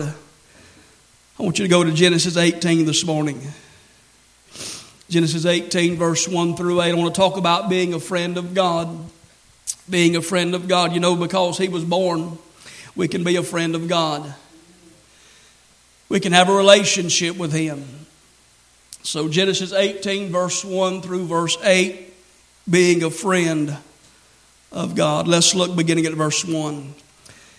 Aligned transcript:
I 0.00 1.42
want 1.42 1.58
you 1.58 1.64
to 1.64 1.68
go 1.68 1.84
to 1.84 1.92
Genesis 1.92 2.36
18 2.36 2.86
this 2.86 3.04
morning. 3.04 3.40
Genesis 5.10 5.44
18, 5.44 5.96
verse 5.96 6.26
1 6.26 6.56
through 6.56 6.80
8. 6.80 6.92
I 6.92 6.94
want 6.94 7.14
to 7.14 7.20
talk 7.20 7.36
about 7.36 7.68
being 7.68 7.92
a 7.92 8.00
friend 8.00 8.38
of 8.38 8.54
God. 8.54 9.10
Being 9.90 10.16
a 10.16 10.22
friend 10.22 10.54
of 10.54 10.68
God. 10.68 10.92
You 10.92 11.00
know, 11.00 11.16
because 11.16 11.58
He 11.58 11.68
was 11.68 11.84
born, 11.84 12.38
we 12.96 13.08
can 13.08 13.24
be 13.24 13.36
a 13.36 13.42
friend 13.42 13.74
of 13.74 13.88
God. 13.88 14.34
We 16.08 16.20
can 16.20 16.32
have 16.32 16.48
a 16.48 16.54
relationship 16.54 17.36
with 17.36 17.52
Him. 17.52 17.84
So, 19.02 19.28
Genesis 19.28 19.72
18, 19.72 20.30
verse 20.30 20.64
1 20.64 21.02
through 21.02 21.26
verse 21.26 21.58
8, 21.62 22.14
being 22.70 23.02
a 23.02 23.10
friend 23.10 23.76
of 24.70 24.94
God. 24.94 25.26
Let's 25.28 25.54
look 25.54 25.74
beginning 25.76 26.06
at 26.06 26.12
verse 26.12 26.44
1. 26.44 26.94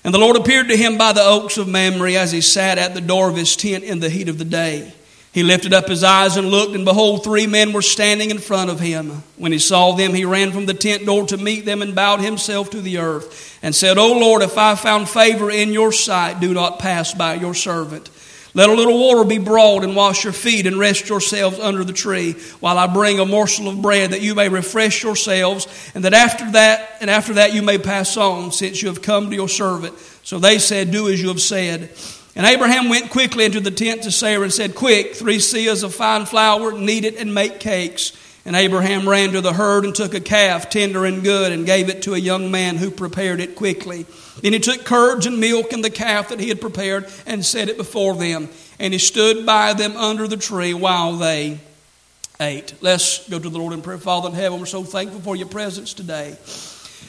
And 0.04 0.14
the 0.14 0.20
Lord 0.20 0.36
appeared 0.36 0.68
to 0.68 0.78
him 0.78 0.98
by 0.98 1.14
the 1.14 1.24
oaks 1.24 1.58
of 1.58 1.68
Mamre 1.68 2.14
as 2.14 2.32
he 2.32 2.42
sat 2.42 2.78
at 2.78 2.94
the 2.94 3.02
door 3.02 3.30
of 3.30 3.38
his 3.38 3.56
tent 3.56 3.84
in 3.84 4.00
the 4.00 4.10
heat 4.10 4.28
of 4.28 4.38
the 4.38 4.46
day. 4.46 4.94
He 5.32 5.42
lifted 5.42 5.74
up 5.74 5.88
his 5.88 6.04
eyes 6.04 6.38
and 6.38 6.52
looked, 6.52 6.76
and 6.76 6.86
behold, 6.86 7.24
three 7.24 7.48
men 7.48 7.74
were 7.74 7.82
standing 7.82 8.30
in 8.30 8.38
front 8.38 8.70
of 8.70 8.80
him. 8.80 9.24
When 9.36 9.52
he 9.52 9.58
saw 9.58 9.94
them, 9.94 10.14
he 10.14 10.26
ran 10.26 10.52
from 10.52 10.68
the 10.68 10.76
tent 10.76 11.08
door 11.08 11.26
to 11.26 11.38
meet 11.38 11.66
them 11.66 11.82
and 11.82 11.96
bowed 11.96 12.22
himself 12.22 12.70
to 12.70 12.82
the 12.82 13.00
earth 13.00 13.58
and 13.64 13.74
said, 13.74 13.98
O 13.98 14.14
Lord, 14.14 14.44
if 14.44 14.60
I 14.60 14.76
found 14.76 15.10
favor 15.10 15.50
in 15.50 15.74
your 15.74 15.92
sight, 15.92 16.40
do 16.40 16.54
not 16.54 16.78
pass 16.78 17.16
by 17.16 17.34
your 17.34 17.56
servant. 17.56 18.12
Let 18.56 18.70
a 18.70 18.74
little 18.74 19.00
water 19.00 19.24
be 19.28 19.40
brought 19.40 19.84
and 19.84 19.96
wash 19.96 20.24
your 20.24 20.34
feet 20.34 20.68
and 20.68 20.78
rest 20.78 21.10
yourselves 21.10 21.60
under 21.60 21.84
the 21.84 21.94
tree 21.94 22.34
while 22.60 22.78
I 22.78 22.86
bring 22.86 23.20
a 23.20 23.26
morsel 23.26 23.68
of 23.68 23.82
bread 23.82 24.12
that 24.12 24.22
you 24.22 24.36
may 24.36 24.48
refresh 24.48 25.02
yourselves 25.02 25.68
and 25.96 26.04
that 26.04 26.14
after 26.14 26.52
that 26.52 26.98
and 27.02 27.10
after 27.10 27.34
that 27.34 27.54
you 27.54 27.64
may 27.64 27.80
pass 27.80 28.16
on 28.16 28.52
since 28.52 28.82
you 28.82 28.90
have 28.90 29.02
come 29.02 29.32
to 29.32 29.36
your 29.36 29.50
servant. 29.50 29.98
So 30.22 30.38
they 30.38 30.60
said, 30.60 30.92
do 30.92 31.10
as 31.10 31.20
you 31.20 31.30
have 31.30 31.42
said. 31.42 31.90
And 32.36 32.46
Abraham 32.46 32.90
went 32.90 33.10
quickly 33.10 33.46
into 33.46 33.60
the 33.60 33.72
tent 33.72 34.04
to 34.04 34.12
Sarah 34.12 34.44
and 34.44 34.54
said, 34.54 34.76
quick, 34.76 35.16
three 35.16 35.38
seahs 35.38 35.84
of 35.84 35.96
fine 35.96 36.26
flour, 36.26 36.78
knead 36.78 37.06
it 37.06 37.18
and 37.18 37.34
make 37.34 37.60
cakes. 37.60 38.14
And 38.46 38.56
Abraham 38.56 39.08
ran 39.08 39.32
to 39.32 39.42
the 39.42 39.54
herd 39.54 39.86
and 39.86 39.96
took 39.96 40.14
a 40.14 40.20
calf, 40.20 40.70
tender 40.70 41.06
and 41.06 41.24
good, 41.24 41.52
and 41.52 41.66
gave 41.66 41.90
it 41.90 42.04
to 42.04 42.14
a 42.14 42.20
young 42.20 42.52
man 42.52 42.76
who 42.76 42.92
prepared 42.92 43.40
it 43.40 43.56
quickly. 43.56 44.06
Then 44.42 44.54
he 44.54 44.60
took 44.60 44.84
curds 44.84 45.26
and 45.26 45.40
milk 45.40 45.74
and 45.74 45.84
the 45.84 45.90
calf 45.90 46.30
that 46.30 46.40
he 46.40 46.50
had 46.50 46.60
prepared 46.60 47.08
and 47.26 47.46
set 47.46 47.70
it 47.70 47.78
before 47.78 48.16
them. 48.16 48.50
And 48.80 48.94
he 48.94 49.00
stood 49.00 49.46
by 49.46 49.74
them 49.74 49.96
under 49.96 50.28
the 50.28 50.38
tree 50.38 50.74
while 50.74 51.14
they 51.14 51.60
ate. 52.40 52.74
Let's 52.82 53.28
go 53.30 53.40
to 53.40 53.50
the 53.50 53.58
Lord 53.58 53.74
in 53.74 53.82
prayer. 53.82 53.98
Father 53.98 54.30
in 54.30 54.36
heaven, 54.36 54.60
we're 54.60 54.66
so 54.66 54.84
thankful 54.84 55.22
for 55.22 55.36
your 55.36 55.48
presence 55.48 55.94
today. 55.94 56.36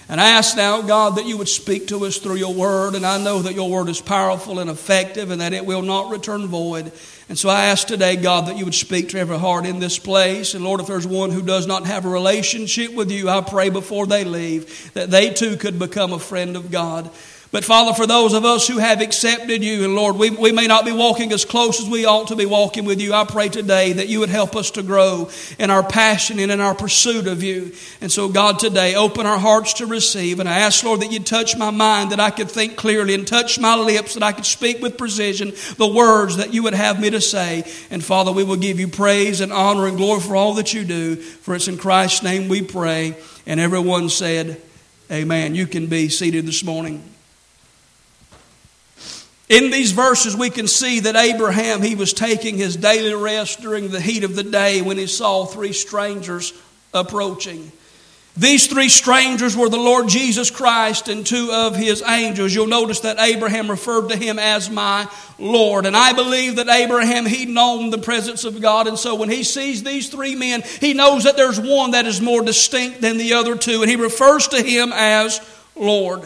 And 0.08 0.20
I 0.20 0.30
ask 0.30 0.56
now, 0.56 0.82
God, 0.82 1.16
that 1.16 1.24
you 1.24 1.38
would 1.38 1.48
speak 1.48 1.88
to 1.88 2.04
us 2.04 2.18
through 2.18 2.36
your 2.36 2.52
word. 2.52 2.94
And 2.94 3.06
I 3.06 3.22
know 3.22 3.40
that 3.40 3.54
your 3.54 3.70
word 3.70 3.88
is 3.88 4.00
powerful 4.00 4.58
and 4.58 4.68
effective 4.68 5.30
and 5.30 5.40
that 5.40 5.54
it 5.54 5.64
will 5.64 5.82
not 5.82 6.10
return 6.10 6.46
void. 6.46 6.92
And 7.28 7.38
so 7.38 7.48
I 7.48 7.66
ask 7.66 7.86
today, 7.86 8.16
God, 8.16 8.48
that 8.48 8.58
you 8.58 8.66
would 8.66 8.74
speak 8.74 9.10
to 9.10 9.18
every 9.18 9.38
heart 9.38 9.64
in 9.64 9.78
this 9.78 9.98
place. 9.98 10.52
And 10.54 10.62
Lord, 10.62 10.80
if 10.80 10.86
there's 10.86 11.06
one 11.06 11.30
who 11.30 11.40
does 11.40 11.66
not 11.66 11.86
have 11.86 12.04
a 12.04 12.08
relationship 12.08 12.92
with 12.92 13.10
you, 13.10 13.30
I 13.30 13.40
pray 13.40 13.70
before 13.70 14.06
they 14.06 14.24
leave 14.24 14.92
that 14.92 15.10
they 15.10 15.30
too 15.30 15.56
could 15.56 15.78
become 15.78 16.12
a 16.12 16.18
friend 16.18 16.54
of 16.54 16.70
God. 16.70 17.10
But 17.54 17.64
Father, 17.64 17.94
for 17.94 18.04
those 18.04 18.32
of 18.32 18.44
us 18.44 18.66
who 18.66 18.78
have 18.78 19.00
accepted 19.00 19.62
you, 19.62 19.84
and 19.84 19.94
Lord, 19.94 20.16
we, 20.16 20.28
we 20.28 20.50
may 20.50 20.66
not 20.66 20.84
be 20.84 20.90
walking 20.90 21.30
as 21.30 21.44
close 21.44 21.80
as 21.80 21.88
we 21.88 22.04
ought 22.04 22.26
to 22.26 22.34
be 22.34 22.46
walking 22.46 22.84
with 22.84 23.00
you, 23.00 23.14
I 23.14 23.24
pray 23.24 23.48
today 23.48 23.92
that 23.92 24.08
you 24.08 24.18
would 24.18 24.28
help 24.28 24.56
us 24.56 24.72
to 24.72 24.82
grow 24.82 25.30
in 25.56 25.70
our 25.70 25.84
passion 25.84 26.40
and 26.40 26.50
in 26.50 26.60
our 26.60 26.74
pursuit 26.74 27.28
of 27.28 27.44
you. 27.44 27.70
And 28.00 28.10
so, 28.10 28.28
God, 28.28 28.58
today, 28.58 28.96
open 28.96 29.24
our 29.24 29.38
hearts 29.38 29.74
to 29.74 29.86
receive. 29.86 30.40
And 30.40 30.48
I 30.48 30.58
ask, 30.58 30.82
Lord, 30.82 31.02
that 31.02 31.12
you'd 31.12 31.26
touch 31.26 31.56
my 31.56 31.70
mind, 31.70 32.10
that 32.10 32.18
I 32.18 32.30
could 32.30 32.50
think 32.50 32.74
clearly, 32.74 33.14
and 33.14 33.24
touch 33.24 33.56
my 33.60 33.76
lips, 33.76 34.14
that 34.14 34.24
I 34.24 34.32
could 34.32 34.46
speak 34.46 34.82
with 34.82 34.98
precision 34.98 35.52
the 35.76 35.86
words 35.86 36.38
that 36.38 36.52
you 36.52 36.64
would 36.64 36.74
have 36.74 37.00
me 37.00 37.10
to 37.10 37.20
say. 37.20 37.62
And 37.88 38.02
Father, 38.02 38.32
we 38.32 38.42
will 38.42 38.56
give 38.56 38.80
you 38.80 38.88
praise 38.88 39.40
and 39.40 39.52
honor 39.52 39.86
and 39.86 39.96
glory 39.96 40.22
for 40.22 40.34
all 40.34 40.54
that 40.54 40.74
you 40.74 40.82
do. 40.82 41.14
For 41.14 41.54
it's 41.54 41.68
in 41.68 41.78
Christ's 41.78 42.24
name 42.24 42.48
we 42.48 42.62
pray. 42.62 43.14
And 43.46 43.60
everyone 43.60 44.08
said, 44.08 44.60
Amen. 45.08 45.54
You 45.54 45.68
can 45.68 45.86
be 45.86 46.08
seated 46.08 46.46
this 46.46 46.64
morning. 46.64 47.13
In 49.48 49.70
these 49.70 49.92
verses, 49.92 50.34
we 50.36 50.48
can 50.48 50.66
see 50.66 51.00
that 51.00 51.16
Abraham, 51.16 51.82
he 51.82 51.94
was 51.94 52.14
taking 52.14 52.56
his 52.56 52.76
daily 52.76 53.14
rest 53.14 53.60
during 53.60 53.88
the 53.88 54.00
heat 54.00 54.24
of 54.24 54.36
the 54.36 54.42
day 54.42 54.80
when 54.80 54.96
he 54.96 55.06
saw 55.06 55.44
three 55.44 55.72
strangers 55.72 56.52
approaching. 56.94 57.70
These 58.36 58.66
three 58.66 58.88
strangers 58.88 59.56
were 59.56 59.68
the 59.68 59.76
Lord 59.76 60.08
Jesus 60.08 60.50
Christ 60.50 61.06
and 61.06 61.24
two 61.24 61.50
of 61.52 61.76
his 61.76 62.02
angels. 62.02 62.52
You'll 62.52 62.66
notice 62.66 63.00
that 63.00 63.20
Abraham 63.20 63.70
referred 63.70 64.08
to 64.08 64.16
him 64.16 64.40
as 64.40 64.68
my 64.68 65.08
Lord. 65.38 65.86
And 65.86 65.96
I 65.96 66.14
believe 66.14 66.56
that 66.56 66.68
Abraham, 66.68 67.26
he'd 67.26 67.48
known 67.48 67.90
the 67.90 67.98
presence 67.98 68.42
of 68.44 68.60
God. 68.60 68.88
And 68.88 68.98
so 68.98 69.14
when 69.14 69.30
he 69.30 69.44
sees 69.44 69.84
these 69.84 70.08
three 70.08 70.34
men, 70.34 70.62
he 70.80 70.94
knows 70.94 71.24
that 71.24 71.36
there's 71.36 71.60
one 71.60 71.92
that 71.92 72.06
is 72.06 72.20
more 72.20 72.42
distinct 72.42 73.00
than 73.00 73.18
the 73.18 73.34
other 73.34 73.56
two. 73.56 73.82
And 73.82 73.90
he 73.90 73.96
refers 73.96 74.48
to 74.48 74.60
him 74.60 74.90
as 74.92 75.40
Lord. 75.76 76.22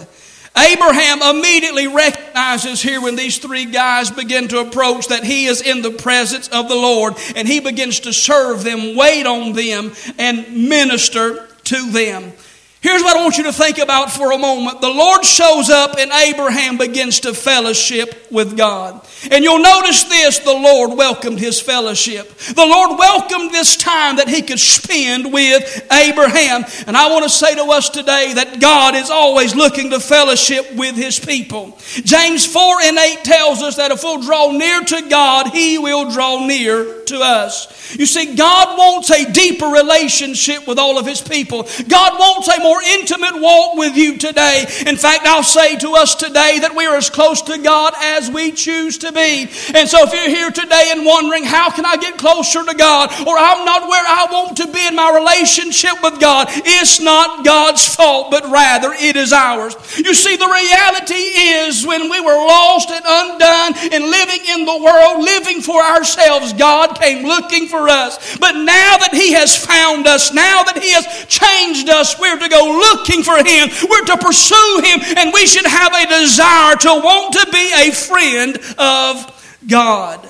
Abraham 0.59 1.23
immediately 1.23 1.87
recognizes 1.87 2.83
here 2.83 3.01
when 3.01 3.17
these 3.17 3.39
three 3.39 3.67
guys 3.67 4.11
begin 4.11 4.49
to 4.49 4.61
approach 4.61 5.09
that 5.09 5.25
he 5.25 5.47
is 5.47 5.61
in 5.61 5.83
the 5.83 5.91
presence 5.91 6.49
of 6.49 6.69
the 6.69 6.75
Lord 6.75 7.15
and 7.37 7.47
he 7.47 7.61
begins 7.61 8.01
to 8.01 8.13
serve 8.13 8.65
them, 8.65 8.97
wait 8.97 9.27
on 9.27 9.53
them, 9.53 9.93
and 10.19 10.69
minister 10.69 11.47
to 11.65 11.91
them. 11.91 12.33
Here's 12.81 13.03
what 13.03 13.17
I 13.17 13.23
want 13.23 13.39
you 13.39 13.45
to 13.45 13.53
think 13.53 13.79
about 13.79 14.13
for 14.13 14.31
a 14.31 14.39
moment. 14.39 14.81
The 14.81 14.89
Lord 14.89 15.25
shows 15.25 15.69
up 15.69 15.97
and 15.99 16.13
Abraham 16.13 16.79
begins 16.79 17.21
to 17.21 17.35
fellowship 17.35 18.29
with 18.31 18.57
God. 18.57 19.05
And 19.33 19.43
you'll 19.43 19.63
notice 19.63 20.05
this 20.05 20.39
the 20.39 20.53
Lord 20.53 20.97
welcomed 20.97 21.41
his 21.41 21.61
fellowship. 21.61 22.33
The 22.39 22.65
Lord 22.65 22.97
welcomed 22.97 23.51
this 23.51 23.77
time 23.77 24.17
that 24.17 24.29
he 24.29 24.43
could 24.43 24.61
spend 24.61 25.33
with 25.33 25.87
Abraham. 25.91 26.65
And 26.87 26.97
I 26.97 27.11
want 27.11 27.25
to 27.25 27.31
say 27.31 27.57
to 27.57 27.65
us 27.65 27.89
today 27.89 28.35
that 28.35 28.61
God 28.61 28.95
is 28.95 29.11
always 29.11 29.57
looking 29.57 29.91
to 29.91 29.99
fellowship 29.99 30.73
with 30.77 30.95
his 30.95 31.19
people. 31.19 31.77
James 32.05 32.47
4 32.47 32.83
and 32.83 32.97
8 32.97 33.25
tells 33.25 33.61
us 33.61 33.77
that 33.77 33.91
if 33.91 34.05
we'll 34.05 34.23
draw 34.23 34.53
near 34.53 34.83
to 34.83 35.09
God, 35.09 35.49
he 35.49 35.79
will 35.79 36.13
draw 36.13 36.47
near 36.47 37.03
to 37.07 37.21
us. 37.21 37.97
You 37.97 38.07
see, 38.07 38.37
God 38.37 38.79
wants 38.79 39.11
a 39.11 39.33
deeper 39.33 39.67
relationship 39.67 40.69
with 40.69 40.79
all 40.79 40.99
of 40.99 41.07
his 41.07 41.21
people. 41.21 41.67
God 41.89 42.19
wants 42.19 42.49
a 42.49 42.61
more 42.61 42.68
intimate 42.83 43.41
walk 43.41 43.77
with 43.77 43.97
you 43.97 44.17
today. 44.19 44.65
In 44.87 44.97
fact, 44.97 45.27
I'll 45.27 45.43
say 45.43 45.77
to 45.79 45.95
us 45.95 46.15
today 46.15 46.59
that 46.61 46.75
we 46.75 46.87
are 46.87 46.97
as 46.97 47.11
close 47.11 47.43
to 47.43 47.59
God 47.59 47.95
as 48.01 48.31
we 48.31 48.53
choose 48.53 48.99
to 48.99 49.13
be. 49.13 49.49
And 49.75 49.89
so 49.89 50.05
if 50.05 50.13
you're 50.13 50.29
here 50.29 50.51
today 50.51 50.91
and 50.93 51.05
wondering, 51.05 51.45
how 51.45 51.71
can 51.71 51.85
I 51.85 51.97
get 51.97 52.19
closer 52.19 52.65
to 52.65 52.75
God? 52.75 53.11
Or 53.27 53.37
I'm 53.39 53.65
not 53.65 53.89
where 53.89 54.05
I 54.07 54.27
want 54.31 54.57
to 54.59 54.67
be 54.73 54.87
in 54.87 54.97
my 54.97 55.15
relationship 55.15 56.03
with 56.03 56.21
God, 56.21 56.49
it's 56.51 57.01
not 57.01 57.45
God's 57.45 57.85
fault, 57.95 58.31
but 58.31 58.45
rather 58.51 58.93
it 58.93 59.17
is 59.17 59.33
ours. 59.33 59.75
You 59.97 60.15
see, 60.15 60.37
the 60.37 60.47
reality 60.47 61.15
is 61.15 61.87
when 61.87 62.11
we 62.11 62.21
were 62.21 62.37
lost 62.37 62.91
and 62.91 63.05
undone 63.07 63.93
and 63.93 64.05
living 64.11 64.43
in 64.49 64.65
the 64.65 64.79
world, 64.83 65.23
living 65.23 65.61
for 65.61 65.83
ourselves, 65.83 66.53
God 66.53 66.99
came 66.99 67.27
looking 67.27 67.69
for 67.69 67.89
us. 67.89 68.39
But 68.39 68.53
now 68.53 68.97
that 68.99 69.11
He 69.13 69.33
has 69.33 69.57
found 69.57 70.07
us, 70.07 70.33
now 70.33 70.63
that 70.65 70.79
He 70.83 70.93
has 70.93 71.27
changed 71.27 71.89
us, 71.89 72.19
we're 72.19 72.39
to 72.39 72.49
go 72.49 72.58
go 72.59 72.95
looking 72.95 73.23
for 73.23 73.37
Him. 73.37 73.69
We're 73.89 74.05
to 74.07 74.17
pursue 74.19 74.81
Him, 74.85 75.01
and 75.19 75.33
we 75.33 75.47
should 75.47 75.67
have 75.67 75.93
a 75.95 76.07
desire 76.07 76.77
to 76.77 76.89
want 76.89 77.35
to 77.35 77.47
be 77.53 77.73
a 77.75 77.93
friend 77.93 78.59
of 78.79 79.61
God. 79.69 80.29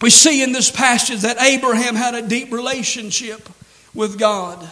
We 0.00 0.10
see 0.10 0.42
in 0.42 0.52
this 0.52 0.70
passage 0.70 1.20
that 1.20 1.40
Abraham 1.42 1.94
had 1.94 2.14
a 2.14 2.26
deep 2.26 2.52
relationship 2.52 3.48
with 3.94 4.18
God. 4.18 4.68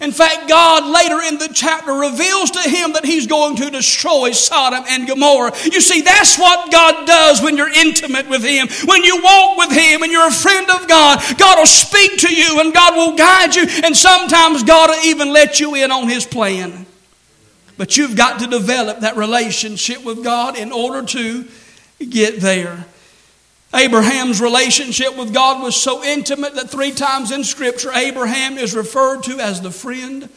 In 0.00 0.12
fact, 0.12 0.48
God 0.48 0.84
later 0.84 1.22
in 1.22 1.38
the 1.38 1.52
chapter 1.52 1.92
reveals 1.92 2.50
to 2.52 2.60
him 2.68 2.92
that 2.92 3.04
he's 3.04 3.26
going 3.26 3.56
to 3.56 3.70
destroy 3.70 4.32
Sodom 4.32 4.84
and 4.88 5.06
Gomorrah. 5.06 5.52
You 5.64 5.80
see, 5.80 6.02
that's 6.02 6.38
what 6.38 6.70
God 6.70 7.06
does 7.06 7.42
when 7.42 7.56
you're 7.56 7.72
intimate 7.72 8.28
with 8.28 8.44
him. 8.44 8.68
When 8.86 9.04
you 9.04 9.22
walk 9.22 9.58
with 9.58 9.72
him 9.72 10.02
and 10.02 10.12
you're 10.12 10.28
a 10.28 10.32
friend 10.32 10.70
of 10.70 10.88
God, 10.88 11.22
God 11.38 11.58
will 11.58 11.66
speak 11.66 12.18
to 12.20 12.34
you 12.34 12.60
and 12.60 12.74
God 12.74 12.96
will 12.96 13.16
guide 13.16 13.54
you, 13.54 13.66
and 13.84 13.96
sometimes 13.96 14.62
God 14.62 14.90
will 14.90 15.04
even 15.04 15.32
let 15.32 15.60
you 15.60 15.74
in 15.74 15.90
on 15.90 16.08
his 16.08 16.26
plan. 16.26 16.86
But 17.76 17.96
you've 17.96 18.16
got 18.16 18.40
to 18.40 18.46
develop 18.46 19.00
that 19.00 19.16
relationship 19.16 20.04
with 20.04 20.24
God 20.24 20.56
in 20.56 20.72
order 20.72 21.02
to 21.06 21.46
get 22.08 22.40
there. 22.40 22.86
Abraham's 23.74 24.40
relationship 24.40 25.16
with 25.16 25.34
God 25.34 25.62
was 25.62 25.76
so 25.76 26.02
intimate 26.04 26.54
that 26.54 26.70
three 26.70 26.92
times 26.92 27.30
in 27.30 27.44
Scripture, 27.44 27.90
Abraham 27.92 28.58
is 28.58 28.74
referred 28.74 29.22
to 29.24 29.38
as 29.40 29.60
the 29.60 29.70
friend 29.70 30.28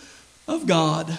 of 0.48 0.66
God. 0.66 1.18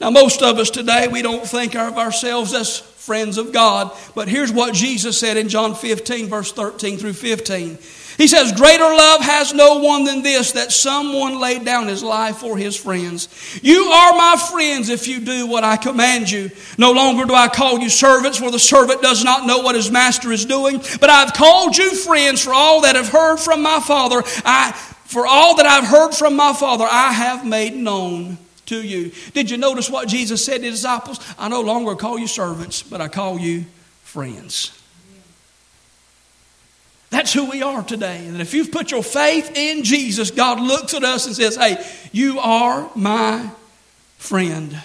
Now, 0.00 0.10
most 0.10 0.42
of 0.42 0.58
us 0.58 0.70
today, 0.70 1.08
we 1.08 1.22
don't 1.22 1.46
think 1.46 1.74
of 1.74 1.96
ourselves 1.96 2.52
as 2.54 2.78
friends 2.78 3.38
of 3.38 3.52
God. 3.52 3.90
But 4.14 4.28
here's 4.28 4.52
what 4.52 4.74
Jesus 4.74 5.18
said 5.18 5.36
in 5.36 5.48
John 5.48 5.74
15, 5.74 6.28
verse 6.28 6.52
13 6.52 6.98
through 6.98 7.12
15. 7.14 7.78
He 8.16 8.28
says, 8.28 8.52
Greater 8.52 8.84
love 8.84 9.20
has 9.22 9.54
no 9.54 9.78
one 9.78 10.04
than 10.04 10.22
this, 10.22 10.52
that 10.52 10.72
someone 10.72 11.40
laid 11.40 11.64
down 11.64 11.88
his 11.88 12.02
life 12.02 12.36
for 12.36 12.56
his 12.56 12.76
friends. 12.76 13.28
You 13.62 13.84
are 13.84 14.12
my 14.12 14.36
friends 14.50 14.88
if 14.88 15.08
you 15.08 15.20
do 15.20 15.46
what 15.46 15.64
I 15.64 15.76
command 15.76 16.30
you. 16.30 16.50
No 16.78 16.92
longer 16.92 17.24
do 17.24 17.34
I 17.34 17.48
call 17.48 17.78
you 17.78 17.88
servants, 17.88 18.38
for 18.38 18.50
the 18.50 18.58
servant 18.58 19.02
does 19.02 19.24
not 19.24 19.46
know 19.46 19.60
what 19.60 19.74
his 19.74 19.90
master 19.90 20.32
is 20.32 20.44
doing. 20.44 20.78
But 21.00 21.10
I've 21.10 21.32
called 21.32 21.76
you 21.76 21.94
friends, 21.94 22.42
for 22.42 22.52
all 22.52 22.82
that 22.82 22.96
have 22.96 23.08
heard 23.08 23.38
from 23.38 23.62
my 23.62 23.80
Father, 23.80 24.22
I, 24.44 24.72
for 25.04 25.26
all 25.26 25.56
that 25.56 25.66
I've 25.66 25.86
heard 25.86 26.12
from 26.12 26.36
my 26.36 26.52
Father, 26.52 26.86
I 26.90 27.12
have 27.12 27.46
made 27.46 27.74
known 27.74 28.38
to 28.66 28.82
you. 28.82 29.12
Did 29.32 29.50
you 29.50 29.56
notice 29.56 29.90
what 29.90 30.08
Jesus 30.08 30.44
said 30.44 30.58
to 30.58 30.64
his 30.64 30.76
disciples? 30.80 31.18
I 31.38 31.48
no 31.48 31.60
longer 31.60 31.94
call 31.94 32.18
you 32.18 32.26
servants, 32.26 32.82
but 32.82 33.00
I 33.00 33.08
call 33.08 33.38
you 33.38 33.64
friends. 34.02 34.81
That's 37.12 37.30
who 37.30 37.50
we 37.50 37.62
are 37.62 37.82
today. 37.82 38.26
And 38.26 38.40
if 38.40 38.54
you've 38.54 38.72
put 38.72 38.90
your 38.90 39.02
faith 39.02 39.54
in 39.54 39.84
Jesus, 39.84 40.30
God 40.30 40.58
looks 40.58 40.94
at 40.94 41.04
us 41.04 41.26
and 41.26 41.36
says, 41.36 41.56
Hey, 41.56 41.76
you 42.10 42.38
are 42.38 42.90
my 42.94 43.50
friend. 44.16 44.82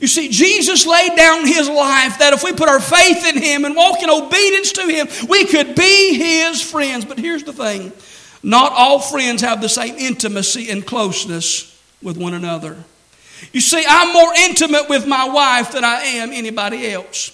You 0.00 0.08
see, 0.08 0.30
Jesus 0.30 0.84
laid 0.84 1.14
down 1.16 1.46
his 1.46 1.68
life 1.68 2.18
that 2.18 2.32
if 2.32 2.42
we 2.42 2.52
put 2.52 2.68
our 2.68 2.80
faith 2.80 3.24
in 3.24 3.40
him 3.40 3.64
and 3.64 3.76
walk 3.76 4.02
in 4.02 4.10
obedience 4.10 4.72
to 4.72 4.82
him, 4.82 5.06
we 5.28 5.44
could 5.44 5.76
be 5.76 6.14
his 6.14 6.60
friends. 6.60 7.04
But 7.04 7.18
here's 7.18 7.44
the 7.44 7.52
thing 7.52 7.92
not 8.42 8.72
all 8.72 8.98
friends 8.98 9.42
have 9.42 9.62
the 9.62 9.68
same 9.68 9.94
intimacy 9.94 10.70
and 10.70 10.84
closeness 10.84 11.80
with 12.02 12.16
one 12.16 12.34
another. 12.34 12.82
You 13.52 13.60
see, 13.60 13.84
I'm 13.88 14.12
more 14.12 14.34
intimate 14.38 14.88
with 14.88 15.06
my 15.06 15.28
wife 15.28 15.70
than 15.70 15.84
I 15.84 16.02
am 16.02 16.32
anybody 16.32 16.90
else. 16.90 17.30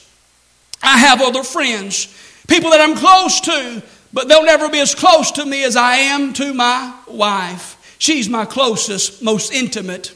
I 0.83 0.99
have 0.99 1.23
other 1.23 1.43
friends, 1.43 2.15
people 2.49 2.71
that 2.73 2.83
I'm 2.83 2.97
close 2.97 3.41
to, 3.41 3.83
but 4.17 4.29
they'll 4.29 4.47
never 4.47 4.71
be 4.71 4.81
as 4.81 4.95
close 4.95 5.31
to 5.33 5.45
me 5.45 5.63
as 5.63 5.77
I 5.77 5.97
am 5.97 6.33
to 6.33 6.55
my 6.55 6.95
wife. 7.07 7.97
She's 7.99 8.31
my 8.31 8.47
closest, 8.47 9.23
most 9.23 9.53
intimate 9.53 10.07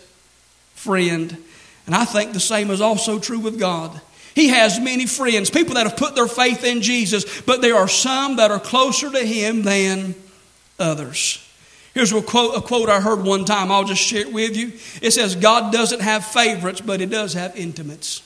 friend. 0.75 1.37
And 1.85 1.94
I 1.94 2.06
think 2.06 2.32
the 2.32 2.41
same 2.41 2.70
is 2.70 2.81
also 2.81 3.19
true 3.19 3.41
with 3.41 3.61
God. 3.61 4.00
He 4.35 4.49
has 4.49 4.81
many 4.81 5.05
friends, 5.05 5.50
people 5.50 5.75
that 5.75 5.87
have 5.87 5.99
put 5.99 6.14
their 6.14 6.26
faith 6.26 6.64
in 6.64 6.81
Jesus, 6.81 7.43
but 7.43 7.61
there 7.61 7.76
are 7.76 7.88
some 7.88 8.37
that 8.37 8.50
are 8.50 8.58
closer 8.58 9.11
to 9.11 9.23
Him 9.23 9.64
than 9.64 10.14
others. 10.79 11.46
Here's 11.93 12.11
a 12.11 12.23
quote, 12.23 12.56
a 12.56 12.62
quote 12.62 12.88
I 12.88 13.03
heard 13.03 13.23
one 13.23 13.44
time. 13.44 13.70
I'll 13.70 13.85
just 13.85 14.00
share 14.00 14.23
it 14.23 14.32
with 14.32 14.56
you. 14.56 14.73
It 15.03 15.11
says, 15.11 15.37
God 15.37 15.75
doesn't 15.75 16.00
have 16.00 16.25
favorites, 16.25 16.81
but 16.81 17.00
He 17.00 17.06
does 17.06 17.35
have 17.35 17.55
intimates. 17.55 18.23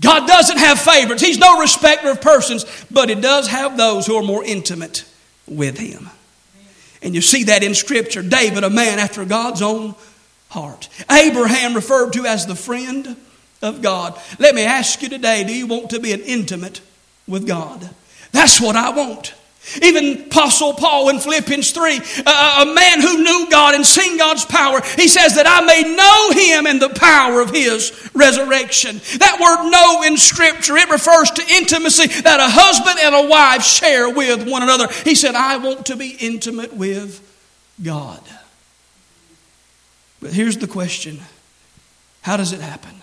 God 0.00 0.26
doesn't 0.26 0.58
have 0.58 0.78
favorites. 0.78 1.22
He's 1.22 1.38
no 1.38 1.58
respecter 1.60 2.10
of 2.10 2.20
persons, 2.20 2.64
but 2.90 3.08
He 3.08 3.14
does 3.14 3.48
have 3.48 3.76
those 3.76 4.06
who 4.06 4.16
are 4.16 4.22
more 4.22 4.44
intimate 4.44 5.04
with 5.46 5.78
Him. 5.78 6.10
And 7.02 7.14
you 7.14 7.20
see 7.20 7.44
that 7.44 7.62
in 7.62 7.74
Scripture. 7.74 8.22
David, 8.22 8.64
a 8.64 8.70
man 8.70 8.98
after 8.98 9.24
God's 9.24 9.62
own 9.62 9.94
heart. 10.48 10.88
Abraham, 11.10 11.74
referred 11.74 12.12
to 12.14 12.26
as 12.26 12.46
the 12.46 12.54
friend 12.54 13.16
of 13.62 13.82
God. 13.82 14.18
Let 14.38 14.54
me 14.54 14.64
ask 14.64 15.02
you 15.02 15.08
today 15.08 15.44
do 15.44 15.54
you 15.54 15.66
want 15.66 15.90
to 15.90 16.00
be 16.00 16.12
an 16.12 16.20
intimate 16.20 16.80
with 17.26 17.46
God? 17.46 17.88
That's 18.32 18.60
what 18.60 18.76
I 18.76 18.90
want. 18.90 19.34
Even 19.82 20.22
Apostle 20.22 20.74
Paul 20.74 21.08
in 21.08 21.18
Philippians 21.18 21.70
3, 21.72 21.96
a, 21.96 22.30
a 22.62 22.74
man 22.74 23.00
who 23.00 23.22
knew 23.22 23.48
God 23.50 23.74
and 23.74 23.84
seen 23.84 24.16
God's 24.16 24.44
power, 24.44 24.80
he 24.96 25.08
says 25.08 25.34
that 25.34 25.46
I 25.46 25.64
may 25.64 25.82
know 25.94 26.30
him 26.30 26.66
and 26.66 26.80
the 26.80 26.88
power 26.98 27.40
of 27.40 27.50
his 27.50 28.10
resurrection. 28.14 29.00
That 29.18 29.38
word 29.40 29.70
know 29.70 30.02
in 30.04 30.16
Scripture, 30.16 30.76
it 30.76 30.90
refers 30.90 31.30
to 31.32 31.42
intimacy 31.54 32.06
that 32.22 32.40
a 32.40 32.48
husband 32.48 32.98
and 33.02 33.26
a 33.26 33.28
wife 33.28 33.64
share 33.64 34.08
with 34.10 34.48
one 34.48 34.62
another. 34.62 34.88
He 35.04 35.14
said, 35.14 35.34
I 35.34 35.56
want 35.56 35.86
to 35.86 35.96
be 35.96 36.10
intimate 36.10 36.74
with 36.74 37.20
God. 37.82 38.22
But 40.20 40.32
here's 40.32 40.58
the 40.58 40.68
question 40.68 41.20
How 42.22 42.36
does 42.36 42.52
it 42.52 42.60
happen? 42.60 43.02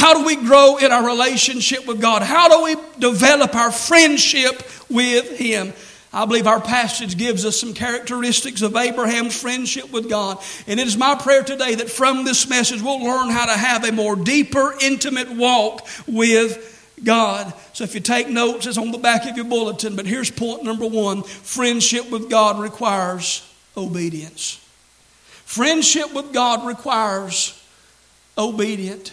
How 0.00 0.14
do 0.14 0.24
we 0.24 0.34
grow 0.34 0.78
in 0.78 0.92
our 0.92 1.06
relationship 1.06 1.86
with 1.86 2.00
God? 2.00 2.22
How 2.22 2.48
do 2.48 2.64
we 2.64 2.76
develop 2.98 3.54
our 3.54 3.70
friendship 3.70 4.62
with 4.88 5.38
Him? 5.38 5.74
I 6.10 6.24
believe 6.24 6.46
our 6.46 6.58
passage 6.58 7.18
gives 7.18 7.44
us 7.44 7.60
some 7.60 7.74
characteristics 7.74 8.62
of 8.62 8.74
Abraham's 8.76 9.38
friendship 9.38 9.92
with 9.92 10.08
God. 10.08 10.38
And 10.66 10.80
it 10.80 10.86
is 10.86 10.96
my 10.96 11.16
prayer 11.16 11.42
today 11.42 11.74
that 11.74 11.90
from 11.90 12.24
this 12.24 12.48
message 12.48 12.80
we'll 12.80 13.04
learn 13.04 13.28
how 13.28 13.44
to 13.44 13.52
have 13.52 13.84
a 13.84 13.92
more 13.92 14.16
deeper, 14.16 14.74
intimate 14.80 15.36
walk 15.36 15.86
with 16.08 16.96
God. 17.04 17.52
So 17.74 17.84
if 17.84 17.94
you 17.94 18.00
take 18.00 18.30
notes, 18.30 18.66
it's 18.66 18.78
on 18.78 18.92
the 18.92 18.98
back 18.98 19.28
of 19.28 19.36
your 19.36 19.44
bulletin. 19.44 19.96
But 19.96 20.06
here's 20.06 20.30
point 20.30 20.64
number 20.64 20.86
one 20.86 21.24
friendship 21.24 22.10
with 22.10 22.30
God 22.30 22.58
requires 22.58 23.46
obedience. 23.76 24.66
Friendship 25.44 26.14
with 26.14 26.32
God 26.32 26.66
requires 26.66 27.62
obedience. 28.38 29.12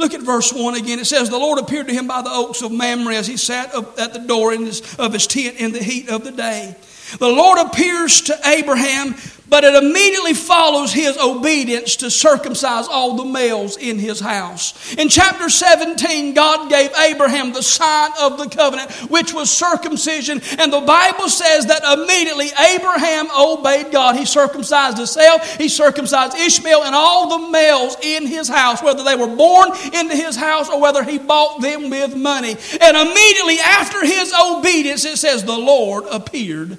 Look 0.00 0.14
at 0.14 0.22
verse 0.22 0.50
1 0.50 0.76
again. 0.76 0.98
It 0.98 1.04
says, 1.04 1.28
The 1.28 1.36
Lord 1.36 1.58
appeared 1.58 1.88
to 1.88 1.92
him 1.92 2.06
by 2.06 2.22
the 2.22 2.30
oaks 2.30 2.62
of 2.62 2.72
Mamre 2.72 3.14
as 3.14 3.26
he 3.26 3.36
sat 3.36 3.74
at 3.98 4.14
the 4.14 4.24
door 4.26 4.50
his, 4.52 4.80
of 4.94 5.12
his 5.12 5.26
tent 5.26 5.56
in 5.56 5.72
the 5.72 5.82
heat 5.82 6.08
of 6.08 6.24
the 6.24 6.30
day. 6.30 6.74
The 7.18 7.28
Lord 7.28 7.58
appears 7.58 8.22
to 8.22 8.38
Abraham 8.46 9.14
but 9.50 9.64
it 9.64 9.74
immediately 9.74 10.32
follows 10.32 10.92
his 10.92 11.18
obedience 11.18 11.96
to 11.96 12.10
circumcise 12.10 12.86
all 12.86 13.16
the 13.16 13.24
males 13.24 13.76
in 13.76 13.98
his 13.98 14.20
house. 14.20 14.94
In 14.94 15.08
chapter 15.08 15.50
17, 15.50 16.34
God 16.34 16.70
gave 16.70 16.92
Abraham 16.96 17.52
the 17.52 17.62
sign 17.62 18.12
of 18.20 18.38
the 18.38 18.48
covenant, 18.48 18.92
which 19.10 19.34
was 19.34 19.50
circumcision. 19.50 20.40
And 20.58 20.72
the 20.72 20.80
Bible 20.80 21.28
says 21.28 21.66
that 21.66 21.82
immediately 21.82 22.46
Abraham 22.76 23.28
obeyed 23.36 23.90
God. 23.90 24.14
He 24.14 24.24
circumcised 24.24 24.98
himself, 24.98 25.56
he 25.56 25.68
circumcised 25.68 26.36
Ishmael, 26.36 26.84
and 26.84 26.94
all 26.94 27.40
the 27.40 27.50
males 27.50 27.96
in 28.02 28.28
his 28.28 28.48
house, 28.48 28.82
whether 28.82 29.02
they 29.02 29.16
were 29.16 29.34
born 29.34 29.70
into 29.92 30.14
his 30.14 30.36
house 30.36 30.70
or 30.70 30.80
whether 30.80 31.02
he 31.02 31.18
bought 31.18 31.60
them 31.60 31.90
with 31.90 32.14
money. 32.14 32.56
And 32.80 32.96
immediately 32.96 33.58
after 33.58 34.04
his 34.06 34.32
obedience, 34.32 35.04
it 35.04 35.16
says 35.16 35.44
the 35.44 35.58
Lord 35.58 36.04
appeared 36.08 36.78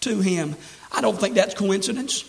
to 0.00 0.20
him. 0.20 0.56
I 0.92 1.00
don't 1.00 1.18
think 1.18 1.34
that's 1.34 1.54
coincidence. 1.54 2.24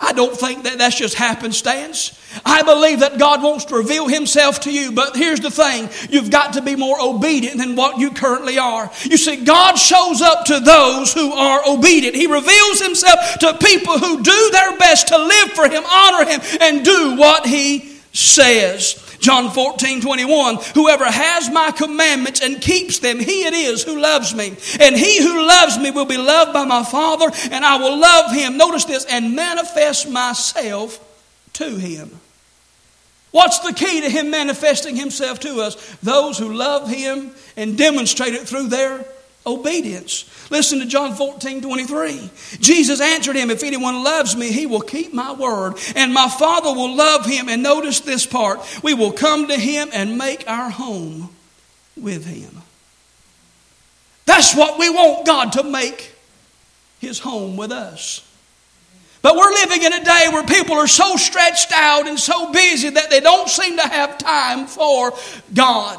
I 0.00 0.12
don't 0.12 0.36
think 0.36 0.64
that 0.64 0.78
that's 0.78 0.96
just 0.96 1.14
happenstance. 1.14 2.18
I 2.44 2.62
believe 2.62 3.00
that 3.00 3.18
God 3.18 3.42
wants 3.42 3.66
to 3.66 3.76
reveal 3.76 4.08
Himself 4.08 4.60
to 4.60 4.72
you, 4.72 4.92
but 4.92 5.16
here's 5.16 5.40
the 5.40 5.50
thing 5.50 5.88
you've 6.10 6.30
got 6.30 6.54
to 6.54 6.62
be 6.62 6.76
more 6.76 7.00
obedient 7.00 7.58
than 7.58 7.76
what 7.76 7.98
you 7.98 8.10
currently 8.10 8.58
are. 8.58 8.90
You 9.02 9.16
see, 9.16 9.44
God 9.44 9.76
shows 9.76 10.20
up 10.20 10.46
to 10.46 10.60
those 10.60 11.12
who 11.12 11.32
are 11.32 11.62
obedient. 11.66 12.16
He 12.16 12.26
reveals 12.26 12.82
Himself 12.82 13.38
to 13.40 13.56
people 13.58 13.98
who 13.98 14.22
do 14.22 14.50
their 14.50 14.76
best 14.78 15.08
to 15.08 15.18
live 15.18 15.50
for 15.52 15.68
Him, 15.68 15.84
honor 15.88 16.28
Him, 16.28 16.40
and 16.60 16.84
do 16.84 17.16
what 17.16 17.46
He 17.46 17.96
says. 18.12 19.03
John 19.24 19.50
14, 19.50 20.02
21. 20.02 20.56
Whoever 20.74 21.06
has 21.06 21.50
my 21.50 21.70
commandments 21.70 22.42
and 22.42 22.60
keeps 22.60 22.98
them, 22.98 23.18
he 23.18 23.46
it 23.46 23.54
is 23.54 23.82
who 23.82 23.98
loves 23.98 24.34
me. 24.34 24.48
And 24.78 24.94
he 24.94 25.22
who 25.22 25.46
loves 25.46 25.78
me 25.78 25.90
will 25.90 26.04
be 26.04 26.18
loved 26.18 26.52
by 26.52 26.66
my 26.66 26.84
Father, 26.84 27.30
and 27.50 27.64
I 27.64 27.78
will 27.78 27.98
love 27.98 28.32
him. 28.32 28.58
Notice 28.58 28.84
this, 28.84 29.06
and 29.06 29.34
manifest 29.34 30.10
myself 30.10 31.00
to 31.54 31.74
him. 31.76 32.10
What's 33.30 33.60
the 33.60 33.72
key 33.72 34.02
to 34.02 34.10
him 34.10 34.30
manifesting 34.30 34.94
himself 34.94 35.40
to 35.40 35.62
us? 35.62 35.74
Those 36.02 36.36
who 36.36 36.52
love 36.52 36.90
him 36.90 37.32
and 37.56 37.78
demonstrate 37.78 38.34
it 38.34 38.46
through 38.46 38.68
their 38.68 39.06
obedience. 39.46 40.24
Listen 40.50 40.78
to 40.80 40.86
John 40.86 41.14
14, 41.14 41.62
23. 41.62 42.30
Jesus 42.60 43.00
answered 43.00 43.36
him, 43.36 43.50
If 43.50 43.62
anyone 43.62 44.02
loves 44.02 44.36
me, 44.36 44.50
he 44.52 44.66
will 44.66 44.80
keep 44.80 45.12
my 45.12 45.32
word, 45.32 45.74
and 45.94 46.14
my 46.14 46.28
Father 46.28 46.70
will 46.70 46.94
love 46.96 47.26
him. 47.26 47.48
And 47.48 47.62
notice 47.62 48.00
this 48.00 48.26
part 48.26 48.60
we 48.82 48.94
will 48.94 49.12
come 49.12 49.48
to 49.48 49.58
him 49.58 49.88
and 49.92 50.18
make 50.18 50.48
our 50.48 50.70
home 50.70 51.30
with 51.96 52.24
him. 52.26 52.62
That's 54.26 54.54
what 54.54 54.78
we 54.78 54.88
want 54.88 55.26
God 55.26 55.52
to 55.52 55.62
make 55.62 56.12
his 56.98 57.18
home 57.18 57.56
with 57.56 57.72
us. 57.72 58.26
But 59.20 59.36
we're 59.36 59.52
living 59.52 59.82
in 59.82 59.92
a 59.92 60.04
day 60.04 60.26
where 60.30 60.44
people 60.44 60.76
are 60.76 60.86
so 60.86 61.16
stretched 61.16 61.72
out 61.72 62.06
and 62.06 62.18
so 62.18 62.52
busy 62.52 62.90
that 62.90 63.08
they 63.08 63.20
don't 63.20 63.48
seem 63.48 63.76
to 63.78 63.88
have 63.88 64.18
time 64.18 64.66
for 64.66 65.12
God. 65.54 65.98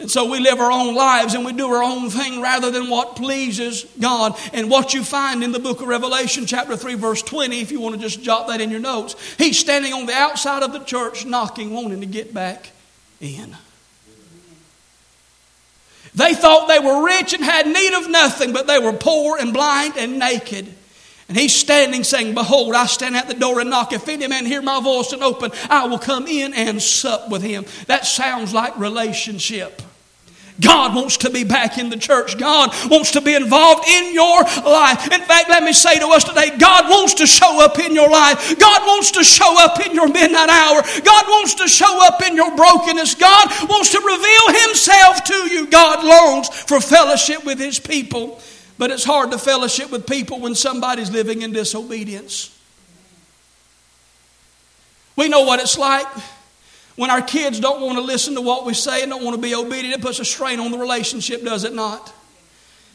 And 0.00 0.10
so 0.10 0.30
we 0.30 0.40
live 0.40 0.60
our 0.60 0.72
own 0.72 0.94
lives 0.94 1.34
and 1.34 1.44
we 1.44 1.52
do 1.52 1.68
our 1.68 1.82
own 1.82 2.08
thing 2.08 2.40
rather 2.40 2.70
than 2.70 2.88
what 2.88 3.16
pleases 3.16 3.84
God. 4.00 4.34
And 4.54 4.70
what 4.70 4.94
you 4.94 5.04
find 5.04 5.44
in 5.44 5.52
the 5.52 5.58
book 5.58 5.82
of 5.82 5.88
Revelation, 5.88 6.46
chapter 6.46 6.74
3, 6.74 6.94
verse 6.94 7.22
20, 7.22 7.60
if 7.60 7.70
you 7.70 7.80
want 7.80 7.96
to 7.96 8.00
just 8.00 8.22
jot 8.22 8.48
that 8.48 8.62
in 8.62 8.70
your 8.70 8.80
notes, 8.80 9.14
he's 9.36 9.58
standing 9.58 9.92
on 9.92 10.06
the 10.06 10.14
outside 10.14 10.62
of 10.62 10.72
the 10.72 10.78
church 10.78 11.26
knocking, 11.26 11.74
wanting 11.74 12.00
to 12.00 12.06
get 12.06 12.32
back 12.32 12.70
in. 13.20 13.54
They 16.14 16.32
thought 16.32 16.66
they 16.66 16.78
were 16.78 17.04
rich 17.04 17.34
and 17.34 17.44
had 17.44 17.66
need 17.66 17.92
of 17.92 18.08
nothing, 18.08 18.54
but 18.54 18.66
they 18.66 18.78
were 18.78 18.94
poor 18.94 19.36
and 19.38 19.52
blind 19.52 19.98
and 19.98 20.18
naked. 20.18 20.66
And 21.28 21.36
he's 21.36 21.54
standing 21.54 22.04
saying, 22.04 22.34
Behold, 22.34 22.74
I 22.74 22.86
stand 22.86 23.16
at 23.16 23.28
the 23.28 23.34
door 23.34 23.60
and 23.60 23.68
knock. 23.68 23.92
If 23.92 24.08
any 24.08 24.26
man 24.26 24.46
hear 24.46 24.62
my 24.62 24.80
voice 24.80 25.12
and 25.12 25.22
open, 25.22 25.52
I 25.68 25.86
will 25.86 25.98
come 25.98 26.26
in 26.26 26.54
and 26.54 26.80
sup 26.82 27.28
with 27.28 27.42
him. 27.42 27.66
That 27.86 28.06
sounds 28.06 28.54
like 28.54 28.76
relationship. 28.78 29.82
God 30.60 30.94
wants 30.94 31.18
to 31.18 31.30
be 31.30 31.44
back 31.44 31.78
in 31.78 31.90
the 31.90 31.96
church. 31.96 32.38
God 32.38 32.70
wants 32.90 33.12
to 33.12 33.20
be 33.20 33.34
involved 33.34 33.88
in 33.88 34.12
your 34.12 34.42
life. 34.42 35.06
In 35.12 35.20
fact, 35.22 35.48
let 35.48 35.62
me 35.62 35.72
say 35.72 35.98
to 35.98 36.06
us 36.08 36.24
today 36.24 36.56
God 36.58 36.88
wants 36.88 37.14
to 37.14 37.26
show 37.26 37.64
up 37.64 37.78
in 37.78 37.94
your 37.94 38.10
life. 38.10 38.58
God 38.58 38.82
wants 38.82 39.12
to 39.12 39.24
show 39.24 39.56
up 39.64 39.84
in 39.84 39.94
your 39.94 40.08
midnight 40.08 40.48
hour. 40.48 40.82
God 40.82 41.24
wants 41.28 41.54
to 41.54 41.68
show 41.68 42.06
up 42.06 42.22
in 42.22 42.36
your 42.36 42.54
brokenness. 42.54 43.14
God 43.14 43.48
wants 43.68 43.90
to 43.90 43.98
reveal 43.98 44.66
Himself 44.66 45.24
to 45.24 45.34
you. 45.52 45.66
God 45.68 46.04
longs 46.04 46.48
for 46.48 46.80
fellowship 46.80 47.44
with 47.44 47.58
His 47.58 47.78
people. 47.78 48.40
But 48.78 48.90
it's 48.90 49.04
hard 49.04 49.30
to 49.32 49.38
fellowship 49.38 49.90
with 49.90 50.06
people 50.06 50.40
when 50.40 50.54
somebody's 50.54 51.10
living 51.10 51.42
in 51.42 51.52
disobedience. 51.52 52.56
We 55.16 55.28
know 55.28 55.42
what 55.42 55.60
it's 55.60 55.76
like 55.76 56.06
when 57.00 57.08
our 57.08 57.22
kids 57.22 57.58
don't 57.58 57.80
want 57.80 57.96
to 57.96 58.04
listen 58.04 58.34
to 58.34 58.42
what 58.42 58.66
we 58.66 58.74
say 58.74 59.00
and 59.00 59.10
don't 59.10 59.24
want 59.24 59.34
to 59.34 59.40
be 59.40 59.54
obedient. 59.54 59.94
It 59.94 60.02
puts 60.02 60.18
a 60.18 60.24
strain 60.24 60.60
on 60.60 60.70
the 60.70 60.76
relationship, 60.76 61.42
does 61.42 61.64
it 61.64 61.72
not? 61.72 62.12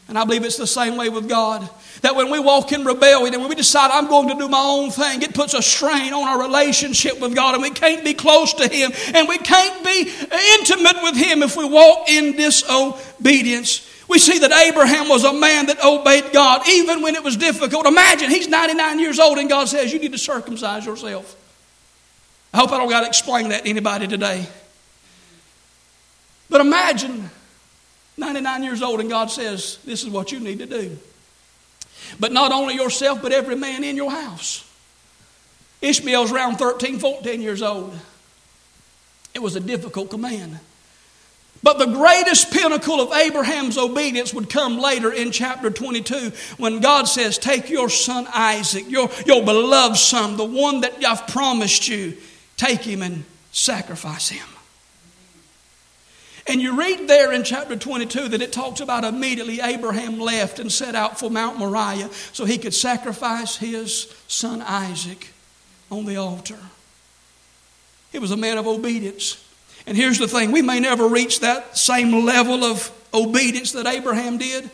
And 0.08 0.16
I 0.16 0.26
believe 0.26 0.44
it's 0.44 0.58
the 0.58 0.68
same 0.68 0.96
way 0.96 1.10
with 1.10 1.28
God. 1.28 1.68
That 2.04 2.16
when 2.16 2.30
we 2.30 2.38
walk 2.38 2.72
in 2.72 2.86
rebellion 2.86 3.34
and 3.34 3.42
when 3.42 3.50
we 3.50 3.56
decide 3.56 3.90
I'm 3.90 4.06
going 4.06 4.28
to 4.28 4.36
do 4.36 4.48
my 4.48 4.62
own 4.62 4.92
thing, 4.92 5.24
it 5.24 5.34
puts 5.34 5.56
a 5.56 5.62
strain 5.64 6.14
on 6.14 6.28
our 6.28 6.40
relationship 6.40 7.20
with 7.20 7.34
God 7.34 7.56
and 7.56 7.64
we 7.64 7.72
can't 7.72 8.04
be 8.06 8.14
close 8.14 8.54
to 8.54 8.68
Him 8.68 8.92
and 9.16 9.28
we 9.28 9.40
can't 9.40 9.84
be 9.84 10.02
intimate 10.60 11.02
with 11.02 11.16
Him 11.16 11.42
if 11.42 11.58
we 11.58 11.68
walk 11.68 12.08
in 12.08 12.38
disobedience. 12.38 13.92
We 14.08 14.20
see 14.20 14.38
that 14.38 14.52
Abraham 14.52 15.10
was 15.10 15.24
a 15.24 15.34
man 15.34 15.66
that 15.66 15.84
obeyed 15.84 16.32
God 16.32 16.62
even 16.70 17.02
when 17.02 17.16
it 17.16 17.24
was 17.24 17.38
difficult. 17.38 17.88
Imagine 17.88 18.30
he's 18.30 18.48
99 18.48 19.00
years 19.00 19.18
old 19.18 19.40
and 19.40 19.50
God 19.50 19.68
says, 19.68 19.92
You 19.92 19.98
need 19.98 20.12
to 20.12 20.20
circumcise 20.20 20.86
yourself. 20.86 21.42
I 22.56 22.58
hope 22.58 22.72
I 22.72 22.78
don't 22.78 22.90
got 22.90 23.02
to 23.02 23.08
explain 23.08 23.50
that 23.50 23.66
to 23.66 23.70
anybody 23.70 24.08
today. 24.08 24.48
But 26.50 26.62
imagine 26.62 27.30
99 28.16 28.64
years 28.64 28.82
old 28.82 29.02
and 29.02 29.10
God 29.10 29.30
says, 29.30 29.78
This 29.84 30.04
is 30.04 30.10
what 30.10 30.32
you 30.32 30.40
need 30.40 30.60
to 30.60 30.66
do. 30.66 30.98
But 32.18 32.32
not 32.32 32.54
only 32.54 32.76
yourself, 32.76 33.22
but 33.22 33.34
every 33.34 33.58
man 33.58 33.84
in 33.84 33.98
your 33.98 34.10
house. 34.10 34.66
Ishmael's 35.82 36.32
around 36.32 36.56
13, 36.56 36.98
14 36.98 37.42
years 37.42 37.62
old. 37.62 37.94
It 39.34 39.40
was 39.40 39.58
a 39.58 39.60
difficult 39.60 40.10
command. 40.10 40.58
But 41.62 41.78
the 41.78 41.88
greatest 41.88 42.54
pinnacle 42.54 43.02
of 43.02 43.12
Abraham's 43.12 43.78
obedience 43.78 44.34
would 44.34 44.50
come 44.50 44.80
later 44.80 45.12
in 45.12 45.32
chapter 45.32 45.70
22 45.70 46.32
when 46.56 46.80
God 46.80 47.04
says, 47.10 47.38
Take 47.38 47.70
your 47.70 47.90
son 47.90 48.26
Isaac, 48.34 48.90
your, 48.90 49.10
your 49.26 49.44
beloved 49.44 49.98
son, 49.98 50.38
the 50.38 50.46
one 50.46 50.80
that 50.82 51.04
I've 51.04 51.28
promised 51.28 51.90
you, 51.90 52.16
take 52.58 52.82
him 52.82 53.02
and 53.02 53.26
sacrifice 53.52 54.30
him. 54.30 54.46
And 56.48 56.62
you 56.62 56.78
read 56.78 57.08
there 57.08 57.32
in 57.32 57.44
chapter 57.44 57.76
22 57.76 58.30
that 58.30 58.42
it 58.42 58.54
talks 58.54 58.80
about 58.80 59.04
immediately 59.04 59.62
Abraham 59.62 60.20
left 60.20 60.60
and 60.60 60.72
set 60.72 60.94
out 60.94 61.20
for 61.20 61.32
Mount 61.32 61.58
Moriah 61.58 62.10
so 62.34 62.46
he 62.46 62.60
could 62.60 62.74
sacrifice 62.74 63.58
his 63.58 64.14
son 64.28 64.62
Isaac 64.62 65.34
on 65.90 66.06
the 66.06 66.18
altar. 66.18 66.60
He 68.12 68.20
was 68.20 68.32
a 68.32 68.38
man 68.38 68.60
of 68.60 68.68
obedience. 68.68 69.44
And 69.88 69.98
here's 69.98 70.20
the 70.20 70.28
thing 70.28 70.52
we 70.52 70.62
may 70.62 70.80
never 70.80 71.08
reach 71.08 71.40
that 71.40 71.78
same 71.78 72.26
level 72.26 72.64
of 72.64 72.92
obedience 73.14 73.72
that 73.72 73.88
Abraham 73.88 74.38
did, 74.38 74.70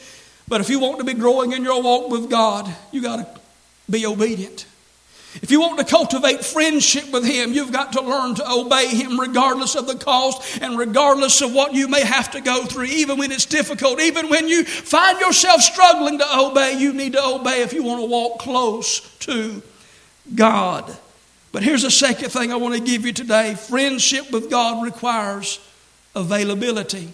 but 0.47 0.59
if 0.59 0.69
you 0.69 0.79
want 0.79 0.97
to 0.97 1.05
be 1.05 1.13
growing 1.13 1.53
in 1.53 1.63
your 1.63 1.81
walk 1.81 2.09
with 2.09 2.29
God, 2.29 2.69
you 2.91 3.01
got 3.01 3.17
to 3.17 3.41
be 3.89 4.05
obedient. 4.05 4.65
If 5.35 5.50
you 5.50 5.61
want 5.61 5.79
to 5.79 5.85
cultivate 5.85 6.43
friendship 6.43 7.11
with 7.11 7.25
Him, 7.25 7.53
you've 7.53 7.71
got 7.71 7.93
to 7.93 8.01
learn 8.01 8.35
to 8.35 8.51
obey 8.51 8.88
Him 8.88 9.19
regardless 9.19 9.75
of 9.75 9.88
the 9.88 9.95
cost 9.95 10.61
and 10.61 10.77
regardless 10.77 11.41
of 11.41 11.53
what 11.53 11.73
you 11.73 11.88
may 11.88 12.03
have 12.03 12.31
to 12.31 12.41
go 12.41 12.65
through, 12.65 12.85
even 12.85 13.17
when 13.17 13.31
it's 13.31 13.45
difficult, 13.45 14.01
even 14.01 14.29
when 14.29 14.50
you 14.50 14.65
find 14.65 15.19
yourself 15.21 15.61
struggling 15.61 16.19
to 16.19 16.38
obey, 16.38 16.77
you 16.77 16.91
need 16.91 17.13
to 17.13 17.23
obey 17.23 17.61
if 17.61 17.71
you 17.71 17.83
want 17.83 18.01
to 18.01 18.07
walk 18.07 18.39
close 18.39 19.00
to 19.19 19.61
God. 20.35 20.97
But 21.53 21.63
here's 21.63 21.85
a 21.85 21.91
second 21.91 22.29
thing 22.29 22.51
I 22.51 22.57
want 22.57 22.75
to 22.75 22.81
give 22.81 23.05
you 23.05 23.13
today 23.13 23.55
friendship 23.55 24.31
with 24.31 24.50
God 24.50 24.83
requires 24.83 25.59
availability. 26.13 27.13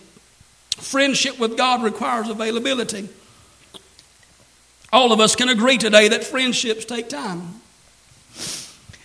Friendship 0.71 1.39
with 1.39 1.57
God 1.57 1.83
requires 1.83 2.29
availability. 2.29 3.09
All 4.91 5.11
of 5.11 5.19
us 5.19 5.35
can 5.35 5.49
agree 5.49 5.77
today 5.77 6.07
that 6.07 6.23
friendships 6.23 6.85
take 6.85 7.09
time. 7.09 7.61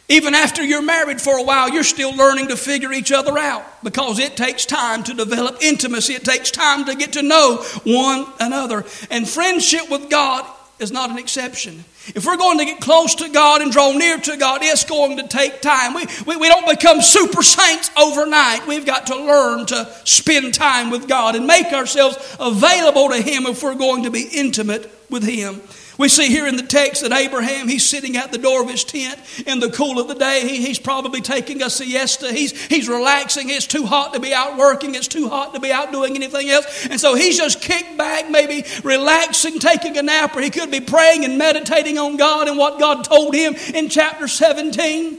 Even 0.08 0.34
after 0.34 0.62
you're 0.62 0.82
married 0.82 1.20
for 1.20 1.38
a 1.38 1.42
while, 1.42 1.70
you're 1.70 1.84
still 1.84 2.14
learning 2.14 2.48
to 2.48 2.56
figure 2.56 2.92
each 2.92 3.12
other 3.12 3.38
out 3.38 3.64
because 3.82 4.18
it 4.18 4.36
takes 4.36 4.66
time 4.66 5.02
to 5.04 5.14
develop 5.14 5.62
intimacy. 5.62 6.14
It 6.14 6.24
takes 6.24 6.50
time 6.50 6.84
to 6.86 6.94
get 6.94 7.14
to 7.14 7.22
know 7.22 7.58
one 7.84 8.26
another. 8.40 8.84
And 9.10 9.28
friendship 9.28 9.90
with 9.90 10.10
God 10.10 10.44
is 10.80 10.92
not 10.92 11.10
an 11.10 11.18
exception. 11.18 11.84
If 12.08 12.26
we're 12.26 12.36
going 12.36 12.58
to 12.58 12.64
get 12.64 12.80
close 12.80 13.14
to 13.16 13.28
God 13.28 13.62
and 13.62 13.70
draw 13.70 13.92
near 13.92 14.18
to 14.18 14.36
God, 14.36 14.60
it's 14.62 14.84
going 14.84 15.18
to 15.18 15.28
take 15.28 15.60
time. 15.60 15.94
We, 15.94 16.06
we, 16.26 16.36
we, 16.36 16.48
don't 16.48 16.68
become 16.68 17.00
super 17.00 17.42
saints 17.42 17.90
overnight. 17.96 18.66
We've 18.66 18.84
got 18.84 19.06
to 19.06 19.16
learn 19.16 19.66
to 19.66 19.88
spend 20.04 20.52
time 20.52 20.90
with 20.90 21.08
God 21.08 21.36
and 21.36 21.46
make 21.46 21.72
ourselves 21.72 22.16
available 22.40 23.10
to 23.10 23.22
Him 23.22 23.46
if 23.46 23.62
we're 23.62 23.76
going 23.76 24.02
to 24.02 24.10
be 24.10 24.28
intimate 24.32 24.90
with 25.10 25.22
Him. 25.22 25.60
We 26.02 26.08
see 26.08 26.26
here 26.26 26.48
in 26.48 26.56
the 26.56 26.64
text 26.64 27.02
that 27.02 27.12
Abraham, 27.12 27.68
he's 27.68 27.88
sitting 27.88 28.16
at 28.16 28.32
the 28.32 28.38
door 28.38 28.60
of 28.60 28.68
his 28.68 28.82
tent 28.82 29.20
in 29.46 29.60
the 29.60 29.70
cool 29.70 30.00
of 30.00 30.08
the 30.08 30.16
day. 30.16 30.40
He, 30.48 30.60
he's 30.60 30.80
probably 30.80 31.20
taking 31.20 31.62
a 31.62 31.70
siesta. 31.70 32.32
He's, 32.32 32.60
he's 32.66 32.88
relaxing. 32.88 33.50
It's 33.50 33.68
too 33.68 33.86
hot 33.86 34.12
to 34.14 34.18
be 34.18 34.34
out 34.34 34.56
working. 34.56 34.96
It's 34.96 35.06
too 35.06 35.28
hot 35.28 35.54
to 35.54 35.60
be 35.60 35.70
out 35.70 35.92
doing 35.92 36.16
anything 36.16 36.50
else. 36.50 36.88
And 36.90 37.00
so 37.00 37.14
he's 37.14 37.36
just 37.36 37.60
kicked 37.60 37.96
back, 37.96 38.28
maybe 38.28 38.64
relaxing, 38.82 39.60
taking 39.60 39.96
a 39.96 40.02
nap, 40.02 40.34
or 40.34 40.40
he 40.40 40.50
could 40.50 40.72
be 40.72 40.80
praying 40.80 41.24
and 41.24 41.38
meditating 41.38 41.98
on 41.98 42.16
God 42.16 42.48
and 42.48 42.58
what 42.58 42.80
God 42.80 43.04
told 43.04 43.32
him 43.32 43.54
in 43.72 43.88
chapter 43.88 44.26
17. 44.26 45.18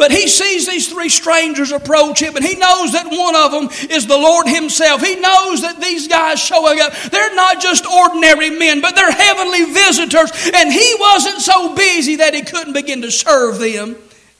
But 0.00 0.12
he 0.12 0.28
sees 0.28 0.66
these 0.66 0.88
three 0.88 1.10
strangers 1.10 1.72
approach 1.72 2.22
him, 2.22 2.34
and 2.34 2.42
he 2.42 2.54
knows 2.56 2.92
that 2.92 3.04
one 3.04 3.36
of 3.36 3.52
them 3.52 3.90
is 3.90 4.06
the 4.06 4.16
Lord 4.16 4.48
Himself. 4.48 5.02
He 5.02 5.16
knows 5.16 5.60
that 5.60 5.78
these 5.78 6.08
guys 6.08 6.40
showing 6.40 6.80
up, 6.80 6.94
they're 7.10 7.34
not 7.34 7.60
just 7.60 7.84
ordinary 7.84 8.48
men, 8.48 8.80
but 8.80 8.94
they're 8.94 9.12
heavenly 9.12 9.64
visitors. 9.74 10.30
And 10.54 10.72
he 10.72 10.96
wasn't 10.98 11.42
so 11.42 11.74
busy 11.74 12.16
that 12.16 12.32
he 12.32 12.40
couldn't 12.40 12.72
begin 12.72 13.02
to 13.02 13.10
serve 13.10 13.58
them 13.58 13.94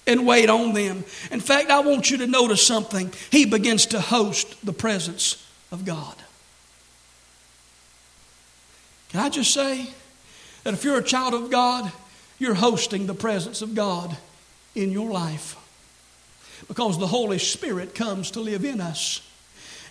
and 0.06 0.26
wait 0.26 0.48
on 0.48 0.72
them. 0.72 1.04
In 1.30 1.40
fact, 1.40 1.68
I 1.68 1.80
want 1.80 2.10
you 2.10 2.16
to 2.16 2.26
notice 2.26 2.66
something. 2.66 3.12
He 3.30 3.44
begins 3.44 3.84
to 3.88 4.00
host 4.00 4.64
the 4.64 4.72
presence 4.72 5.46
of 5.70 5.84
God. 5.84 6.16
Can 9.10 9.20
I 9.20 9.28
just 9.28 9.52
say 9.52 9.90
that 10.64 10.72
if 10.72 10.84
you're 10.84 10.96
a 10.96 11.04
child 11.04 11.34
of 11.34 11.50
God, 11.50 11.92
you're 12.38 12.54
hosting 12.54 13.06
the 13.06 13.12
presence 13.12 13.60
of 13.60 13.74
God 13.74 14.16
in 14.74 14.90
your 14.92 15.10
life 15.10 15.56
because 16.68 16.98
the 16.98 17.06
Holy 17.06 17.38
Spirit 17.38 17.94
comes 17.94 18.32
to 18.32 18.40
live 18.40 18.64
in 18.64 18.80
us. 18.80 19.26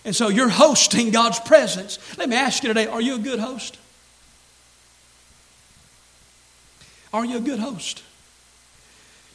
And 0.04 0.16
so 0.16 0.28
you're 0.28 0.48
hosting 0.48 1.10
God's 1.10 1.40
presence. 1.40 1.98
Let 2.16 2.28
me 2.28 2.36
ask 2.36 2.62
you 2.62 2.68
today 2.68 2.86
are 2.86 3.00
you 3.00 3.16
a 3.16 3.18
good 3.18 3.38
host? 3.38 3.78
Are 7.12 7.24
you 7.24 7.38
a 7.38 7.40
good 7.40 7.58
host? 7.58 8.02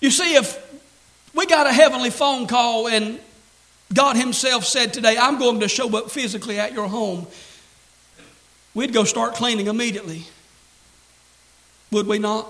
You 0.01 0.09
see, 0.09 0.35
if 0.35 0.57
we 1.33 1.45
got 1.45 1.67
a 1.67 1.73
heavenly 1.73 2.09
phone 2.09 2.47
call 2.47 2.87
and 2.87 3.19
God 3.93 4.15
Himself 4.15 4.65
said 4.65 4.93
today, 4.93 5.17
I'm 5.17 5.37
going 5.37 5.59
to 5.59 5.67
show 5.67 5.95
up 5.97 6.09
physically 6.09 6.57
at 6.59 6.73
your 6.73 6.87
home, 6.87 7.27
we'd 8.73 8.93
go 8.93 9.03
start 9.03 9.35
cleaning 9.35 9.67
immediately. 9.67 10.23
Would 11.91 12.07
we 12.07 12.17
not? 12.17 12.47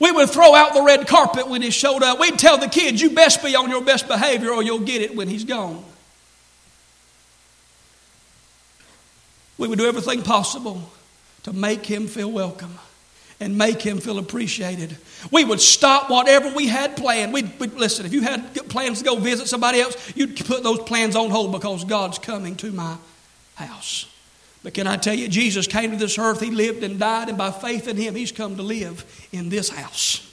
We 0.00 0.10
would 0.10 0.30
throw 0.30 0.54
out 0.54 0.74
the 0.74 0.82
red 0.82 1.06
carpet 1.06 1.48
when 1.48 1.62
he 1.62 1.70
showed 1.70 2.02
up. 2.02 2.18
We'd 2.18 2.38
tell 2.38 2.58
the 2.58 2.68
kids, 2.68 3.00
you 3.00 3.10
best 3.10 3.42
be 3.42 3.54
on 3.54 3.70
your 3.70 3.82
best 3.82 4.08
behavior 4.08 4.50
or 4.50 4.62
you'll 4.62 4.80
get 4.80 5.02
it 5.02 5.14
when 5.14 5.28
he's 5.28 5.44
gone. 5.44 5.84
We 9.56 9.68
would 9.68 9.78
do 9.78 9.86
everything 9.86 10.22
possible 10.22 10.82
to 11.44 11.52
make 11.52 11.86
him 11.86 12.08
feel 12.08 12.30
welcome 12.30 12.78
and 13.40 13.56
make 13.56 13.82
him 13.82 13.98
feel 13.98 14.18
appreciated. 14.18 14.96
We 15.30 15.44
would 15.44 15.60
stop 15.60 16.10
whatever 16.10 16.50
we 16.54 16.66
had 16.66 16.96
planned. 16.96 17.32
We'd, 17.32 17.58
we'd, 17.60 17.74
listen, 17.74 18.06
if 18.06 18.12
you 18.12 18.22
had 18.22 18.54
plans 18.68 18.98
to 18.98 19.04
go 19.04 19.16
visit 19.16 19.48
somebody 19.48 19.80
else, 19.80 20.16
you'd 20.16 20.36
put 20.44 20.62
those 20.62 20.80
plans 20.80 21.14
on 21.14 21.30
hold 21.30 21.52
because 21.52 21.84
God's 21.84 22.18
coming 22.18 22.56
to 22.56 22.72
my 22.72 22.96
house. 23.54 24.06
But 24.64 24.72
can 24.72 24.86
I 24.86 24.96
tell 24.96 25.14
you, 25.14 25.28
Jesus 25.28 25.66
came 25.66 25.90
to 25.90 25.96
this 25.96 26.18
earth, 26.18 26.40
He 26.40 26.50
lived 26.50 26.82
and 26.82 26.98
died, 26.98 27.28
and 27.28 27.36
by 27.36 27.50
faith 27.50 27.86
in 27.86 27.98
Him, 27.98 28.14
He's 28.16 28.32
come 28.32 28.56
to 28.56 28.62
live 28.62 29.04
in 29.30 29.50
this 29.50 29.68
house. 29.68 30.28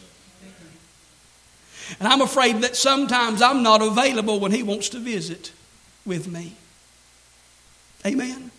And 2.00 2.08
I'm 2.08 2.22
afraid 2.22 2.62
that 2.62 2.78
sometimes 2.78 3.42
I'm 3.42 3.62
not 3.62 3.82
available 3.82 4.40
when 4.40 4.54
He 4.54 4.64
wants 4.64 4.88
to 4.90 5.00
visit 5.00 5.52
with 6.06 6.30
me. 6.32 6.56
Amen. 8.06 8.52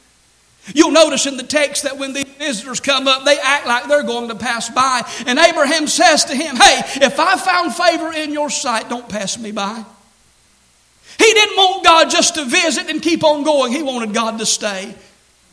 You'll 0.75 0.93
notice 0.93 1.25
in 1.25 1.39
the 1.39 1.43
text 1.43 1.85
that 1.85 1.97
when 1.97 2.13
these 2.13 2.29
visitors 2.39 2.79
come 2.79 3.09
up, 3.09 3.25
they 3.25 3.39
act 3.43 3.67
like 3.67 3.89
they're 3.89 4.05
going 4.05 4.29
to 4.29 4.37
pass 4.37 4.69
by. 4.69 5.11
And 5.27 5.39
Abraham 5.39 5.89
says 5.89 6.27
to 6.27 6.37
him, 6.37 6.55
Hey, 6.55 6.83
if 7.05 7.19
I 7.19 7.37
found 7.37 7.75
favor 7.75 8.13
in 8.13 8.33
your 8.33 8.49
sight, 8.49 8.89
don't 8.89 9.09
pass 9.09 9.37
me 9.39 9.51
by. 9.51 9.85
He 11.19 11.25
didn't 11.25 11.57
want 11.57 11.85
God 11.85 12.11
just 12.11 12.37
to 12.37 12.45
visit 12.45 12.89
and 12.89 13.03
keep 13.03 13.25
on 13.25 13.43
going, 13.43 13.73
he 13.73 13.83
wanted 13.83 14.15
God 14.15 14.39
to 14.39 14.47
stay. 14.47 14.95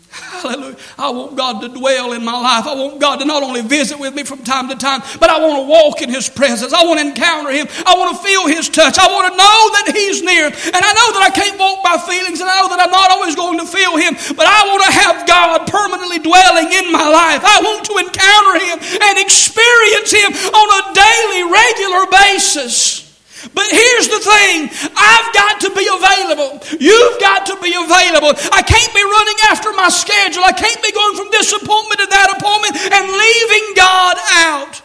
Hallelujah. 0.10 0.78
I 0.98 1.14
want 1.14 1.38
God 1.38 1.62
to 1.62 1.70
dwell 1.70 2.14
in 2.18 2.26
my 2.26 2.34
life. 2.34 2.66
I 2.66 2.74
want 2.74 2.98
God 2.98 3.22
to 3.22 3.26
not 3.26 3.44
only 3.44 3.62
visit 3.62 4.00
with 4.02 4.18
me 4.18 4.26
from 4.26 4.42
time 4.42 4.66
to 4.70 4.76
time, 4.76 5.06
but 5.22 5.30
I 5.30 5.38
want 5.38 5.62
to 5.62 5.68
walk 5.70 6.02
in 6.02 6.10
His 6.10 6.26
presence. 6.26 6.74
I 6.74 6.82
want 6.82 6.98
to 6.98 7.06
encounter 7.06 7.54
Him. 7.54 7.70
I 7.86 7.94
want 7.94 8.18
to 8.18 8.20
feel 8.26 8.50
His 8.50 8.74
touch. 8.74 8.98
I 8.98 9.06
want 9.06 9.30
to 9.30 9.38
know 9.38 9.60
that 9.78 9.94
He's 9.94 10.26
near. 10.26 10.50
And 10.50 10.82
I 10.82 10.92
know 10.98 11.08
that 11.14 11.24
I 11.30 11.32
can't 11.32 11.62
walk 11.62 11.86
by 11.86 12.02
feelings, 12.10 12.42
and 12.42 12.50
I 12.50 12.58
know 12.58 12.74
that 12.74 12.82
I'm 12.82 12.90
not 12.90 13.14
always 13.14 13.38
going 13.38 13.62
to 13.62 13.70
feel 13.70 14.02
Him, 14.02 14.18
but 14.34 14.50
I 14.50 14.66
want 14.66 14.82
to 14.90 14.94
have 14.98 15.16
God 15.30 15.70
permanently 15.70 16.18
dwelling 16.26 16.74
in 16.74 16.90
my 16.90 17.06
life. 17.06 17.46
I 17.46 17.62
want 17.62 17.86
to 17.86 18.02
encounter 18.02 18.56
Him 18.66 18.78
and 18.82 19.14
experience 19.22 20.10
Him 20.10 20.34
on 20.34 20.68
a 20.74 20.82
daily, 20.90 21.42
regular 21.54 22.04
basis. 22.10 23.06
But 23.54 23.72
here's 23.72 24.10
the 24.10 24.19
thing 24.30 24.70
I've 24.96 25.30
got 25.34 25.62
to 25.66 25.70
be 25.74 25.86
available. 25.90 26.62
You've 26.80 27.20
got 27.20 27.46
to 27.48 27.58
be 27.62 27.74
available. 27.74 28.38
I 28.54 28.62
can't 28.62 28.94
be 28.94 29.04
running 29.04 29.40
after 29.50 29.74
my 29.74 29.90
schedule. 29.90 30.44
I 30.46 30.54
can't 30.54 30.82
be 30.82 30.92
going 30.92 31.16
from 31.18 31.28
this 31.32 31.52
appointment 31.54 32.00
to 32.00 32.08
that 32.08 32.38
appointment 32.38 32.78
and 32.94 33.04
leaving 33.10 33.66
God 33.76 34.18
out. 34.46 34.82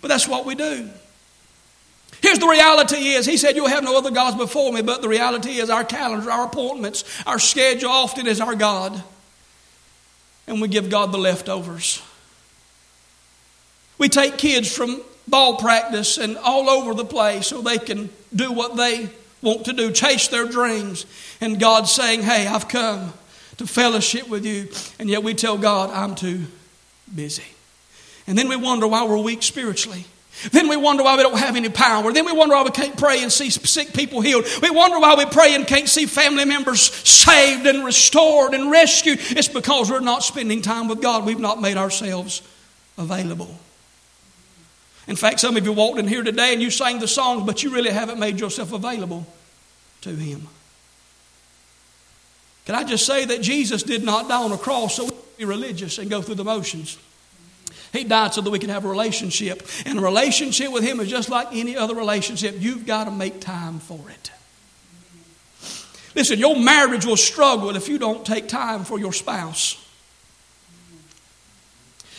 But 0.00 0.08
that's 0.08 0.26
what 0.26 0.44
we 0.44 0.54
do. 0.54 0.90
Here's 2.22 2.38
the 2.38 2.46
reality 2.46 3.08
is, 3.10 3.26
he 3.26 3.36
said, 3.36 3.56
You'll 3.56 3.68
have 3.68 3.82
no 3.82 3.98
other 3.98 4.12
gods 4.12 4.36
before 4.36 4.72
me, 4.72 4.80
but 4.80 5.02
the 5.02 5.08
reality 5.08 5.58
is 5.58 5.70
our 5.70 5.84
calendar, 5.84 6.30
our 6.30 6.46
appointments, 6.46 7.04
our 7.26 7.38
schedule 7.38 7.90
often 7.90 8.26
is 8.28 8.40
our 8.40 8.54
God. 8.54 9.02
And 10.46 10.60
we 10.60 10.68
give 10.68 10.88
God 10.88 11.12
the 11.12 11.18
leftovers. 11.18 12.00
We 13.98 14.08
take 14.08 14.38
kids 14.38 14.74
from 14.74 15.02
ball 15.28 15.56
practice 15.56 16.18
and 16.18 16.36
all 16.38 16.68
over 16.68 16.94
the 16.94 17.04
place 17.04 17.48
so 17.48 17.60
they 17.60 17.78
can 17.78 18.10
do 18.34 18.52
what 18.52 18.76
they 18.76 19.10
want 19.42 19.64
to 19.66 19.72
do, 19.72 19.90
chase 19.90 20.28
their 20.28 20.46
dreams. 20.46 21.06
And 21.40 21.58
God's 21.58 21.90
saying, 21.90 22.22
Hey, 22.22 22.46
I've 22.46 22.68
come 22.68 23.12
to 23.58 23.66
fellowship 23.66 24.28
with 24.28 24.44
you. 24.46 24.68
And 24.98 25.08
yet 25.08 25.22
we 25.22 25.34
tell 25.34 25.58
God, 25.58 25.90
I'm 25.90 26.14
too 26.14 26.42
busy. 27.14 27.42
And 28.26 28.38
then 28.38 28.48
we 28.48 28.56
wonder 28.56 28.86
why 28.86 29.04
we're 29.04 29.18
weak 29.18 29.42
spiritually. 29.42 30.04
Then 30.50 30.68
we 30.68 30.76
wonder 30.76 31.02
why 31.02 31.16
we 31.16 31.22
don't 31.22 31.38
have 31.38 31.56
any 31.56 31.68
power. 31.68 32.10
Then 32.12 32.24
we 32.24 32.32
wonder 32.32 32.54
why 32.54 32.62
we 32.62 32.70
can't 32.70 32.96
pray 32.96 33.22
and 33.22 33.30
see 33.30 33.50
sick 33.50 33.92
people 33.92 34.20
healed. 34.22 34.46
We 34.62 34.70
wonder 34.70 34.98
why 34.98 35.14
we 35.14 35.26
pray 35.26 35.54
and 35.54 35.66
can't 35.66 35.88
see 35.88 36.06
family 36.06 36.44
members 36.44 36.80
saved 36.80 37.66
and 37.66 37.84
restored 37.84 38.54
and 38.54 38.70
rescued. 38.70 39.18
It's 39.20 39.48
because 39.48 39.90
we're 39.90 40.00
not 40.00 40.22
spending 40.22 40.62
time 40.62 40.88
with 40.88 41.02
God. 41.02 41.26
We've 41.26 41.38
not 41.38 41.60
made 41.60 41.76
ourselves 41.76 42.42
available. 42.96 43.54
In 45.08 45.16
fact, 45.16 45.40
some 45.40 45.56
of 45.56 45.64
you 45.64 45.72
walked 45.72 45.98
in 45.98 46.06
here 46.06 46.22
today 46.22 46.52
and 46.52 46.62
you 46.62 46.70
sang 46.70 47.00
the 47.00 47.08
songs, 47.08 47.44
but 47.44 47.62
you 47.62 47.72
really 47.74 47.90
haven't 47.90 48.18
made 48.18 48.38
yourself 48.38 48.72
available 48.72 49.26
to 50.02 50.10
Him. 50.10 50.48
Can 52.64 52.76
I 52.76 52.84
just 52.84 53.04
say 53.04 53.24
that 53.24 53.42
Jesus 53.42 53.82
did 53.82 54.04
not 54.04 54.28
die 54.28 54.42
on 54.42 54.52
a 54.52 54.58
cross 54.58 54.96
so 54.96 55.04
we 55.04 55.10
could 55.10 55.36
be 55.38 55.44
religious 55.44 55.98
and 55.98 56.08
go 56.08 56.22
through 56.22 56.36
the 56.36 56.44
motions? 56.44 56.98
He 57.92 58.04
died 58.04 58.32
so 58.32 58.40
that 58.40 58.50
we 58.50 58.58
could 58.58 58.70
have 58.70 58.84
a 58.84 58.88
relationship. 58.88 59.66
And 59.84 59.98
a 59.98 60.02
relationship 60.02 60.72
with 60.72 60.84
Him 60.84 61.00
is 61.00 61.10
just 61.10 61.28
like 61.28 61.48
any 61.52 61.76
other 61.76 61.94
relationship. 61.94 62.54
You've 62.58 62.86
got 62.86 63.04
to 63.04 63.10
make 63.10 63.40
time 63.40 63.80
for 63.80 64.00
it. 64.08 64.30
Listen, 66.14 66.38
your 66.38 66.56
marriage 66.56 67.04
will 67.04 67.16
struggle 67.16 67.74
if 67.74 67.88
you 67.88 67.98
don't 67.98 68.24
take 68.24 68.48
time 68.48 68.84
for 68.84 68.98
your 68.98 69.12
spouse. 69.12 69.81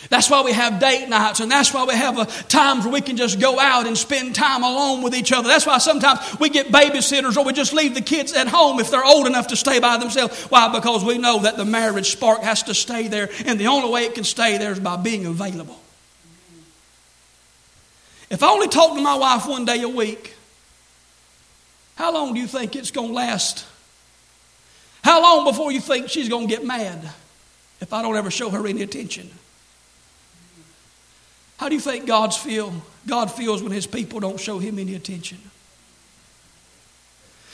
That's 0.09 0.29
why 0.29 0.41
we 0.41 0.51
have 0.51 0.79
date 0.79 1.07
nights, 1.07 1.39
and 1.39 1.51
that's 1.51 1.73
why 1.73 1.85
we 1.85 1.95
have 1.95 2.17
uh, 2.17 2.25
times 2.25 2.83
where 2.83 2.93
we 2.93 3.01
can 3.01 3.17
just 3.17 3.39
go 3.39 3.59
out 3.59 3.87
and 3.87 3.97
spend 3.97 4.35
time 4.35 4.63
alone 4.63 5.01
with 5.01 5.15
each 5.15 5.31
other. 5.31 5.47
That's 5.47 5.65
why 5.65 5.77
sometimes 5.77 6.19
we 6.39 6.49
get 6.49 6.67
babysitters 6.67 7.37
or 7.37 7.45
we 7.45 7.53
just 7.53 7.73
leave 7.73 7.95
the 7.95 8.01
kids 8.01 8.33
at 8.33 8.47
home 8.47 8.79
if 8.79 8.91
they're 8.91 9.05
old 9.05 9.27
enough 9.27 9.47
to 9.47 9.55
stay 9.55 9.79
by 9.79 9.97
themselves. 9.97 10.43
Why? 10.43 10.71
Because 10.71 11.03
we 11.03 11.17
know 11.17 11.39
that 11.39 11.57
the 11.57 11.65
marriage 11.65 12.11
spark 12.11 12.41
has 12.41 12.63
to 12.63 12.73
stay 12.73 13.07
there, 13.07 13.29
and 13.45 13.59
the 13.59 13.67
only 13.67 13.89
way 13.89 14.03
it 14.05 14.15
can 14.15 14.23
stay 14.23 14.57
there 14.57 14.71
is 14.71 14.79
by 14.79 14.97
being 14.97 15.25
available. 15.25 15.79
If 18.29 18.41
I 18.41 18.49
only 18.49 18.67
talk 18.67 18.95
to 18.95 19.01
my 19.01 19.15
wife 19.15 19.47
one 19.47 19.65
day 19.65 19.81
a 19.83 19.89
week, 19.89 20.35
how 21.95 22.13
long 22.13 22.33
do 22.33 22.39
you 22.39 22.47
think 22.47 22.75
it's 22.75 22.91
going 22.91 23.09
to 23.09 23.13
last? 23.13 23.65
How 25.03 25.21
long 25.21 25.45
before 25.45 25.71
you 25.71 25.79
think 25.79 26.09
she's 26.09 26.29
going 26.29 26.47
to 26.47 26.55
get 26.55 26.65
mad 26.65 27.07
if 27.79 27.93
I 27.93 28.01
don't 28.01 28.15
ever 28.15 28.31
show 28.31 28.49
her 28.49 28.65
any 28.65 28.81
attention? 28.81 29.29
How 31.63 31.69
do 31.69 31.75
you 31.75 31.81
think 31.81 32.05
God's 32.05 32.35
feel? 32.35 32.73
God 33.07 33.31
feels 33.31 33.63
when 33.63 33.71
his 33.71 33.87
people 33.87 34.19
don't 34.19 34.37
show 34.37 34.59
him 34.59 34.79
any 34.79 34.95
attention. 34.95 35.37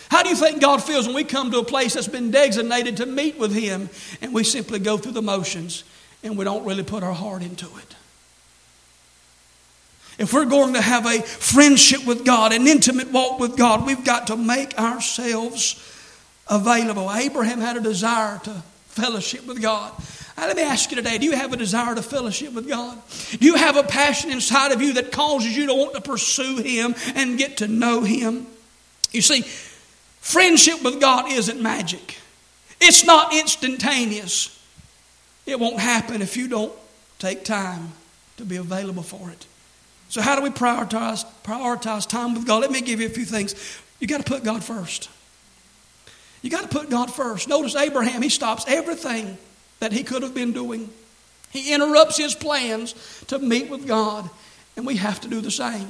How 0.10 0.24
do 0.24 0.30
you 0.30 0.36
think 0.36 0.60
God 0.60 0.82
feels 0.82 1.06
when 1.06 1.16
we 1.16 1.24
come 1.24 1.52
to 1.52 1.60
a 1.60 1.64
place 1.64 1.94
that's 1.94 2.08
been 2.08 2.32
designated 2.32 2.98
to 2.98 3.06
meet 3.06 3.38
with 3.38 3.54
him 3.54 3.88
and 4.20 4.34
we 4.34 4.44
simply 4.44 4.80
go 4.80 4.98
through 4.98 5.12
the 5.12 5.22
motions 5.22 5.84
and 6.24 6.36
we 6.40 6.44
don't 6.44 6.66
really 6.66 6.82
put 6.82 7.04
our 7.04 7.14
heart 7.14 7.44
into 7.44 7.68
it? 7.68 7.96
If 10.18 10.34
we're 10.34 10.46
going 10.46 10.74
to 10.74 10.82
have 10.82 11.06
a 11.06 11.22
friendship 11.22 12.04
with 12.08 12.26
God, 12.26 12.52
an 12.52 12.66
intimate 12.66 13.12
walk 13.12 13.40
with 13.40 13.58
God, 13.58 13.86
we've 13.86 14.04
got 14.04 14.26
to 14.26 14.36
make 14.36 14.76
ourselves 14.80 15.76
available. 16.48 17.14
Abraham 17.14 17.62
had 17.62 17.78
a 17.78 17.82
desire 17.82 18.40
to 18.46 18.64
fellowship 18.88 19.46
with 19.46 19.62
God. 19.62 19.94
Let 20.48 20.56
me 20.56 20.64
ask 20.64 20.90
you 20.90 20.96
today 20.96 21.18
do 21.18 21.26
you 21.26 21.34
have 21.34 21.54
a 21.54 21.58
desire 21.58 21.96
to 21.96 22.02
fellowship 22.02 22.54
with 22.54 22.68
God? 22.68 22.98
Do 23.40 23.46
you 23.46 23.56
have 23.56 23.76
a 23.76 23.84
passion 23.84 24.32
inside 24.32 24.72
of 24.72 24.82
you 24.82 24.94
that 24.94 25.12
causes 25.12 25.56
you 25.56 25.68
to 25.68 25.74
want 25.74 25.94
to 25.94 26.02
pursue 26.02 26.58
Him 26.58 26.96
and 27.16 27.38
get 27.38 27.58
to 27.58 27.68
know 27.68 28.02
Him? 28.02 28.48
You 29.12 29.22
see, 29.22 29.42
friendship 29.42 30.84
with 30.84 31.00
God 31.02 31.32
isn't 31.32 31.62
magic, 31.62 32.18
it's 32.80 33.06
not 33.06 33.34
instantaneous. 33.34 34.56
It 35.46 35.60
won't 35.60 35.80
happen 35.80 36.22
if 36.22 36.38
you 36.38 36.48
don't 36.48 36.74
take 37.18 37.44
time 37.44 37.94
to 38.38 38.46
be 38.46 38.58
available 38.58 39.02
for 39.02 39.32
it. 39.32 39.48
So, 40.10 40.22
how 40.22 40.36
do 40.36 40.44
we 40.44 40.50
prioritize, 40.50 41.26
prioritize 41.44 42.08
time 42.08 42.36
with 42.36 42.46
God? 42.46 42.62
Let 42.62 42.72
me 42.72 42.82
give 42.82 43.00
you 43.00 43.08
a 43.08 43.10
few 43.10 43.26
things. 43.26 43.56
You 44.00 44.08
got 44.08 44.24
to 44.24 44.32
put 44.32 44.44
God 44.44 44.64
first. 44.64 45.10
You 46.42 46.50
got 46.50 46.62
to 46.62 46.68
put 46.68 46.90
God 46.90 47.12
first. 47.12 47.48
Notice 47.48 47.76
Abraham, 47.76 48.22
he 48.22 48.30
stops 48.30 48.64
everything 48.68 49.38
that 49.80 49.92
he 49.92 50.04
could 50.04 50.24
have 50.24 50.34
been 50.34 50.54
doing. 50.54 50.90
He 51.52 51.74
interrupts 51.74 52.18
his 52.18 52.36
plans 52.36 52.94
to 53.28 53.40
meet 53.40 53.70
with 53.70 53.88
God, 53.88 54.30
and 54.78 54.86
we 54.86 54.98
have 54.98 55.20
to 55.22 55.28
do 55.28 55.42
the 55.42 55.52
same. 55.52 55.88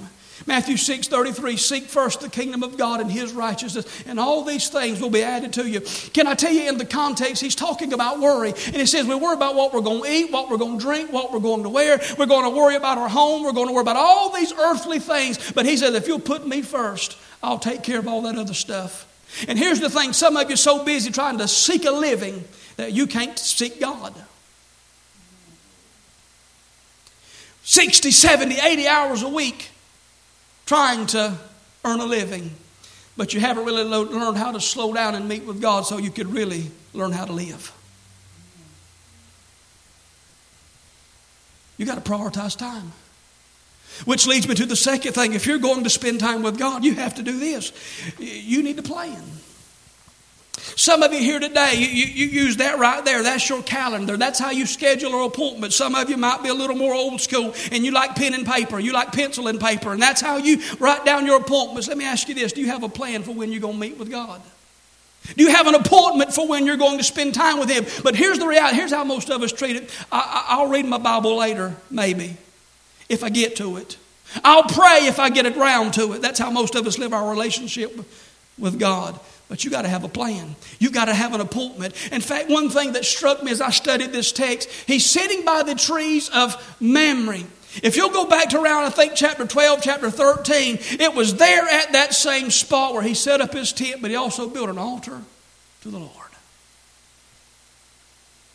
Matthew 0.48 0.78
6 0.78 1.08
33, 1.08 1.58
seek 1.58 1.84
first 1.86 2.22
the 2.22 2.30
kingdom 2.30 2.64
of 2.64 2.78
God 2.78 3.02
and 3.02 3.12
his 3.12 3.34
righteousness, 3.34 3.86
and 4.08 4.20
all 4.20 4.44
these 4.44 4.70
things 4.70 5.02
will 5.02 5.10
be 5.10 5.24
added 5.24 5.54
to 5.54 5.68
you. 5.68 5.82
Can 6.14 6.28
I 6.28 6.34
tell 6.34 6.52
you 6.52 6.70
in 6.70 6.78
the 6.78 6.86
context, 6.86 7.42
he's 7.42 7.56
talking 7.56 7.94
about 7.94 8.20
worry. 8.20 8.54
And 8.68 8.76
he 8.76 8.86
says, 8.86 9.06
We 9.06 9.16
worry 9.16 9.36
about 9.36 9.56
what 9.56 9.74
we're 9.74 9.82
going 9.82 10.04
to 10.04 10.10
eat, 10.10 10.32
what 10.32 10.50
we're 10.50 10.58
going 10.58 10.80
to 10.80 10.86
drink, 10.86 11.12
what 11.12 11.34
we're 11.34 11.40
going 11.40 11.64
to 11.64 11.70
wear. 11.70 12.00
We're 12.18 12.26
going 12.26 12.50
to 12.50 12.56
worry 12.56 12.76
about 12.76 12.98
our 12.98 13.10
home. 13.10 13.44
We're 13.44 13.54
going 13.54 13.68
to 13.68 13.74
worry 13.74 13.82
about 13.82 13.98
all 13.98 14.34
these 14.34 14.54
earthly 14.54 15.00
things. 15.00 15.52
But 15.52 15.66
he 15.66 15.76
says, 15.76 15.94
If 15.94 16.08
you'll 16.08 16.20
put 16.20 16.48
me 16.48 16.62
first, 16.62 17.18
I'll 17.44 17.60
take 17.60 17.84
care 17.84 18.00
of 18.00 18.08
all 18.08 18.22
that 18.24 18.38
other 18.38 18.54
stuff. 18.54 19.08
And 19.48 19.60
here's 19.60 19.80
the 19.80 19.90
thing 19.90 20.14
some 20.14 20.38
of 20.38 20.50
you 20.50 20.54
are 20.54 20.58
so 20.58 20.84
busy 20.84 21.12
trying 21.12 21.38
to 21.40 21.48
seek 21.48 21.86
a 21.86 21.92
living 21.92 22.46
that 22.80 22.94
you 22.94 23.08
can't 23.08 23.38
seek 23.38 23.78
God. 23.78 24.16
60, 27.64 28.10
70, 28.10 28.56
80 28.56 28.88
hours 28.88 29.22
a 29.22 29.28
week 29.28 29.70
trying 30.66 31.06
to 31.08 31.36
earn 31.84 32.00
a 32.00 32.06
living, 32.06 32.52
but 33.18 33.34
you 33.34 33.42
haven't 33.42 33.66
really 33.66 33.84
learned 33.84 34.38
how 34.38 34.54
to 34.54 34.62
slow 34.62 34.94
down 34.94 35.14
and 35.14 35.28
meet 35.28 35.44
with 35.44 35.62
God 35.62 35.86
so 35.86 35.98
you 35.98 36.10
could 36.10 36.28
really 36.28 36.72
learn 36.94 37.12
how 37.12 37.26
to 37.26 37.34
live. 37.34 37.74
You 41.78 41.86
got 41.86 42.02
to 42.04 42.12
prioritize 42.12 42.58
time. 42.58 42.94
Which 44.06 44.26
leads 44.26 44.48
me 44.48 44.56
to 44.56 44.66
the 44.66 44.78
second 44.78 45.12
thing. 45.14 45.34
If 45.34 45.46
you're 45.46 45.58
going 45.58 45.84
to 45.84 45.90
spend 45.90 46.22
time 46.22 46.44
with 46.44 46.58
God, 46.58 46.86
you 46.86 46.96
have 46.96 47.16
to 47.16 47.24
do 47.24 47.40
this. 47.40 47.74
You 48.20 48.64
need 48.64 48.78
to 48.78 48.84
plan. 48.84 49.22
Some 50.76 51.04
of 51.04 51.14
you 51.14 51.20
here 51.20 51.40
today, 51.40 51.76
you, 51.76 51.88
you, 51.88 52.06
you, 52.06 52.44
use 52.44 52.58
that 52.58 52.80
right 52.80 53.04
there. 53.04 53.24
That's 53.24 53.48
your 53.50 53.62
calendar. 53.64 54.18
That's 54.18 54.40
how 54.40 54.52
you 54.52 54.66
schedule 54.66 55.14
an 55.16 55.26
appointment. 55.26 55.74
Some 55.74 55.96
of 55.96 56.10
you 56.10 56.18
might 56.18 56.44
be 56.44 56.50
a 56.50 56.54
little 56.54 56.76
more 56.76 56.94
old 56.94 57.22
school 57.22 57.54
and 57.72 57.86
you 57.86 57.92
like 57.92 58.16
pen 58.16 58.34
and 58.34 58.46
paper. 58.46 58.80
You 58.80 58.94
like 58.94 59.12
pencil 59.12 59.48
and 59.48 59.60
paper. 59.60 59.92
And 59.94 60.02
that's 60.02 60.22
how 60.22 60.38
you 60.38 60.62
write 60.80 61.06
down 61.06 61.26
your 61.26 61.38
appointments. 61.38 61.88
Let 61.88 61.98
me 61.98 62.06
ask 62.06 62.28
you 62.28 62.36
this 62.36 62.54
Do 62.54 62.62
you 62.62 62.68
have 62.68 62.84
a 62.84 62.90
plan 62.90 63.24
for 63.24 63.32
when 63.34 63.52
you're 63.52 63.62
going 63.62 63.76
to 63.76 63.80
meet 63.80 63.98
with 63.98 64.10
God? 64.10 64.42
Do 65.36 65.44
you 65.44 65.50
have 65.50 65.68
an 65.68 65.76
appointment 65.76 66.34
for 66.34 66.48
when 66.48 66.66
you're 66.66 66.78
going 66.78 66.98
to 66.98 67.04
spend 67.04 67.34
time 67.34 67.60
with 67.60 67.70
Him? 67.70 67.86
But 68.04 68.16
here's 68.16 68.40
the 68.40 68.48
reality. 68.48 68.78
Here's 68.78 68.92
how 68.92 69.04
most 69.04 69.30
of 69.30 69.42
us 69.42 69.52
treat 69.52 69.76
it. 69.76 70.06
I, 70.12 70.46
I'll 70.50 70.70
read 70.70 70.86
my 70.86 70.98
Bible 70.98 71.38
later, 71.38 71.76
maybe, 71.92 72.38
if 73.10 73.24
I 73.24 73.30
get 73.30 73.58
to 73.58 73.78
it. 73.78 73.98
I'll 74.44 74.64
pray 74.64 75.08
if 75.08 75.20
I 75.20 75.30
get 75.30 75.46
around 75.46 75.96
to 75.96 76.14
it. 76.14 76.22
That's 76.22 76.40
how 76.40 76.52
most 76.52 76.76
of 76.76 76.86
us 76.88 76.98
live 76.98 77.14
our 77.14 77.30
relationship 77.30 78.00
with 78.58 78.80
God. 78.80 79.20
But 79.50 79.66
you 79.66 79.72
got 79.72 79.82
to 79.82 79.88
have 79.90 80.04
a 80.04 80.10
plan. 80.10 80.56
You 80.78 80.92
got 80.92 81.06
to 81.06 81.14
have 81.14 81.34
an 81.34 81.42
appointment. 81.42 81.96
In 82.14 82.22
fact, 82.22 82.50
one 82.50 82.70
thing 82.70 82.94
that 82.94 83.04
struck 83.04 83.44
me 83.44 83.52
as 83.52 83.60
I 83.60 83.72
studied 83.72 84.12
this 84.12 84.32
text, 84.32 84.70
he's 84.86 85.04
sitting 85.10 85.44
by 85.44 85.64
the 85.64 85.76
trees 85.76 86.30
of 86.30 86.78
Mamre. 86.80 87.40
If 87.84 87.98
you'll 87.98 88.12
go 88.12 88.26
back 88.26 88.50
to 88.50 88.62
around, 88.62 88.86
I 88.86 88.90
think, 88.90 89.14
chapter 89.16 89.46
12, 89.46 89.82
chapter 89.82 90.10
13, 90.10 90.78
it 91.00 91.14
was 91.14 91.36
there 91.36 91.64
at 91.64 91.92
that 91.94 92.14
same 92.14 92.52
spot 92.52 92.94
where 92.94 93.04
he 93.04 93.14
set 93.14 93.42
up 93.42 93.54
his 93.54 93.74
tent, 93.74 94.02
but 94.02 94.12
he 94.12 94.16
also 94.16 94.50
built 94.50 94.70
an 94.70 94.78
altar 94.78 95.20
to 95.82 95.90
the 95.90 96.00
Lord. 96.00 96.14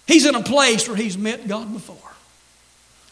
He's 0.06 0.26
in 0.26 0.34
a 0.34 0.42
place 0.42 0.88
where 0.88 0.96
he's 0.96 1.16
met 1.16 1.48
God 1.48 1.72
before. 1.72 1.96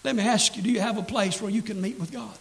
Let 0.05 0.16
me 0.16 0.25
ask 0.25 0.57
you 0.57 0.62
do 0.62 0.71
you 0.71 0.81
have 0.81 0.99
a 0.99 1.03
place 1.03 1.40
where 1.40 1.51
you 1.51 1.62
can 1.62 1.81
meet 1.81 1.99
with 1.99 2.12
God? 2.12 2.37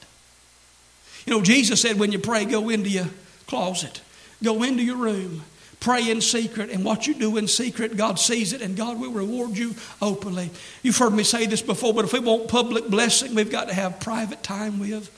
You 1.26 1.34
know, 1.34 1.42
Jesus 1.42 1.82
said, 1.82 2.00
when 2.00 2.12
you 2.12 2.20
pray, 2.20 2.46
go 2.46 2.70
into 2.70 2.90
your 2.90 3.08
closet, 3.48 4.02
go 4.44 4.64
into 4.64 4.84
your 4.84 4.98
room, 4.98 5.44
pray 5.80 6.10
in 6.10 6.22
secret, 6.22 6.70
and 6.70 6.86
what 6.86 7.08
you 7.08 7.14
do 7.14 7.38
in 7.38 7.48
secret, 7.48 7.98
God 7.98 8.20
sees 8.20 8.54
it, 8.54 8.62
and 8.62 8.76
God 8.76 9.00
will 9.00 9.12
reward 9.12 9.58
you 9.58 9.76
openly. 10.02 10.50
You've 10.84 10.98
heard 10.98 11.14
me 11.14 11.24
say 11.24 11.46
this 11.46 11.62
before, 11.62 11.94
but 11.94 12.06
if 12.06 12.14
we 12.14 12.20
want 12.20 12.48
public 12.48 12.88
blessing, 12.88 13.36
we've 13.36 13.52
got 13.52 13.68
to 13.68 13.74
have 13.74 14.00
private 14.00 14.44
time 14.44 14.80
with 14.80 15.10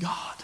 God. 0.00 0.37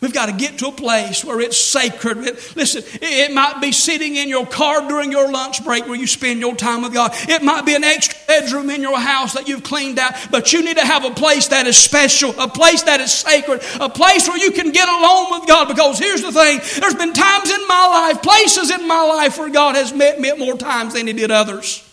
We've 0.00 0.12
got 0.12 0.26
to 0.26 0.32
get 0.32 0.58
to 0.60 0.68
a 0.68 0.72
place 0.72 1.24
where 1.24 1.40
it's 1.40 1.58
sacred. 1.58 2.18
listen, 2.54 2.84
it 3.02 3.32
might 3.34 3.60
be 3.60 3.72
sitting 3.72 4.14
in 4.14 4.28
your 4.28 4.46
car 4.46 4.86
during 4.88 5.10
your 5.10 5.32
lunch 5.32 5.64
break 5.64 5.86
where 5.86 5.96
you 5.96 6.06
spend 6.06 6.38
your 6.38 6.54
time 6.54 6.82
with 6.82 6.92
God. 6.92 7.10
It 7.28 7.42
might 7.42 7.66
be 7.66 7.74
an 7.74 7.82
extra 7.82 8.16
bedroom 8.28 8.70
in 8.70 8.80
your 8.80 8.98
house 8.98 9.34
that 9.34 9.48
you've 9.48 9.64
cleaned 9.64 9.98
out, 9.98 10.14
but 10.30 10.52
you 10.52 10.62
need 10.62 10.76
to 10.76 10.86
have 10.86 11.04
a 11.04 11.10
place 11.10 11.48
that 11.48 11.66
is 11.66 11.76
special, 11.76 12.30
a 12.38 12.46
place 12.46 12.82
that 12.84 13.00
is 13.00 13.10
sacred, 13.10 13.60
a 13.80 13.88
place 13.88 14.28
where 14.28 14.38
you 14.38 14.52
can 14.52 14.70
get 14.70 14.88
alone 14.88 15.32
with 15.32 15.48
God. 15.48 15.66
Because 15.66 15.98
here's 15.98 16.22
the 16.22 16.30
thing 16.30 16.60
there's 16.80 16.94
been 16.94 17.12
times 17.12 17.50
in 17.50 17.66
my 17.66 17.86
life, 17.88 18.22
places 18.22 18.70
in 18.70 18.86
my 18.86 19.02
life 19.02 19.36
where 19.36 19.50
God 19.50 19.74
has 19.74 19.92
met 19.92 20.20
me 20.20 20.28
at 20.28 20.38
more 20.38 20.56
times 20.56 20.94
than 20.94 21.08
He 21.08 21.12
did 21.12 21.32
others. 21.32 21.87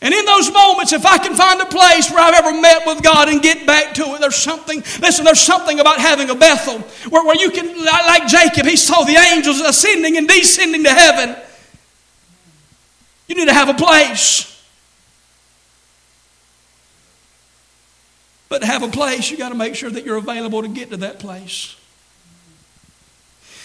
And 0.00 0.14
in 0.14 0.24
those 0.24 0.52
moments, 0.52 0.92
if 0.92 1.04
I 1.04 1.18
can 1.18 1.34
find 1.34 1.60
a 1.60 1.66
place 1.66 2.08
where 2.10 2.20
I've 2.20 2.34
ever 2.34 2.60
met 2.60 2.86
with 2.86 3.02
God 3.02 3.28
and 3.28 3.42
get 3.42 3.66
back 3.66 3.94
to 3.94 4.14
it, 4.14 4.20
there's 4.20 4.36
something, 4.36 4.80
listen, 5.00 5.24
there's 5.24 5.40
something 5.40 5.80
about 5.80 5.98
having 5.98 6.30
a 6.30 6.36
Bethel 6.36 6.78
where, 7.10 7.24
where 7.24 7.36
you 7.36 7.50
can, 7.50 7.84
like 7.84 8.28
Jacob, 8.28 8.64
he 8.64 8.76
saw 8.76 9.02
the 9.02 9.16
angels 9.16 9.60
ascending 9.60 10.16
and 10.16 10.28
descending 10.28 10.84
to 10.84 10.90
heaven. 10.90 11.34
You 13.26 13.34
need 13.34 13.48
to 13.48 13.54
have 13.54 13.68
a 13.68 13.74
place. 13.74 14.44
But 18.48 18.60
to 18.60 18.66
have 18.66 18.84
a 18.84 18.88
place, 18.88 19.30
you 19.30 19.36
got 19.36 19.50
to 19.50 19.54
make 19.56 19.74
sure 19.74 19.90
that 19.90 20.04
you're 20.04 20.16
available 20.16 20.62
to 20.62 20.68
get 20.68 20.90
to 20.90 20.96
that 20.98 21.18
place. 21.18 21.74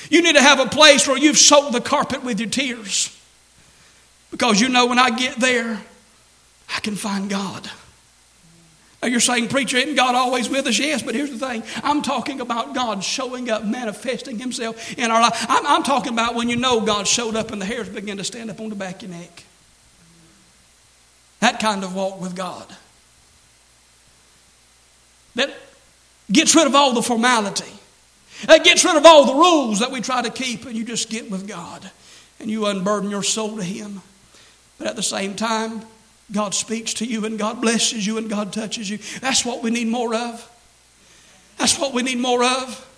You 0.09 0.21
need 0.23 0.35
to 0.35 0.41
have 0.41 0.59
a 0.59 0.65
place 0.65 1.07
where 1.07 1.17
you've 1.17 1.37
soaked 1.37 1.73
the 1.73 1.79
carpet 1.79 2.23
with 2.23 2.39
your 2.39 2.49
tears. 2.49 3.17
Because 4.31 4.59
you 4.59 4.67
know 4.67 4.87
when 4.87 4.99
I 4.99 5.11
get 5.11 5.35
there, 5.35 5.79
I 6.73 6.79
can 6.79 6.95
find 6.95 7.29
God. 7.29 7.69
Now 9.01 9.09
you're 9.09 9.19
saying, 9.19 9.49
preacher, 9.49 9.77
isn't 9.77 9.95
God 9.95 10.15
always 10.15 10.49
with 10.49 10.65
us? 10.65 10.79
Yes, 10.79 11.03
but 11.03 11.13
here's 11.13 11.29
the 11.29 11.37
thing. 11.37 11.61
I'm 11.83 12.01
talking 12.01 12.39
about 12.39 12.73
God 12.73 13.03
showing 13.03 13.49
up, 13.49 13.65
manifesting 13.65 14.39
Himself 14.39 14.97
in 14.97 15.11
our 15.11 15.21
life. 15.21 15.45
I'm, 15.49 15.67
I'm 15.67 15.83
talking 15.83 16.13
about 16.13 16.35
when 16.35 16.47
you 16.47 16.55
know 16.55 16.81
God 16.81 17.05
showed 17.05 17.35
up 17.35 17.51
and 17.51 17.61
the 17.61 17.65
hairs 17.65 17.89
begin 17.89 18.17
to 18.17 18.23
stand 18.23 18.49
up 18.49 18.61
on 18.61 18.69
the 18.69 18.75
back 18.75 19.03
of 19.03 19.09
your 19.09 19.19
neck. 19.19 19.43
That 21.41 21.59
kind 21.59 21.83
of 21.83 21.93
walk 21.93 22.21
with 22.21 22.35
God. 22.35 22.65
That 25.35 25.53
gets 26.31 26.55
rid 26.55 26.65
of 26.65 26.73
all 26.73 26.93
the 26.93 27.01
formality. 27.01 27.71
That 28.45 28.63
gets 28.63 28.85
rid 28.85 28.95
of 28.95 29.05
all 29.05 29.25
the 29.25 29.33
rules 29.33 29.79
that 29.79 29.91
we 29.91 29.99
try 29.99 30.21
to 30.21 30.29
keep, 30.29 30.65
and 30.65 30.75
you 30.75 30.85
just 30.85 31.09
get 31.09 31.29
with 31.29 31.45
God 31.47 31.89
and 32.39 32.49
you 32.49 32.65
unburden 32.67 33.09
your 33.09 33.23
soul 33.23 33.57
to 33.57 33.63
Him. 33.63 34.01
But 34.77 34.87
at 34.87 34.95
the 34.95 35.03
same 35.03 35.35
time, 35.35 35.81
God 36.33 36.53
speaks 36.55 36.95
to 36.95 37.05
you 37.05 37.25
and 37.25 37.37
God 37.37 37.61
blesses 37.61 38.05
you 38.05 38.17
and 38.17 38.29
God 38.29 38.51
touches 38.51 38.89
you. 38.89 38.97
That's 39.21 39.45
what 39.45 39.63
we 39.63 39.69
need 39.69 39.87
more 39.87 40.13
of. 40.13 40.49
That's 41.57 41.79
what 41.79 41.93
we 41.93 42.01
need 42.01 42.17
more 42.17 42.43
of. 42.43 42.89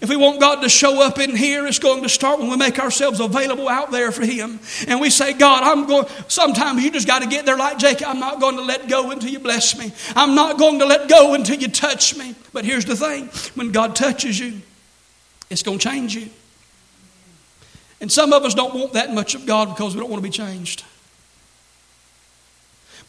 If 0.00 0.08
we 0.08 0.16
want 0.16 0.40
God 0.40 0.60
to 0.62 0.68
show 0.68 1.02
up 1.02 1.18
in 1.18 1.34
here, 1.34 1.66
it's 1.66 1.78
going 1.78 2.02
to 2.02 2.08
start 2.08 2.38
when 2.38 2.48
we 2.48 2.56
make 2.56 2.78
ourselves 2.78 3.18
available 3.18 3.68
out 3.68 3.90
there 3.90 4.12
for 4.12 4.24
Him. 4.24 4.60
And 4.86 5.00
we 5.00 5.10
say, 5.10 5.32
God, 5.32 5.64
I'm 5.64 5.86
going, 5.86 6.06
sometimes 6.28 6.82
you 6.82 6.90
just 6.92 7.08
got 7.08 7.22
to 7.22 7.28
get 7.28 7.44
there 7.44 7.56
like 7.56 7.78
Jacob. 7.78 8.06
I'm 8.06 8.20
not 8.20 8.40
going 8.40 8.56
to 8.56 8.62
let 8.62 8.88
go 8.88 9.10
until 9.10 9.30
you 9.30 9.40
bless 9.40 9.76
me. 9.76 9.92
I'm 10.14 10.34
not 10.34 10.58
going 10.58 10.78
to 10.78 10.86
let 10.86 11.08
go 11.08 11.34
until 11.34 11.56
you 11.56 11.68
touch 11.68 12.16
me. 12.16 12.36
But 12.52 12.64
here's 12.64 12.84
the 12.84 12.94
thing 12.94 13.26
when 13.56 13.72
God 13.72 13.96
touches 13.96 14.38
you, 14.38 14.60
it's 15.48 15.62
going 15.62 15.78
to 15.78 15.88
change 15.88 16.14
you. 16.14 16.28
And 18.00 18.10
some 18.10 18.32
of 18.32 18.44
us 18.44 18.54
don't 18.54 18.74
want 18.74 18.94
that 18.94 19.12
much 19.12 19.34
of 19.34 19.44
God 19.44 19.70
because 19.70 19.94
we 19.94 20.00
don't 20.00 20.10
want 20.10 20.22
to 20.22 20.28
be 20.28 20.32
changed. 20.32 20.84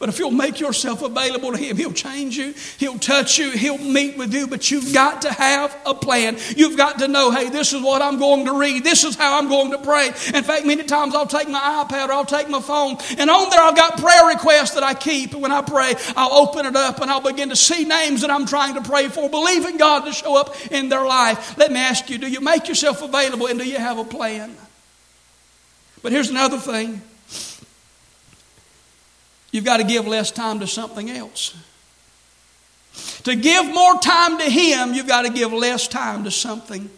But 0.02 0.08
if 0.08 0.18
you'll 0.18 0.32
make 0.32 0.58
yourself 0.58 1.00
available 1.02 1.52
to 1.52 1.56
Him, 1.56 1.76
He'll 1.76 1.92
change 1.92 2.36
you, 2.36 2.54
He'll 2.78 2.98
touch 2.98 3.38
you, 3.38 3.52
He'll 3.52 3.78
meet 3.78 4.16
with 4.16 4.34
you. 4.34 4.48
But 4.48 4.68
you've 4.68 4.92
got 4.92 5.22
to 5.22 5.32
have 5.32 5.80
a 5.86 5.94
plan. 5.94 6.38
You've 6.56 6.76
got 6.76 6.98
to 6.98 7.06
know, 7.06 7.30
hey, 7.30 7.50
this 7.50 7.72
is 7.72 7.80
what 7.80 8.02
I'm 8.02 8.18
going 8.18 8.46
to 8.46 8.58
read, 8.58 8.82
this 8.82 9.04
is 9.04 9.14
how 9.14 9.38
I'm 9.38 9.48
going 9.48 9.70
to 9.70 9.78
pray. 9.78 10.08
In 10.08 10.42
fact, 10.42 10.66
many 10.66 10.82
times 10.82 11.14
I'll 11.14 11.28
take 11.28 11.48
my 11.48 11.86
iPad 11.86 12.08
or 12.08 12.14
I'll 12.14 12.24
take 12.24 12.48
my 12.48 12.60
phone, 12.60 12.96
and 13.16 13.30
on 13.30 13.48
there 13.48 13.60
I've 13.60 13.76
got 13.76 13.96
prayer 14.00 14.26
requests 14.26 14.72
that 14.72 14.82
I 14.82 14.94
keep. 14.94 15.34
And 15.34 15.40
when 15.40 15.52
I 15.52 15.62
pray, 15.62 15.94
I'll 16.16 16.48
open 16.48 16.66
it 16.66 16.74
up 16.74 17.00
and 17.00 17.08
I'll 17.08 17.20
begin 17.20 17.50
to 17.50 17.56
see 17.56 17.84
names 17.84 18.22
that 18.22 18.30
I'm 18.32 18.44
trying 18.44 18.74
to 18.74 18.82
pray 18.82 19.06
for, 19.06 19.30
believing 19.30 19.76
God 19.76 20.06
to 20.06 20.12
show 20.12 20.36
up 20.36 20.56
in 20.72 20.88
their 20.88 21.04
life. 21.04 21.56
Let 21.56 21.70
me 21.70 21.78
ask 21.78 22.10
you 22.10 22.18
do 22.18 22.28
you 22.28 22.40
make 22.40 22.66
yourself 22.66 23.02
available 23.02 23.46
and 23.46 23.56
do 23.56 23.64
you 23.64 23.78
have 23.78 23.98
a 23.98 24.04
plan? 24.04 24.56
But 26.02 26.10
here's 26.10 26.28
another 26.28 26.58
thing 26.58 27.02
You've 29.52 29.64
got 29.64 29.76
to 29.76 29.84
give 29.84 30.06
less 30.06 30.30
time 30.32 30.60
to 30.60 30.66
something 30.66 31.10
else. 31.10 31.54
To 33.24 33.36
give 33.36 33.66
more 33.66 33.94
time 33.98 34.38
to 34.38 34.44
Him, 34.44 34.94
you've 34.94 35.06
got 35.06 35.22
to 35.22 35.30
give 35.30 35.52
less 35.52 35.86
time 35.86 36.24
to 36.24 36.30
something 36.30 36.90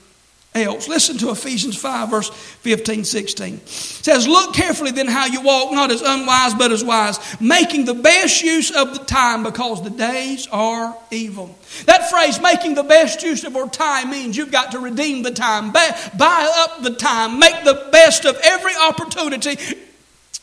else. 0.55 0.89
Listen 0.89 1.19
to 1.19 1.31
Ephesians 1.31 1.77
5, 1.77 2.11
verse 2.11 2.31
15, 2.31 3.05
16. 3.05 3.55
It 3.55 3.69
says, 3.69 4.29
Look 4.29 4.55
carefully 4.55 4.93
then 4.93 5.09
how 5.09 5.27
you 5.27 5.41
walk, 5.43 5.73
not 5.73 5.91
as 5.91 6.01
unwise, 6.01 6.55
but 6.55 6.71
as 6.71 6.85
wise, 6.85 7.19
making 7.41 7.85
the 7.87 7.95
best 7.95 8.43
use 8.43 8.71
of 8.71 8.97
the 8.97 9.05
time 9.05 9.43
because 9.43 9.83
the 9.83 9.91
days 9.91 10.47
are 10.53 10.97
evil. 11.11 11.57
That 11.87 12.09
phrase, 12.09 12.41
making 12.41 12.77
the 12.77 12.85
best 12.85 13.23
use 13.23 13.43
of 13.45 13.57
our 13.57 13.69
time, 13.69 14.11
means 14.11 14.37
you've 14.37 14.53
got 14.53 14.73
to 14.73 14.79
redeem 14.79 15.25
the 15.25 15.33
time, 15.33 15.73
buy 15.73 16.65
up 16.65 16.83
the 16.83 16.95
time, 16.95 17.41
make 17.41 17.65
the 17.65 17.89
best 17.91 18.25
of 18.25 18.39
every 18.43 18.75
opportunity 18.77 19.57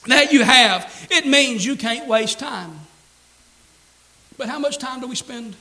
that 0.07 0.31
you 0.33 0.43
have. 0.43 1.07
It 1.11 1.25
means 1.25 1.65
you 1.65 1.75
can't 1.75 2.07
waste 2.07 2.39
time. 2.39 2.71
But 4.37 4.49
how 4.49 4.59
much 4.59 4.77
time 4.77 5.01
do 5.01 5.07
we 5.07 5.15
spend 5.15 5.55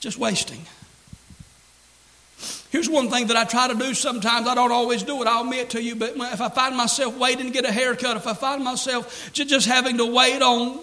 just 0.00 0.18
wasting? 0.18 0.64
Here's 2.70 2.88
one 2.88 3.10
thing 3.10 3.26
that 3.28 3.36
I 3.36 3.44
try 3.44 3.68
to 3.68 3.74
do 3.74 3.94
sometimes. 3.94 4.46
I 4.46 4.54
don't 4.54 4.72
always 4.72 5.02
do 5.02 5.20
it, 5.22 5.26
I'll 5.26 5.42
admit 5.42 5.70
to 5.70 5.82
you. 5.82 5.96
But 5.96 6.16
if 6.16 6.40
I 6.40 6.48
find 6.48 6.76
myself 6.76 7.16
waiting 7.18 7.46
to 7.46 7.52
get 7.52 7.64
a 7.64 7.72
haircut, 7.72 8.16
if 8.16 8.26
I 8.26 8.34
find 8.34 8.62
myself 8.62 9.30
just 9.32 9.66
having 9.66 9.98
to 9.98 10.06
wait 10.06 10.40
on 10.40 10.80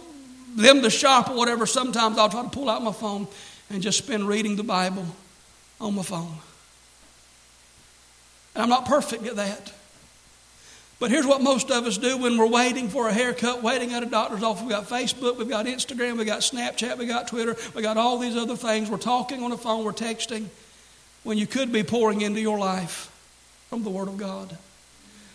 them 0.55 0.81
to 0.81 0.89
shop 0.89 1.29
or 1.29 1.35
whatever, 1.35 1.65
sometimes 1.65 2.17
I'll 2.17 2.29
try 2.29 2.43
to 2.43 2.49
pull 2.49 2.69
out 2.69 2.83
my 2.83 2.91
phone 2.91 3.27
and 3.69 3.81
just 3.81 3.99
spend 3.99 4.27
reading 4.27 4.55
the 4.55 4.63
Bible 4.63 5.05
on 5.79 5.95
my 5.95 6.03
phone. 6.03 6.37
And 8.55 8.63
I'm 8.63 8.69
not 8.69 8.85
perfect 8.85 9.25
at 9.25 9.35
that. 9.35 9.71
But 10.99 11.11
here's 11.11 11.27
what 11.27 11.41
most 11.41 11.69
of 11.69 11.85
us 11.85 11.97
do 11.97 12.17
when 12.17 12.37
we're 12.37 12.47
waiting 12.47 12.89
for 12.89 13.07
a 13.07 13.13
haircut, 13.13 13.61
waiting 13.61 13.93
at 13.93 14.01
a 14.01 14.07
doctor's 14.07 14.41
office. 14.41 14.63
We've 14.63 14.71
got 14.71 14.87
Facebook, 14.87 15.37
we've 15.37 15.47
got 15.47 15.67
Instagram, 15.67 16.17
we've 16.17 16.25
got 16.25 16.39
Snapchat, 16.39 16.97
we've 16.97 17.07
got 17.07 17.27
Twitter, 17.27 17.55
we've 17.75 17.83
got 17.83 17.97
all 17.97 18.17
these 18.17 18.35
other 18.35 18.55
things. 18.55 18.89
We're 18.89 18.97
talking 18.97 19.43
on 19.43 19.51
the 19.51 19.57
phone, 19.57 19.83
we're 19.83 19.93
texting, 19.93 20.47
when 21.23 21.37
you 21.37 21.45
could 21.45 21.71
be 21.71 21.83
pouring 21.83 22.21
into 22.21 22.39
your 22.39 22.57
life 22.57 23.11
from 23.69 23.83
the 23.83 23.91
Word 23.91 24.07
of 24.07 24.17
God. 24.17 24.57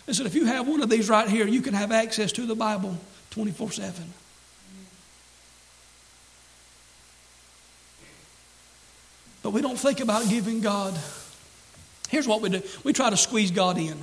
Listen, 0.05 0.25
if 0.25 0.35
you 0.35 0.45
have 0.45 0.67
one 0.67 0.81
of 0.81 0.89
these 0.89 1.09
right 1.09 1.29
here, 1.29 1.47
you 1.47 1.61
can 1.61 1.73
have 1.73 1.93
access 1.93 2.33
to 2.33 2.45
the 2.45 2.55
Bible 2.55 2.97
24 3.29 3.71
7. 3.71 4.13
But 9.43 9.51
we 9.51 9.61
don't 9.61 9.77
think 9.77 10.01
about 10.01 10.27
giving 10.29 10.59
God. 10.59 10.97
Here's 12.09 12.27
what 12.27 12.41
we 12.41 12.49
do 12.49 12.61
we 12.83 12.91
try 12.91 13.09
to 13.09 13.17
squeeze 13.17 13.51
God 13.51 13.77
in. 13.77 13.97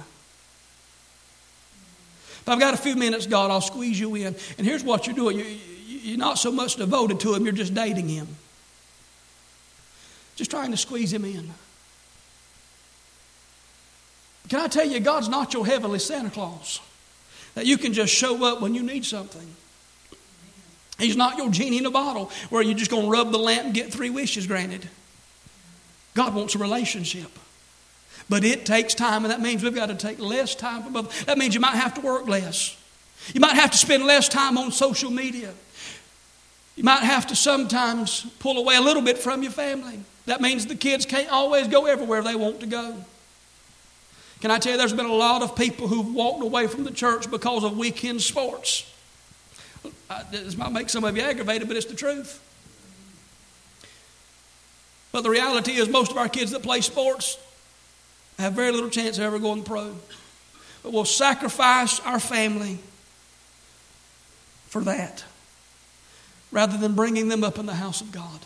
I've 2.50 2.60
got 2.60 2.74
a 2.74 2.78
few 2.78 2.96
minutes, 2.96 3.26
God, 3.26 3.50
I'll 3.50 3.60
squeeze 3.60 3.98
you 3.98 4.14
in. 4.14 4.34
And 4.58 4.66
here's 4.66 4.82
what 4.82 5.06
you're 5.06 5.16
doing 5.16 5.44
you're 5.86 6.18
not 6.18 6.38
so 6.38 6.50
much 6.50 6.76
devoted 6.76 7.20
to 7.20 7.34
Him, 7.34 7.44
you're 7.44 7.52
just 7.52 7.74
dating 7.74 8.08
Him. 8.08 8.28
Just 10.36 10.50
trying 10.50 10.70
to 10.70 10.76
squeeze 10.76 11.12
Him 11.12 11.24
in. 11.24 11.50
Can 14.48 14.60
I 14.60 14.68
tell 14.68 14.86
you, 14.86 14.98
God's 14.98 15.28
not 15.28 15.54
your 15.54 15.64
heavenly 15.66 15.98
Santa 15.98 16.30
Claus 16.30 16.80
that 17.54 17.66
you 17.66 17.78
can 17.78 17.92
just 17.92 18.12
show 18.12 18.44
up 18.44 18.60
when 18.60 18.74
you 18.74 18.82
need 18.82 19.04
something. 19.04 19.46
He's 20.98 21.16
not 21.16 21.38
your 21.38 21.50
genie 21.50 21.78
in 21.78 21.86
a 21.86 21.90
bottle 21.90 22.30
where 22.50 22.62
you're 22.62 22.76
just 22.76 22.90
going 22.90 23.04
to 23.04 23.10
rub 23.10 23.32
the 23.32 23.38
lamp 23.38 23.66
and 23.66 23.74
get 23.74 23.92
three 23.92 24.10
wishes 24.10 24.46
granted. 24.46 24.88
God 26.14 26.34
wants 26.34 26.54
a 26.54 26.58
relationship. 26.58 27.30
But 28.30 28.44
it 28.44 28.64
takes 28.64 28.94
time, 28.94 29.24
and 29.24 29.32
that 29.32 29.40
means 29.40 29.64
we've 29.64 29.74
got 29.74 29.86
to 29.86 29.96
take 29.96 30.20
less 30.20 30.54
time 30.54 30.84
from 30.84 30.94
other. 30.94 31.08
That 31.26 31.36
means 31.36 31.52
you 31.52 31.60
might 31.60 31.74
have 31.74 31.94
to 31.94 32.00
work 32.00 32.28
less. 32.28 32.76
You 33.34 33.40
might 33.40 33.56
have 33.56 33.72
to 33.72 33.76
spend 33.76 34.04
less 34.04 34.28
time 34.28 34.56
on 34.56 34.70
social 34.70 35.10
media. 35.10 35.52
You 36.76 36.84
might 36.84 37.02
have 37.02 37.26
to 37.26 37.36
sometimes 37.36 38.24
pull 38.38 38.56
away 38.56 38.76
a 38.76 38.80
little 38.80 39.02
bit 39.02 39.18
from 39.18 39.42
your 39.42 39.50
family. 39.50 39.98
That 40.26 40.40
means 40.40 40.66
the 40.66 40.76
kids 40.76 41.04
can't 41.06 41.28
always 41.28 41.66
go 41.66 41.86
everywhere 41.86 42.22
they 42.22 42.36
want 42.36 42.60
to 42.60 42.66
go. 42.66 42.94
Can 44.40 44.52
I 44.52 44.58
tell 44.58 44.72
you, 44.72 44.78
there's 44.78 44.92
been 44.92 45.06
a 45.06 45.12
lot 45.12 45.42
of 45.42 45.56
people 45.56 45.88
who've 45.88 46.14
walked 46.14 46.42
away 46.42 46.68
from 46.68 46.84
the 46.84 46.92
church 46.92 47.28
because 47.30 47.64
of 47.64 47.76
weekend 47.76 48.22
sports. 48.22 48.90
This 50.30 50.56
might 50.56 50.70
make 50.70 50.88
some 50.88 51.02
of 51.02 51.16
you 51.16 51.22
aggravated, 51.24 51.66
but 51.66 51.76
it's 51.76 51.86
the 51.86 51.96
truth. 51.96 52.40
But 55.10 55.22
the 55.22 55.30
reality 55.30 55.72
is, 55.72 55.88
most 55.88 56.12
of 56.12 56.16
our 56.16 56.28
kids 56.28 56.52
that 56.52 56.62
play 56.62 56.80
sports 56.80 57.36
have 58.40 58.54
very 58.54 58.72
little 58.72 58.90
chance 58.90 59.18
of 59.18 59.24
ever 59.24 59.38
going 59.38 59.62
pro. 59.62 59.94
But 60.82 60.92
we'll 60.92 61.04
sacrifice 61.04 62.00
our 62.00 62.18
family 62.18 62.78
for 64.68 64.82
that 64.82 65.24
rather 66.52 66.76
than 66.78 66.94
bringing 66.94 67.28
them 67.28 67.44
up 67.44 67.58
in 67.58 67.66
the 67.66 67.74
house 67.74 68.00
of 68.00 68.12
God. 68.12 68.40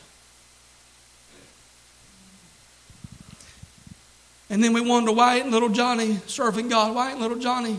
And 4.51 4.63
then 4.63 4.73
we 4.73 4.81
wonder 4.81 5.13
why 5.13 5.37
ain't 5.37 5.51
little 5.51 5.71
Johnny 5.71 6.19
serving 6.27 6.69
God? 6.69 6.95
Why 6.95 7.11
ain't 7.11 7.21
little 7.21 7.39
Johnny 7.39 7.79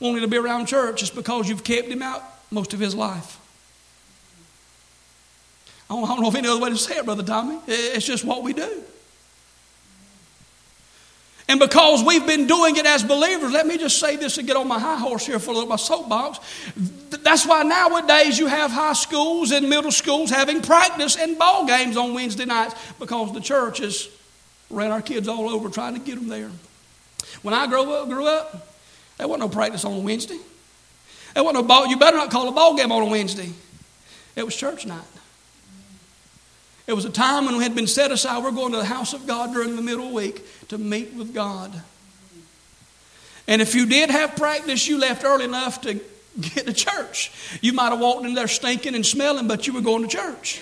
wanting 0.00 0.22
to 0.22 0.28
be 0.28 0.36
around 0.36 0.66
church? 0.66 1.02
It's 1.02 1.10
because 1.10 1.48
you've 1.48 1.64
kept 1.64 1.88
him 1.88 2.02
out 2.02 2.22
most 2.50 2.74
of 2.74 2.80
his 2.80 2.94
life. 2.94 3.38
I 5.88 5.94
don't, 5.94 6.04
I 6.04 6.08
don't 6.08 6.22
know 6.22 6.28
if 6.28 6.34
any 6.34 6.48
other 6.48 6.60
way 6.60 6.70
to 6.70 6.76
say 6.76 6.96
it, 6.96 7.04
Brother 7.04 7.22
Tommy. 7.22 7.58
It's 7.66 8.06
just 8.06 8.24
what 8.24 8.42
we 8.42 8.52
do. 8.52 8.82
And 11.48 11.60
because 11.60 12.02
we've 12.02 12.26
been 12.26 12.48
doing 12.48 12.76
it 12.76 12.86
as 12.86 13.04
believers, 13.04 13.52
let 13.52 13.66
me 13.66 13.78
just 13.78 14.00
say 14.00 14.16
this 14.16 14.36
and 14.36 14.46
get 14.46 14.56
on 14.56 14.66
my 14.66 14.80
high 14.80 14.98
horse 14.98 15.24
here 15.24 15.38
for 15.38 15.52
a 15.52 15.54
little 15.54 15.68
my 15.68 15.76
soapbox. 15.76 16.40
That's 17.22 17.46
why 17.46 17.62
nowadays 17.62 18.36
you 18.36 18.48
have 18.48 18.72
high 18.72 18.94
schools 18.94 19.52
and 19.52 19.70
middle 19.70 19.92
schools 19.92 20.28
having 20.28 20.60
practice 20.60 21.16
and 21.16 21.38
ball 21.38 21.64
games 21.64 21.96
on 21.96 22.14
Wednesday 22.14 22.46
nights 22.46 22.74
because 22.98 23.32
the 23.32 23.40
churches 23.40 24.08
ran 24.70 24.90
our 24.90 25.02
kids 25.02 25.28
all 25.28 25.48
over 25.48 25.68
trying 25.68 25.94
to 25.94 26.00
get 26.00 26.16
them 26.16 26.28
there. 26.28 26.50
When 27.42 27.54
I 27.54 27.68
grew 27.68 27.92
up, 27.92 28.08
grew 28.08 28.26
up, 28.26 28.74
there 29.16 29.28
wasn't 29.28 29.48
no 29.48 29.54
practice 29.54 29.84
on 29.84 30.02
Wednesday. 30.02 30.38
There 31.34 31.44
wasn't 31.44 31.62
no 31.62 31.68
ball. 31.68 31.86
You 31.86 31.96
better 31.96 32.16
not 32.16 32.30
call 32.30 32.48
a 32.48 32.52
ball 32.52 32.76
game 32.76 32.90
on 32.90 33.02
a 33.02 33.06
Wednesday. 33.06 33.50
It 34.34 34.44
was 34.44 34.56
church 34.56 34.84
night. 34.84 35.04
It 36.86 36.92
was 36.92 37.04
a 37.04 37.10
time 37.10 37.46
when 37.46 37.56
we 37.56 37.64
had 37.64 37.74
been 37.74 37.86
set 37.86 38.12
aside. 38.12 38.44
We're 38.44 38.52
going 38.52 38.72
to 38.72 38.78
the 38.78 38.84
house 38.84 39.12
of 39.12 39.26
God 39.26 39.52
during 39.52 39.74
the 39.74 39.82
middle 39.82 40.12
week 40.12 40.42
to 40.68 40.78
meet 40.78 41.14
with 41.14 41.34
God. 41.34 41.72
And 43.48 43.60
if 43.60 43.74
you 43.74 43.86
did 43.86 44.10
have 44.10 44.36
practice, 44.36 44.86
you 44.86 44.98
left 44.98 45.24
early 45.24 45.44
enough 45.44 45.80
to 45.82 45.94
get 46.40 46.66
to 46.66 46.72
church. 46.72 47.32
You 47.60 47.72
might 47.72 47.90
have 47.90 48.00
walked 48.00 48.24
in 48.24 48.34
there 48.34 48.48
stinking 48.48 48.94
and 48.94 49.04
smelling, 49.04 49.48
but 49.48 49.66
you 49.66 49.72
were 49.72 49.80
going 49.80 50.02
to 50.02 50.08
church. 50.08 50.60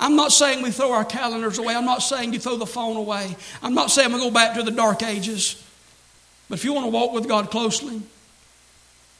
I'm 0.00 0.16
not 0.16 0.32
saying 0.32 0.62
we 0.62 0.70
throw 0.70 0.92
our 0.92 1.04
calendars 1.04 1.58
away. 1.58 1.76
I'm 1.76 1.84
not 1.84 1.98
saying 1.98 2.32
you 2.32 2.38
throw 2.38 2.56
the 2.56 2.66
phone 2.66 2.96
away. 2.96 3.36
I'm 3.62 3.74
not 3.74 3.90
saying 3.90 4.12
we 4.12 4.18
go 4.18 4.30
back 4.30 4.54
to 4.56 4.62
the 4.62 4.70
dark 4.70 5.02
ages. 5.02 5.62
But 6.48 6.58
if 6.58 6.64
you 6.64 6.72
want 6.72 6.86
to 6.86 6.90
walk 6.90 7.12
with 7.12 7.28
God 7.28 7.50
closely, 7.50 8.00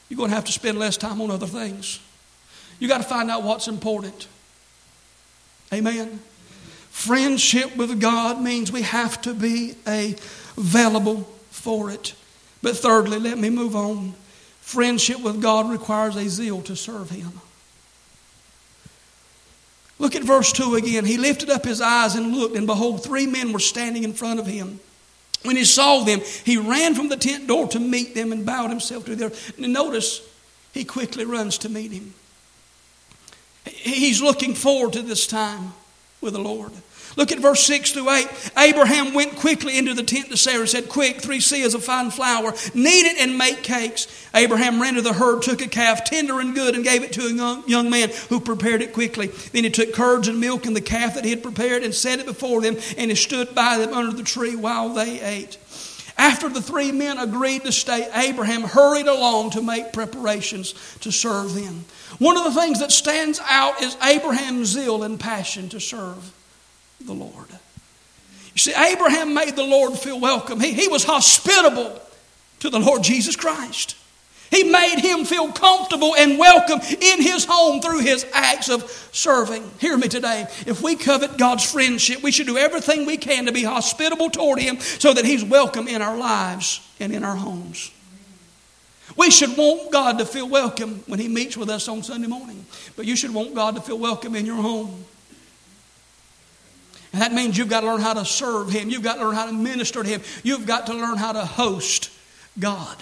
you're 0.09 0.17
going 0.17 0.29
to 0.29 0.35
have 0.35 0.45
to 0.45 0.51
spend 0.51 0.79
less 0.79 0.97
time 0.97 1.21
on 1.21 1.29
other 1.29 1.45
things. 1.45 1.99
You 2.81 2.87
got 2.87 2.97
to 2.97 3.03
find 3.03 3.29
out 3.29 3.43
what's 3.43 3.67
important. 3.67 4.27
Amen. 5.71 6.19
Friendship 6.89 7.77
with 7.77 8.01
God 8.01 8.41
means 8.41 8.71
we 8.71 8.81
have 8.81 9.21
to 9.21 9.35
be 9.35 9.75
available 9.85 11.29
for 11.51 11.91
it. 11.91 12.15
But 12.63 12.75
thirdly, 12.75 13.19
let 13.19 13.37
me 13.37 13.51
move 13.51 13.75
on. 13.75 14.15
Friendship 14.61 15.21
with 15.21 15.43
God 15.43 15.69
requires 15.69 16.15
a 16.15 16.27
zeal 16.27 16.63
to 16.63 16.75
serve 16.75 17.11
Him. 17.11 17.31
Look 19.99 20.15
at 20.15 20.23
verse 20.23 20.51
2 20.51 20.73
again. 20.73 21.05
He 21.05 21.17
lifted 21.17 21.51
up 21.51 21.63
his 21.63 21.81
eyes 21.81 22.15
and 22.15 22.35
looked, 22.35 22.55
and 22.55 22.65
behold, 22.65 23.03
three 23.03 23.27
men 23.27 23.53
were 23.53 23.59
standing 23.59 24.03
in 24.03 24.13
front 24.13 24.39
of 24.39 24.47
him. 24.47 24.79
When 25.43 25.55
he 25.55 25.65
saw 25.65 26.03
them, 26.03 26.21
he 26.43 26.57
ran 26.57 26.95
from 26.95 27.09
the 27.09 27.17
tent 27.17 27.45
door 27.45 27.67
to 27.67 27.79
meet 27.79 28.15
them 28.15 28.31
and 28.31 28.43
bowed 28.43 28.71
himself 28.71 29.05
to 29.05 29.15
them. 29.15 29.31
Notice, 29.59 30.27
he 30.73 30.85
quickly 30.85 31.23
runs 31.23 31.59
to 31.59 31.69
meet 31.69 31.91
him. 31.91 32.15
He's 33.65 34.21
looking 34.21 34.53
forward 34.53 34.93
to 34.93 35.01
this 35.01 35.27
time 35.27 35.73
with 36.21 36.33
the 36.33 36.39
Lord. 36.39 36.71
Look 37.17 37.31
at 37.31 37.39
verse 37.39 37.63
6 37.63 37.91
through 37.91 38.09
8. 38.09 38.51
Abraham 38.57 39.13
went 39.13 39.35
quickly 39.35 39.77
into 39.77 39.93
the 39.93 40.03
tent 40.03 40.29
to 40.29 40.37
Sarah 40.37 40.61
and 40.61 40.69
said, 40.69 40.87
Quick, 40.87 41.19
three 41.19 41.39
seahs 41.39 41.75
of 41.75 41.83
fine 41.83 42.09
flour, 42.09 42.53
knead 42.73 43.05
it 43.05 43.17
and 43.19 43.37
make 43.37 43.63
cakes. 43.63 44.07
Abraham 44.33 44.81
ran 44.81 44.93
to 44.93 45.01
the 45.01 45.13
herd, 45.13 45.41
took 45.41 45.61
a 45.61 45.67
calf, 45.67 46.05
tender 46.05 46.39
and 46.39 46.55
good, 46.55 46.73
and 46.73 46.83
gave 46.83 47.03
it 47.03 47.11
to 47.13 47.21
a 47.21 47.63
young 47.67 47.89
man 47.89 48.11
who 48.29 48.39
prepared 48.39 48.81
it 48.81 48.93
quickly. 48.93 49.27
Then 49.27 49.65
he 49.65 49.69
took 49.69 49.93
curds 49.93 50.29
and 50.29 50.39
milk 50.39 50.65
and 50.65 50.75
the 50.75 50.81
calf 50.81 51.15
that 51.15 51.25
he 51.25 51.31
had 51.31 51.43
prepared 51.43 51.83
and 51.83 51.93
set 51.93 52.19
it 52.19 52.25
before 52.25 52.61
them, 52.61 52.77
and 52.97 53.11
he 53.11 53.15
stood 53.15 53.53
by 53.53 53.77
them 53.77 53.93
under 53.93 54.15
the 54.15 54.23
tree 54.23 54.55
while 54.55 54.89
they 54.89 55.19
ate. 55.21 55.57
After 56.17 56.49
the 56.49 56.61
three 56.61 56.91
men 56.91 57.17
agreed 57.17 57.63
to 57.63 57.71
stay, 57.71 58.07
Abraham 58.13 58.61
hurried 58.61 59.07
along 59.07 59.51
to 59.51 59.61
make 59.61 59.91
preparations 59.91 60.73
to 61.01 61.11
serve 61.11 61.55
them. 61.55 61.85
One 62.19 62.37
of 62.37 62.43
the 62.43 62.59
things 62.59 62.79
that 62.79 62.91
stands 62.91 63.39
out 63.47 63.81
is 63.81 63.95
Abraham's 64.03 64.69
zeal 64.69 65.03
and 65.03 65.19
passion 65.19 65.69
to 65.69 65.79
serve 65.79 66.33
the 66.99 67.13
Lord. 67.13 67.47
You 68.53 68.57
see, 68.57 68.73
Abraham 68.73 69.33
made 69.33 69.55
the 69.55 69.63
Lord 69.63 69.97
feel 69.97 70.19
welcome. 70.19 70.59
He, 70.59 70.73
he 70.73 70.87
was 70.87 71.03
hospitable 71.03 72.01
to 72.59 72.69
the 72.69 72.79
Lord 72.79 73.03
Jesus 73.03 73.35
Christ. 73.35 73.95
He 74.51 74.65
made 74.65 74.99
him 74.99 75.23
feel 75.23 75.49
comfortable 75.53 76.13
and 76.13 76.37
welcome 76.37 76.81
in 76.81 77.21
his 77.21 77.45
home 77.45 77.81
through 77.81 77.99
his 77.99 78.25
acts 78.33 78.69
of 78.69 78.83
serving. 79.13 79.63
Hear 79.79 79.97
me 79.97 80.09
today. 80.09 80.45
If 80.67 80.81
we 80.81 80.97
covet 80.97 81.37
God's 81.37 81.63
friendship, 81.71 82.21
we 82.21 82.33
should 82.33 82.47
do 82.47 82.57
everything 82.57 83.05
we 83.05 83.15
can 83.15 83.45
to 83.45 83.53
be 83.53 83.63
hospitable 83.63 84.29
toward 84.29 84.59
him 84.59 84.81
so 84.81 85.13
that 85.13 85.23
he's 85.23 85.45
welcome 85.45 85.87
in 85.87 86.01
our 86.01 86.17
lives 86.17 86.85
and 86.99 87.13
in 87.13 87.23
our 87.23 87.37
homes. 87.37 87.91
We 89.17 89.29
should 89.29 89.57
want 89.57 89.91
God 89.91 90.19
to 90.19 90.25
feel 90.25 90.47
welcome 90.47 91.03
when 91.07 91.19
he 91.19 91.27
meets 91.27 91.57
with 91.57 91.69
us 91.69 91.87
on 91.87 92.03
Sunday 92.03 92.27
morning, 92.27 92.65
but 92.95 93.05
you 93.05 93.15
should 93.15 93.33
want 93.33 93.53
God 93.55 93.75
to 93.75 93.81
feel 93.81 93.97
welcome 93.97 94.35
in 94.35 94.45
your 94.45 94.61
home. 94.61 95.05
And 97.13 97.21
that 97.21 97.33
means 97.33 97.57
you've 97.57 97.69
got 97.69 97.81
to 97.81 97.87
learn 97.87 98.01
how 98.01 98.13
to 98.13 98.23
serve 98.23 98.69
him. 98.69 98.89
You've 98.89 99.03
got 99.03 99.15
to 99.15 99.25
learn 99.25 99.35
how 99.35 99.45
to 99.45 99.51
minister 99.51 100.01
to 100.01 100.07
him. 100.07 100.21
You've 100.43 100.65
got 100.65 100.87
to 100.87 100.93
learn 100.93 101.17
how 101.17 101.33
to 101.33 101.45
host 101.45 102.09
God. 102.57 102.97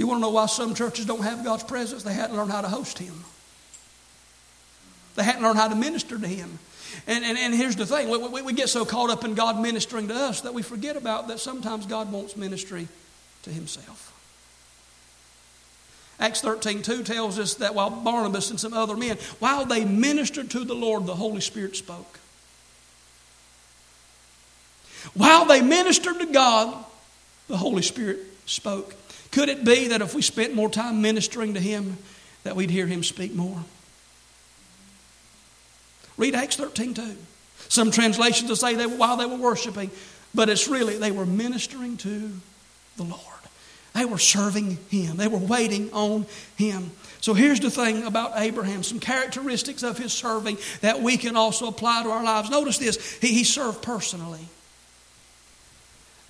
You 0.00 0.06
want 0.06 0.16
to 0.16 0.22
know 0.22 0.30
why 0.30 0.46
some 0.46 0.74
churches 0.74 1.04
don't 1.04 1.22
have 1.22 1.44
God's 1.44 1.62
presence? 1.62 2.04
They 2.04 2.14
hadn't 2.14 2.34
learned 2.34 2.50
how 2.50 2.62
to 2.62 2.68
host 2.68 2.98
Him. 2.98 3.12
They 5.14 5.22
hadn't 5.22 5.42
learned 5.42 5.58
how 5.58 5.68
to 5.68 5.74
minister 5.74 6.18
to 6.18 6.26
Him. 6.26 6.58
And, 7.06 7.24
and, 7.24 7.38
and 7.38 7.54
here's 7.54 7.76
the 7.76 7.86
thing 7.86 8.08
we, 8.08 8.18
we, 8.18 8.42
we 8.42 8.52
get 8.52 8.68
so 8.68 8.84
caught 8.84 9.10
up 9.10 9.24
in 9.24 9.34
God 9.34 9.60
ministering 9.60 10.08
to 10.08 10.14
us 10.14 10.42
that 10.42 10.54
we 10.54 10.62
forget 10.62 10.96
about 10.96 11.28
that 11.28 11.40
sometimes 11.40 11.86
God 11.86 12.12
wants 12.12 12.36
ministry 12.36 12.88
to 13.42 13.50
Himself. 13.50 14.10
Acts 16.18 16.42
13 16.42 16.82
2 16.82 17.02
tells 17.02 17.38
us 17.38 17.54
that 17.54 17.74
while 17.74 17.90
Barnabas 17.90 18.50
and 18.50 18.60
some 18.60 18.74
other 18.74 18.96
men, 18.96 19.16
while 19.38 19.64
they 19.64 19.84
ministered 19.84 20.50
to 20.50 20.64
the 20.64 20.74
Lord, 20.74 21.06
the 21.06 21.14
Holy 21.14 21.40
Spirit 21.40 21.76
spoke. 21.76 22.18
While 25.14 25.46
they 25.46 25.62
ministered 25.62 26.18
to 26.18 26.26
God, 26.26 26.84
the 27.48 27.56
Holy 27.56 27.82
Spirit 27.82 28.18
spoke. 28.44 28.94
Could 29.30 29.48
it 29.48 29.64
be 29.64 29.88
that 29.88 30.02
if 30.02 30.14
we 30.14 30.22
spent 30.22 30.54
more 30.54 30.68
time 30.68 31.00
ministering 31.00 31.54
to 31.54 31.60
Him, 31.60 31.96
that 32.44 32.54
we'd 32.54 32.70
hear 32.70 32.86
Him 32.86 33.02
speak 33.02 33.34
more? 33.34 33.64
Read 36.20 36.34
Acts 36.34 36.56
13 36.56 36.94
too. 36.94 37.16
Some 37.68 37.90
translations 37.90 38.50
will 38.50 38.56
say 38.56 38.74
that 38.74 38.90
while 38.90 39.16
they 39.16 39.24
were 39.24 39.36
worshiping, 39.36 39.90
but 40.34 40.50
it's 40.50 40.68
really 40.68 40.98
they 40.98 41.10
were 41.10 41.24
ministering 41.24 41.96
to 41.98 42.30
the 42.98 43.04
Lord. 43.04 43.22
They 43.94 44.04
were 44.04 44.18
serving 44.18 44.78
Him, 44.90 45.16
they 45.16 45.28
were 45.28 45.38
waiting 45.38 45.90
on 45.92 46.26
Him. 46.56 46.90
So 47.22 47.32
here's 47.32 47.60
the 47.60 47.70
thing 47.70 48.04
about 48.04 48.32
Abraham 48.36 48.82
some 48.82 49.00
characteristics 49.00 49.82
of 49.82 49.96
his 49.98 50.12
serving 50.12 50.58
that 50.82 51.02
we 51.02 51.16
can 51.16 51.36
also 51.36 51.68
apply 51.68 52.02
to 52.02 52.10
our 52.10 52.22
lives. 52.22 52.50
Notice 52.50 52.78
this 52.78 53.18
he, 53.20 53.28
he 53.28 53.44
served 53.44 53.82
personally. 53.82 54.46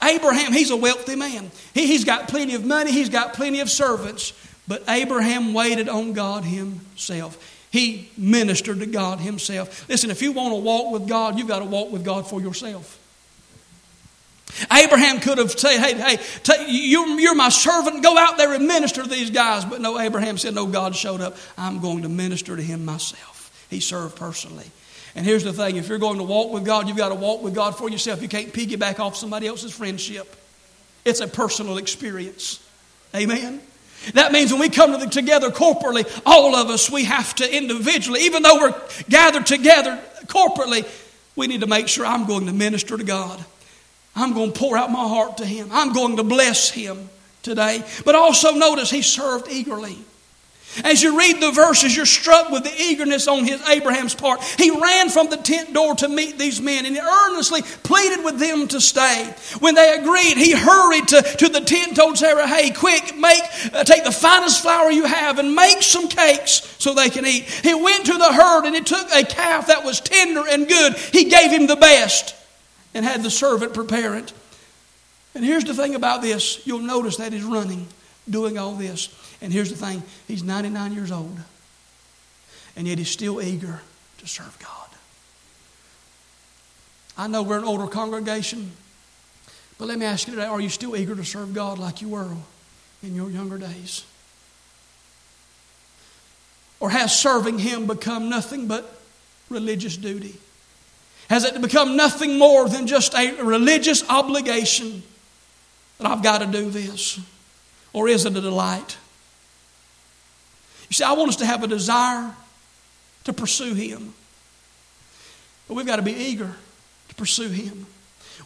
Abraham, 0.02 0.52
he's 0.52 0.70
a 0.70 0.76
wealthy 0.76 1.16
man. 1.16 1.50
He, 1.74 1.86
he's 1.86 2.04
got 2.04 2.28
plenty 2.28 2.54
of 2.54 2.64
money, 2.64 2.92
he's 2.92 3.08
got 3.08 3.34
plenty 3.34 3.60
of 3.60 3.68
servants. 3.68 4.32
But 4.68 4.84
Abraham 4.88 5.52
waited 5.52 5.88
on 5.88 6.12
God 6.12 6.44
himself. 6.44 7.59
He 7.70 8.10
ministered 8.16 8.80
to 8.80 8.86
God 8.86 9.20
himself. 9.20 9.88
Listen, 9.88 10.10
if 10.10 10.22
you 10.22 10.32
want 10.32 10.52
to 10.52 10.56
walk 10.56 10.92
with 10.92 11.08
God, 11.08 11.38
you've 11.38 11.48
got 11.48 11.60
to 11.60 11.64
walk 11.64 11.92
with 11.92 12.04
God 12.04 12.28
for 12.28 12.40
yourself. 12.40 12.98
Abraham 14.72 15.20
could 15.20 15.38
have 15.38 15.52
said, 15.52 15.78
Hey, 15.78 15.94
hey, 15.94 16.66
you're, 16.68 17.06
you're 17.20 17.36
my 17.36 17.48
servant. 17.48 18.02
Go 18.02 18.18
out 18.18 18.36
there 18.36 18.52
and 18.52 18.66
minister 18.66 19.02
to 19.02 19.08
these 19.08 19.30
guys. 19.30 19.64
But 19.64 19.80
no, 19.80 19.98
Abraham 19.98 20.36
said, 20.38 20.54
No, 20.54 20.66
God 20.66 20.96
showed 20.96 21.20
up. 21.20 21.36
I'm 21.56 21.80
going 21.80 22.02
to 22.02 22.08
minister 22.08 22.56
to 22.56 22.62
him 22.62 22.84
myself. 22.84 23.66
he 23.70 23.78
served 23.78 24.16
personally. 24.16 24.66
And 25.14 25.26
here's 25.26 25.44
the 25.44 25.52
thing 25.52 25.76
if 25.76 25.88
you're 25.88 25.98
going 25.98 26.18
to 26.18 26.24
walk 26.24 26.52
with 26.52 26.64
God, 26.64 26.88
you've 26.88 26.96
got 26.96 27.10
to 27.10 27.14
walk 27.14 27.42
with 27.42 27.54
God 27.54 27.76
for 27.76 27.88
yourself. 27.88 28.22
You 28.22 28.28
can't 28.28 28.52
piggyback 28.52 28.98
off 28.98 29.16
somebody 29.16 29.46
else's 29.46 29.72
friendship, 29.72 30.34
it's 31.04 31.20
a 31.20 31.28
personal 31.28 31.78
experience. 31.78 32.64
Amen. 33.14 33.60
That 34.14 34.32
means 34.32 34.50
when 34.50 34.60
we 34.60 34.68
come 34.68 35.08
together 35.10 35.50
corporately, 35.50 36.10
all 36.24 36.54
of 36.54 36.68
us, 36.68 36.90
we 36.90 37.04
have 37.04 37.34
to 37.36 37.56
individually, 37.56 38.20
even 38.22 38.42
though 38.42 38.56
we're 38.56 38.82
gathered 39.08 39.46
together 39.46 40.00
corporately, 40.26 40.86
we 41.36 41.46
need 41.46 41.60
to 41.60 41.66
make 41.66 41.88
sure 41.88 42.06
I'm 42.06 42.26
going 42.26 42.46
to 42.46 42.52
minister 42.52 42.96
to 42.96 43.04
God. 43.04 43.44
I'm 44.16 44.32
going 44.32 44.52
to 44.52 44.58
pour 44.58 44.76
out 44.76 44.90
my 44.90 45.06
heart 45.06 45.38
to 45.38 45.46
Him. 45.46 45.68
I'm 45.70 45.92
going 45.92 46.16
to 46.16 46.24
bless 46.24 46.70
Him 46.70 47.08
today. 47.42 47.84
But 48.04 48.14
also 48.14 48.52
notice 48.52 48.90
He 48.90 49.02
served 49.02 49.48
eagerly. 49.50 49.98
As 50.84 51.02
you 51.02 51.18
read 51.18 51.40
the 51.40 51.50
verses, 51.50 51.96
you're 51.96 52.06
struck 52.06 52.50
with 52.50 52.62
the 52.62 52.80
eagerness 52.80 53.26
on 53.26 53.44
his 53.44 53.60
Abraham's 53.68 54.14
part. 54.14 54.42
He 54.42 54.70
ran 54.70 55.10
from 55.10 55.28
the 55.28 55.36
tent 55.36 55.74
door 55.74 55.96
to 55.96 56.08
meet 56.08 56.38
these 56.38 56.60
men 56.60 56.86
and 56.86 56.94
he 56.94 57.00
earnestly 57.00 57.62
pleaded 57.82 58.24
with 58.24 58.38
them 58.38 58.68
to 58.68 58.80
stay. 58.80 59.34
When 59.58 59.74
they 59.74 59.98
agreed, 59.98 60.36
he 60.36 60.52
hurried 60.52 61.08
to, 61.08 61.22
to 61.22 61.48
the 61.48 61.60
tent, 61.60 61.96
told 61.96 62.18
Sarah, 62.18 62.46
Hey, 62.46 62.70
quick, 62.70 63.16
make 63.16 63.42
uh, 63.72 63.82
take 63.84 64.04
the 64.04 64.12
finest 64.12 64.62
flour 64.62 64.90
you 64.90 65.04
have 65.04 65.38
and 65.38 65.54
make 65.54 65.82
some 65.82 66.08
cakes 66.08 66.74
so 66.78 66.94
they 66.94 67.10
can 67.10 67.26
eat. 67.26 67.44
He 67.44 67.74
went 67.74 68.06
to 68.06 68.16
the 68.16 68.32
herd 68.32 68.64
and 68.64 68.74
he 68.74 68.82
took 68.82 69.10
a 69.12 69.24
calf 69.24 69.66
that 69.66 69.84
was 69.84 70.00
tender 70.00 70.44
and 70.48 70.68
good. 70.68 70.94
He 70.94 71.24
gave 71.24 71.50
him 71.50 71.66
the 71.66 71.76
best 71.76 72.36
and 72.94 73.04
had 73.04 73.22
the 73.22 73.30
servant 73.30 73.74
prepare 73.74 74.14
it. 74.16 74.32
And 75.34 75.44
here's 75.44 75.64
the 75.64 75.74
thing 75.74 75.94
about 75.94 76.22
this 76.22 76.64
you'll 76.66 76.80
notice 76.80 77.16
that 77.16 77.32
he's 77.32 77.44
running, 77.44 77.86
doing 78.28 78.58
all 78.58 78.74
this. 78.74 79.08
And 79.42 79.52
here's 79.52 79.70
the 79.70 79.76
thing 79.76 80.02
he's 80.28 80.42
99 80.42 80.92
years 80.92 81.10
old, 81.10 81.38
and 82.76 82.86
yet 82.86 82.98
he's 82.98 83.10
still 83.10 83.40
eager 83.40 83.80
to 84.18 84.26
serve 84.26 84.58
God. 84.58 84.88
I 87.16 87.26
know 87.26 87.42
we're 87.42 87.58
an 87.58 87.64
older 87.64 87.86
congregation, 87.86 88.72
but 89.78 89.88
let 89.88 89.98
me 89.98 90.06
ask 90.06 90.26
you 90.26 90.34
today 90.34 90.46
are 90.46 90.60
you 90.60 90.68
still 90.68 90.96
eager 90.96 91.14
to 91.14 91.24
serve 91.24 91.54
God 91.54 91.78
like 91.78 92.00
you 92.02 92.10
were 92.10 92.28
in 93.02 93.14
your 93.14 93.30
younger 93.30 93.58
days? 93.58 94.04
Or 96.80 96.90
has 96.90 97.18
serving 97.18 97.58
Him 97.58 97.86
become 97.86 98.30
nothing 98.30 98.66
but 98.66 99.00
religious 99.50 99.96
duty? 99.96 100.36
Has 101.28 101.44
it 101.44 101.60
become 101.60 101.96
nothing 101.96 102.38
more 102.38 102.68
than 102.68 102.86
just 102.86 103.14
a 103.14 103.42
religious 103.42 104.08
obligation 104.08 105.02
that 105.98 106.10
I've 106.10 106.22
got 106.22 106.38
to 106.38 106.46
do 106.46 106.70
this? 106.70 107.20
Or 107.92 108.08
is 108.08 108.24
it 108.24 108.36
a 108.36 108.40
delight? 108.40 108.96
You 110.90 110.94
see, 110.94 111.04
I 111.04 111.12
want 111.12 111.30
us 111.30 111.36
to 111.36 111.46
have 111.46 111.62
a 111.62 111.68
desire 111.68 112.34
to 113.24 113.32
pursue 113.32 113.74
Him. 113.74 114.12
But 115.68 115.74
we've 115.74 115.86
got 115.86 115.96
to 115.96 116.02
be 116.02 116.12
eager 116.12 116.52
to 117.08 117.14
pursue 117.14 117.48
Him. 117.48 117.86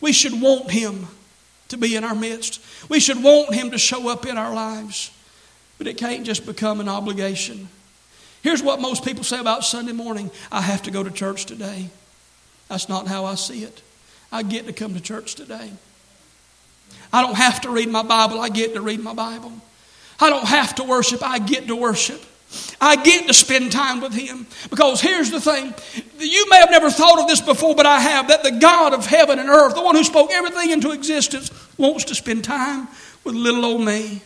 We 0.01 0.13
should 0.13 0.41
want 0.41 0.71
Him 0.71 1.09
to 1.69 1.79
be 1.79 1.97
in 1.97 2.05
our 2.05 2.15
midst. 2.15 2.61
We 2.91 3.01
should 3.01 3.23
want 3.23 3.55
Him 3.55 3.71
to 3.71 3.79
show 3.79 4.09
up 4.09 4.27
in 4.27 4.37
our 4.37 4.55
lives. 4.55 5.11
But 5.79 5.87
it 5.87 5.97
can't 5.97 6.25
just 6.25 6.45
become 6.45 6.81
an 6.81 6.89
obligation. 6.89 7.69
Here's 8.43 8.63
what 8.63 8.79
most 8.79 9.05
people 9.07 9.25
say 9.25 9.41
about 9.41 9.65
Sunday 9.65 9.93
morning 9.93 10.31
I 10.53 10.61
have 10.61 10.83
to 10.83 10.91
go 10.91 11.03
to 11.03 11.11
church 11.11 11.47
today. 11.47 11.89
That's 12.69 12.91
not 12.91 13.07
how 13.09 13.25
I 13.25 13.37
see 13.37 13.65
it. 13.65 13.83
I 14.31 14.43
get 14.43 14.67
to 14.67 14.73
come 14.75 14.93
to 14.95 15.01
church 15.01 15.35
today. 15.35 15.73
I 17.11 17.23
don't 17.23 17.37
have 17.37 17.63
to 17.63 17.71
read 17.71 17.89
my 17.89 18.03
Bible, 18.03 18.39
I 18.39 18.51
get 18.51 18.75
to 18.75 18.83
read 18.83 19.01
my 19.01 19.15
Bible. 19.15 19.53
I 20.21 20.29
don't 20.29 20.47
have 20.47 20.75
to 20.75 20.85
worship, 20.85 21.23
I 21.23 21.39
get 21.39 21.69
to 21.69 21.77
worship. 21.77 22.21
I 22.81 22.97
get 22.97 23.27
to 23.27 23.35
spend 23.35 23.73
time 23.73 24.01
with 24.01 24.13
Him. 24.13 24.47
Because 24.71 25.01
here's 25.01 25.31
the 25.31 25.41
thing 25.41 25.75
you 26.19 26.49
may 26.51 26.57
have 26.57 26.71
never 26.71 26.91
thought 26.91 27.21
of 27.21 27.29
this 27.29 27.41
before, 27.41 27.75
but 27.75 27.87
I 27.87 28.01
have 28.01 28.29
that 28.29 28.43
the 28.43 28.53
God 28.53 28.95
of 28.95 29.07
heaven 29.07 29.39
and 29.39 29.49
earth, 29.49 29.75
the 29.75 29.83
one 29.83 29.97
who 29.97 30.05
spoke 30.05 30.31
everything 30.33 30.71
into 30.71 30.93
existence, 30.93 31.51
wants 31.79 32.05
to 32.05 32.15
spend 32.15 32.45
time 32.45 32.89
with 33.25 33.35
little 33.35 33.65
old 33.65 33.83
me. 33.83 34.23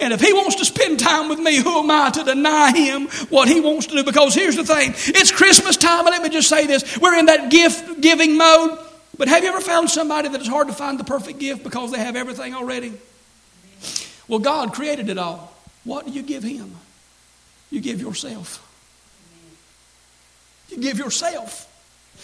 And 0.00 0.12
if 0.12 0.20
he 0.20 0.32
wants 0.32 0.56
to 0.56 0.64
spend 0.64 1.00
time 1.00 1.28
with 1.28 1.38
me, 1.38 1.56
who 1.56 1.78
am 1.78 1.90
I 1.90 2.10
to 2.10 2.24
deny 2.24 2.76
him 2.76 3.06
what 3.30 3.48
he 3.48 3.60
wants 3.60 3.86
to 3.86 3.96
do? 3.96 4.04
Because 4.04 4.34
here's 4.34 4.56
the 4.56 4.64
thing 4.64 4.92
it's 4.94 5.32
Christmas 5.32 5.76
time, 5.76 6.06
and 6.06 6.10
let 6.10 6.22
me 6.22 6.28
just 6.28 6.48
say 6.48 6.66
this 6.66 6.98
we're 6.98 7.16
in 7.18 7.26
that 7.26 7.50
gift 7.50 8.00
giving 8.00 8.36
mode. 8.36 8.78
But 9.16 9.28
have 9.28 9.44
you 9.44 9.50
ever 9.50 9.60
found 9.60 9.90
somebody 9.90 10.28
that 10.28 10.40
it's 10.40 10.48
hard 10.48 10.68
to 10.68 10.74
find 10.74 10.98
the 10.98 11.04
perfect 11.04 11.38
gift 11.38 11.62
because 11.62 11.92
they 11.92 11.98
have 11.98 12.16
everything 12.16 12.54
already? 12.54 12.92
Well, 14.26 14.40
God 14.40 14.72
created 14.72 15.08
it 15.08 15.18
all. 15.18 15.51
What 15.84 16.06
do 16.06 16.12
you 16.12 16.22
give 16.22 16.42
Him? 16.42 16.74
You 17.70 17.80
give 17.80 18.00
yourself. 18.00 18.68
You 20.68 20.78
give 20.78 20.98
yourself. 20.98 21.68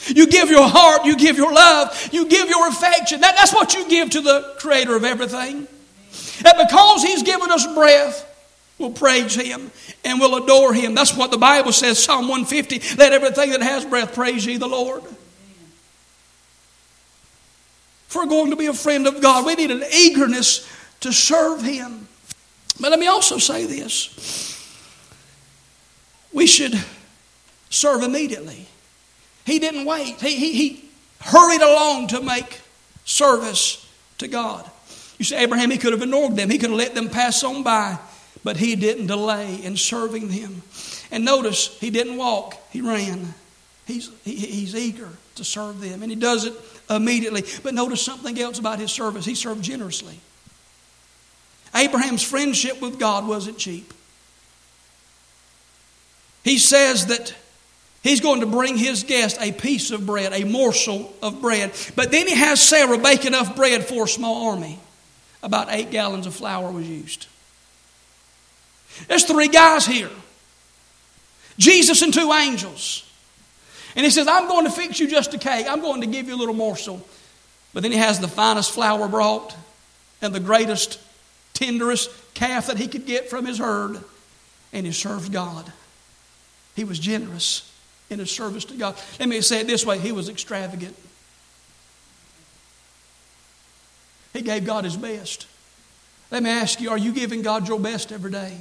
You 0.06 0.26
give 0.28 0.50
your 0.50 0.68
heart, 0.68 1.04
you 1.04 1.16
give 1.16 1.36
your 1.36 1.52
love, 1.52 2.08
you 2.12 2.28
give 2.28 2.48
your 2.48 2.68
affection. 2.68 3.20
That, 3.20 3.34
that's 3.36 3.52
what 3.52 3.74
you 3.74 3.88
give 3.88 4.10
to 4.10 4.20
the 4.20 4.54
Creator 4.58 4.94
of 4.94 5.04
everything. 5.04 5.66
And 6.44 6.58
because 6.68 7.02
He's 7.02 7.22
given 7.22 7.50
us 7.50 7.66
breath, 7.74 8.24
we'll 8.78 8.92
praise 8.92 9.34
Him 9.34 9.70
and 10.04 10.20
we'll 10.20 10.42
adore 10.42 10.72
Him. 10.72 10.94
That's 10.94 11.16
what 11.16 11.30
the 11.30 11.38
Bible 11.38 11.72
says, 11.72 12.02
Psalm 12.02 12.28
150 12.28 12.96
let 12.96 13.12
everything 13.12 13.50
that 13.50 13.62
has 13.62 13.84
breath 13.84 14.14
praise 14.14 14.46
ye 14.46 14.56
the 14.56 14.68
Lord. 14.68 15.02
If 18.08 18.14
we're 18.14 18.26
going 18.26 18.50
to 18.50 18.56
be 18.56 18.66
a 18.66 18.74
friend 18.74 19.06
of 19.06 19.20
God, 19.20 19.44
we 19.44 19.54
need 19.54 19.70
an 19.70 19.82
eagerness 19.92 20.66
to 21.00 21.12
serve 21.12 21.60
Him. 21.62 22.07
But 22.80 22.90
let 22.90 23.00
me 23.00 23.06
also 23.06 23.38
say 23.38 23.66
this 23.66 24.54
we 26.32 26.46
should 26.46 26.74
serve 27.70 28.02
immediately. 28.02 28.66
He 29.44 29.58
didn't 29.58 29.86
wait, 29.86 30.20
he, 30.20 30.36
he, 30.36 30.52
he 30.52 30.90
hurried 31.20 31.62
along 31.62 32.08
to 32.08 32.20
make 32.20 32.60
service 33.04 33.86
to 34.18 34.28
God. 34.28 34.70
You 35.18 35.24
see, 35.24 35.36
Abraham, 35.36 35.70
he 35.70 35.78
could 35.78 35.92
have 35.92 36.02
ignored 36.02 36.36
them, 36.36 36.50
he 36.50 36.58
could 36.58 36.70
have 36.70 36.78
let 36.78 36.94
them 36.94 37.08
pass 37.08 37.42
on 37.42 37.62
by, 37.62 37.98
but 38.44 38.56
he 38.56 38.76
didn't 38.76 39.06
delay 39.06 39.60
in 39.64 39.76
serving 39.76 40.28
them. 40.28 40.62
And 41.10 41.24
notice, 41.24 41.78
he 41.80 41.90
didn't 41.90 42.16
walk, 42.16 42.56
he 42.70 42.80
ran. 42.80 43.34
He's, 43.86 44.10
he, 44.22 44.34
he's 44.36 44.74
eager 44.74 45.08
to 45.36 45.44
serve 45.44 45.80
them, 45.80 46.02
and 46.02 46.12
he 46.12 46.16
does 46.16 46.44
it 46.44 46.52
immediately. 46.90 47.42
But 47.62 47.74
notice 47.74 48.02
something 48.02 48.38
else 48.38 48.58
about 48.58 48.78
his 48.78 48.92
service 48.92 49.24
he 49.24 49.34
served 49.34 49.62
generously. 49.64 50.20
Abraham's 51.74 52.22
friendship 52.22 52.80
with 52.80 52.98
God 52.98 53.26
wasn't 53.26 53.58
cheap. 53.58 53.92
He 56.44 56.58
says 56.58 57.06
that 57.06 57.34
he's 58.02 58.20
going 58.20 58.40
to 58.40 58.46
bring 58.46 58.76
his 58.76 59.02
guest 59.02 59.36
a 59.40 59.52
piece 59.52 59.90
of 59.90 60.06
bread, 60.06 60.32
a 60.32 60.44
morsel 60.44 61.12
of 61.22 61.40
bread. 61.40 61.72
But 61.94 62.10
then 62.10 62.26
he 62.26 62.34
has 62.34 62.60
Sarah 62.60 62.98
bake 62.98 63.26
enough 63.26 63.54
bread 63.54 63.84
for 63.84 64.04
a 64.04 64.08
small 64.08 64.48
army. 64.50 64.78
About 65.42 65.68
eight 65.70 65.90
gallons 65.90 66.26
of 66.26 66.34
flour 66.34 66.72
was 66.72 66.88
used. 66.88 67.26
There's 69.06 69.24
three 69.24 69.48
guys 69.48 69.86
here 69.86 70.10
Jesus 71.58 72.02
and 72.02 72.14
two 72.14 72.32
angels. 72.32 73.04
And 73.96 74.04
he 74.04 74.10
says, 74.10 74.28
I'm 74.28 74.46
going 74.46 74.64
to 74.64 74.70
fix 74.70 75.00
you 75.00 75.08
just 75.08 75.34
a 75.34 75.38
cake. 75.38 75.66
I'm 75.68 75.80
going 75.80 76.02
to 76.02 76.06
give 76.06 76.28
you 76.28 76.34
a 76.34 76.38
little 76.38 76.54
morsel. 76.54 77.06
But 77.74 77.82
then 77.82 77.90
he 77.90 77.98
has 77.98 78.20
the 78.20 78.28
finest 78.28 78.70
flour 78.70 79.08
brought 79.08 79.56
and 80.22 80.34
the 80.34 80.40
greatest 80.40 81.00
tenderest 81.58 82.10
calf 82.34 82.68
that 82.68 82.78
he 82.78 82.86
could 82.86 83.04
get 83.04 83.28
from 83.28 83.44
his 83.44 83.58
herd, 83.58 83.98
and 84.72 84.86
he 84.86 84.92
served 84.92 85.32
God. 85.32 85.72
He 86.76 86.84
was 86.84 87.00
generous 87.00 87.70
in 88.10 88.20
his 88.20 88.30
service 88.30 88.64
to 88.66 88.74
God. 88.74 88.96
Let 89.18 89.28
me 89.28 89.40
say 89.40 89.60
it 89.60 89.66
this 89.66 89.84
way 89.84 89.98
he 89.98 90.12
was 90.12 90.28
extravagant. 90.28 90.94
He 94.32 94.42
gave 94.42 94.64
God 94.64 94.84
his 94.84 94.96
best. 94.96 95.48
Let 96.30 96.44
me 96.44 96.50
ask 96.50 96.80
you 96.80 96.90
are 96.90 96.98
you 96.98 97.12
giving 97.12 97.42
God 97.42 97.66
your 97.66 97.80
best 97.80 98.12
every 98.12 98.30
day? 98.30 98.56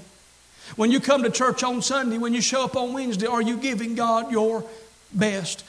When 0.75 0.91
you 0.91 0.99
come 0.99 1.21
to 1.21 1.29
church 1.29 1.63
on 1.63 1.83
Sunday, 1.83 2.17
when 2.17 2.33
you 2.33 2.41
show 2.41 2.63
up 2.63 2.75
on 2.75 2.93
Wednesday, 2.93 3.27
are 3.27 3.41
you 3.41 3.57
giving 3.57 3.93
God 3.93 4.31
your 4.31 4.65
best? 5.13 5.63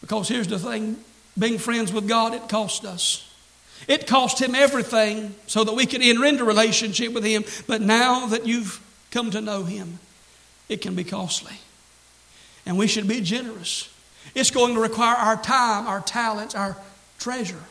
Because 0.00 0.28
here's 0.28 0.46
the 0.46 0.60
thing 0.60 0.96
being 1.36 1.58
friends 1.58 1.92
with 1.92 2.06
God, 2.06 2.34
it 2.34 2.48
costs 2.48 2.84
us. 2.84 3.25
It 3.88 4.06
cost 4.06 4.40
him 4.40 4.54
everything 4.54 5.34
so 5.46 5.64
that 5.64 5.74
we 5.74 5.86
could 5.86 6.02
enter 6.02 6.24
into 6.24 6.44
relationship 6.44 7.12
with 7.12 7.24
him. 7.24 7.44
But 7.66 7.80
now 7.80 8.26
that 8.26 8.46
you've 8.46 8.80
come 9.10 9.30
to 9.30 9.40
know 9.40 9.64
him, 9.64 9.98
it 10.68 10.80
can 10.82 10.94
be 10.94 11.04
costly. 11.04 11.54
And 12.64 12.76
we 12.76 12.86
should 12.88 13.06
be 13.06 13.20
generous. 13.20 13.88
It's 14.34 14.50
going 14.50 14.74
to 14.74 14.80
require 14.80 15.16
our 15.16 15.36
time, 15.36 15.86
our 15.86 16.00
talents, 16.00 16.54
our 16.54 16.76
treasure. 17.18 17.62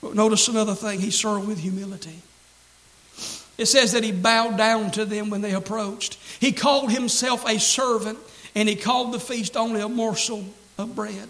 But 0.00 0.14
notice 0.14 0.48
another 0.48 0.74
thing 0.74 1.00
he 1.00 1.10
served 1.10 1.46
with 1.46 1.58
humility. 1.58 2.22
It 3.58 3.66
says 3.66 3.92
that 3.92 4.02
he 4.02 4.12
bowed 4.12 4.56
down 4.56 4.90
to 4.92 5.04
them 5.04 5.30
when 5.30 5.42
they 5.42 5.52
approached. 5.52 6.18
He 6.40 6.52
called 6.52 6.90
himself 6.90 7.46
a 7.46 7.60
servant, 7.60 8.18
and 8.54 8.68
he 8.68 8.74
called 8.74 9.12
the 9.12 9.20
feast 9.20 9.56
only 9.56 9.80
a 9.80 9.88
morsel 9.88 10.46
of 10.78 10.96
bread. 10.96 11.28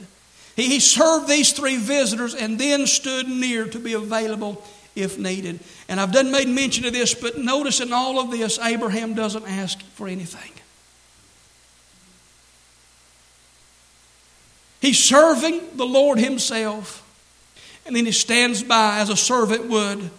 He, 0.57 0.69
he 0.69 0.81
served 0.81 1.29
these 1.29 1.53
three 1.53 1.77
visitors 1.77 2.35
and 2.35 2.59
then 2.59 2.87
stood 2.87 3.29
near 3.29 3.67
to 3.67 3.79
be 3.79 3.95
available 3.95 4.63
if 4.95 5.19
needed. 5.19 5.61
And 5.89 6.01
I've 6.01 6.13
done 6.13 6.31
made 6.31 6.49
mention 6.49 6.85
of 6.85 6.93
this, 6.93 7.15
but 7.15 7.39
notice 7.39 7.81
in 7.81 7.93
all 7.93 8.19
of 8.19 8.31
this, 8.31 8.59
Abraham 8.59 9.15
doesn't 9.15 9.47
ask 9.47 9.81
for 9.95 10.09
anything. 10.09 10.53
He's 14.81 14.99
serving 14.99 15.77
the 15.77 15.87
Lord 15.87 16.19
Himself, 16.19 17.09
and 17.87 17.95
then 17.95 18.05
He 18.05 18.13
stands 18.13 18.63
by 18.63 18.99
as 18.99 19.09
a 19.09 19.17
servant 19.17 19.67
would 19.67 20.11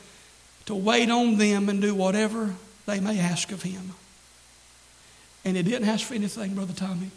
to 0.66 0.76
wait 0.76 1.12
on 1.12 1.38
them 1.38 1.68
and 1.68 1.82
do 1.82 1.94
whatever 1.94 2.56
they 2.86 3.02
may 3.02 3.20
ask 3.20 3.52
of 3.52 3.62
Him. 3.62 3.92
And 5.44 5.58
He 5.58 5.64
didn't 5.64 5.90
ask 5.90 6.06
for 6.06 6.14
anything, 6.14 6.56
Brother 6.56 6.74
Tommy. 6.74 7.12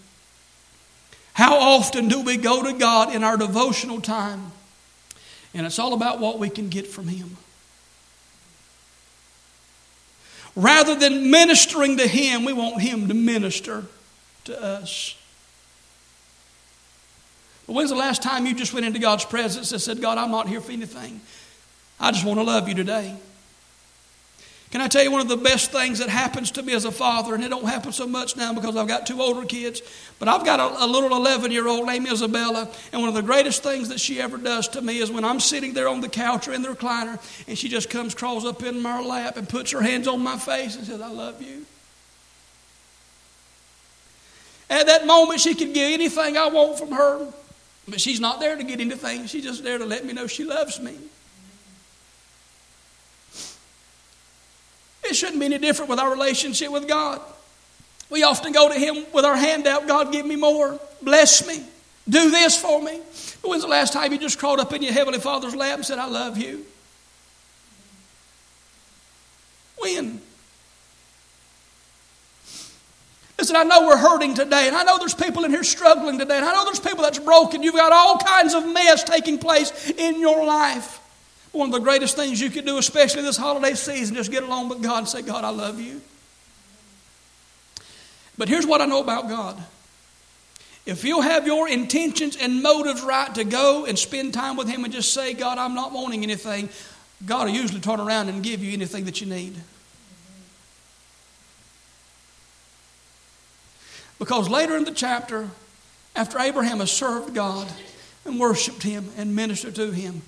How 1.37 1.59
often 1.59 2.09
do 2.09 2.23
we 2.23 2.39
go 2.39 2.63
to 2.63 2.73
God 2.73 3.15
in 3.15 3.23
our 3.23 3.37
devotional 3.37 4.01
time? 4.01 4.53
And 5.53 5.67
it's 5.67 5.79
all 5.79 5.93
about 5.93 6.19
what 6.19 6.39
we 6.39 6.49
can 6.49 6.71
get 6.71 6.87
from 6.87 7.09
Him. 7.09 7.37
Rather 10.55 10.95
than 10.95 11.31
ministering 11.31 11.99
to 11.99 12.09
Him, 12.09 12.47
we 12.47 12.55
want 12.55 12.81
Him 12.81 13.09
to 13.09 13.13
minister 13.13 13.85
to 14.45 14.63
us. 14.63 15.15
But 17.67 17.75
when's 17.75 17.91
the 17.91 17.97
last 17.97 18.23
time 18.23 18.47
you 18.47 18.55
just 18.55 18.73
went 18.73 18.87
into 18.87 18.99
God's 18.99 19.27
presence 19.27 19.73
and 19.73 19.81
said, 19.83 20.01
God, 20.01 20.17
I'm 20.17 20.31
not 20.31 20.49
here 20.49 20.63
for 20.63 20.73
anything. 20.73 21.21
I 22.01 22.13
just 22.13 22.25
want 22.25 22.39
to 22.39 22.45
love 22.45 22.67
you 22.67 22.75
today. 22.75 23.15
Can 24.71 24.81
I 24.81 24.89
tell 24.89 25.03
you 25.03 25.13
one 25.13 25.21
of 25.21 25.29
the 25.29 25.37
best 25.37 25.71
things 25.71 26.01
that 26.01 26.09
happens 26.09 26.51
to 26.53 26.63
me 26.63 26.75
as 26.75 26.85
a 26.85 26.91
father, 26.91 27.35
and 27.35 27.45
it 27.45 27.51
don't 27.51 27.67
happen 27.67 27.93
so 27.93 28.07
much 28.07 28.37
now 28.37 28.53
because 28.53 28.77
I've 28.77 28.89
got 28.89 29.07
two 29.07 29.23
older 29.23 29.47
kids, 29.47 29.81
but 30.19 30.27
I've 30.27 30.45
got 30.45 30.59
a, 30.59 30.85
a 30.85 30.87
little 30.87 31.17
11 31.17 31.53
year 31.53 31.69
old 31.69 31.87
named 31.87 32.11
Isabella, 32.11 32.69
and 32.93 33.01
one 33.01 33.09
of 33.09 33.15
the 33.15 33.23
greatest 33.23 33.63
things 33.63 33.91
that 33.91 34.01
she 34.01 34.21
ever 34.21 34.37
does 34.37 34.67
to 34.69 34.83
me 34.83 34.99
is 34.99 35.11
when 35.11 35.25
I'm 35.25 35.39
sitting 35.39 35.73
there 35.73 35.89
on 35.89 36.01
the 36.01 36.09
couch 36.09 36.49
or 36.49 36.53
in 36.53 36.63
the 36.63 36.69
recliner, 36.69 37.21
and 37.47 37.57
she 37.57 37.69
just 37.69 37.91
comes, 37.91 38.15
crawls 38.15 38.45
up 38.45 38.63
in 38.65 38.83
my 38.83 39.01
lap, 39.01 39.37
and 39.37 39.49
puts 39.49 39.71
her 39.71 39.81
hands 39.81 40.09
on 40.09 40.21
my 40.21 40.37
face 40.37 40.75
and 40.75 40.85
says, 40.85 41.01
I 41.01 41.11
love 41.11 41.41
you. 41.41 41.65
At 44.69 44.87
that 44.87 45.07
moment, 45.07 45.41
she 45.41 45.55
can 45.55 45.73
get 45.73 45.93
anything 45.93 46.37
I 46.37 46.49
want 46.49 46.77
from 46.77 46.91
her, 46.91 47.33
but 47.87 48.01
she's 48.01 48.19
not 48.19 48.41
there 48.41 48.57
to 48.57 48.65
get 48.65 48.81
anything. 48.81 49.27
She's 49.27 49.45
just 49.45 49.63
there 49.63 49.79
to 49.79 49.87
let 49.87 50.05
me 50.05 50.13
know 50.13 50.27
she 50.27 50.43
loves 50.43 50.81
me. 50.81 50.97
It 55.09 55.15
shouldn't 55.15 55.39
be 55.39 55.47
any 55.47 55.59
different 55.59 55.91
with 55.91 55.99
our 55.99 56.11
relationship 56.11 56.71
with 56.71 56.89
God. 56.89 57.21
We 58.11 58.23
often 58.23 58.53
go 58.53 58.69
to 58.69 58.79
Him 58.79 59.05
with 59.13 59.25
our 59.25 59.37
hand 59.37 59.67
out 59.67 59.87
God, 59.87 60.13
give 60.13 60.27
me 60.27 60.37
more. 60.37 60.79
Bless 61.03 61.47
me. 61.47 61.65
Do 62.09 62.31
this 62.31 62.61
for 62.61 62.81
me. 62.81 63.01
But 63.43 63.49
when's 63.49 63.63
the 63.63 63.69
last 63.69 63.93
time 63.93 64.13
you 64.13 64.19
just 64.19 64.39
crawled 64.39 64.61
up 64.61 64.73
in 64.73 64.83
your 64.83 64.93
Heavenly 64.93 65.19
Father's 65.19 65.57
lap 65.57 65.77
and 65.77 65.85
said, 65.85 65.99
I 65.99 66.07
love 66.07 66.39
you? 66.39 66.65
When? 69.79 70.21
Listen, 73.39 73.57
I 73.57 73.65
know 73.65 73.87
we're 73.87 73.99
hurting 73.99 74.35
today, 74.35 74.67
and 74.67 74.77
I 74.77 74.83
know 74.85 74.99
there's 74.99 75.15
people 75.15 75.45
in 75.45 75.51
here 75.51 75.65
struggling 75.65 76.19
today, 76.19 76.37
and 76.37 76.45
I 76.45 76.53
know 76.55 76.65
there's 76.65 76.81
people 76.81 77.03
that's 77.03 77.19
broken. 77.19 77.63
You've 77.63 77.75
got 77.75 77.93
all 77.93 78.19
kinds 78.19 78.55
of 78.55 78.67
mess 78.67 79.05
taking 79.05 79.39
place 79.39 79.91
in 79.91 80.21
your 80.21 80.45
life. 80.47 81.01
One 81.57 81.71
of 81.71 81.73
the 81.73 81.81
greatest 81.81 82.17
things 82.17 82.39
you 82.39 82.51
could 82.51 82.67
do, 82.67 82.77
especially 82.77 83.23
this 83.23 83.39
holiday 83.39 83.73
season, 83.73 84.15
just 84.15 84.31
get 84.31 84.43
along 84.43 84.69
with 84.69 84.83
God 84.83 84.99
and 84.99 85.09
say, 85.09 85.23
God, 85.23 85.43
I 85.43 85.49
love 85.49 85.81
you. 85.81 86.03
But 88.37 88.51
here's 88.51 88.67
what 88.67 88.83
I 88.83 88.85
know 88.85 89.01
about 89.01 89.27
God. 89.31 89.57
If 90.85 91.03
you'll 91.03 91.23
have 91.23 91.47
your 91.47 91.67
intentions 91.67 92.37
and 92.37 92.63
motives 92.63 93.03
right 93.03 93.35
to 93.37 93.45
go 93.45 93.87
and 93.87 93.99
spend 93.99 94.35
time 94.35 94.59
with 94.59 94.69
Him 94.69 94.85
and 94.85 94.93
just 94.93 95.15
say, 95.15 95.33
God, 95.33 95.57
I'm 95.57 95.75
not 95.75 95.93
wanting 95.93 96.23
anything, 96.23 96.69
God 97.25 97.47
will 97.47 97.55
usually 97.55 97.81
turn 97.81 98.01
around 98.01 98.29
and 98.29 98.43
give 98.43 98.63
you 98.63 98.75
anything 98.75 99.07
that 99.07 99.23
you 99.23 99.27
need. 99.27 99.57
Because 104.19 104.51
later 104.51 104.77
in 104.77 104.85
the 104.85 104.93
chapter, 104.93 105.49
after 106.15 106.39
Abraham 106.39 106.81
has 106.81 106.93
served 106.93 107.35
God 107.35 107.67
and 108.27 108.39
worshiped 108.39 108.83
Him 108.83 109.09
and 109.17 109.35
ministered 109.35 109.75
to 109.77 109.91
Him, 109.91 110.21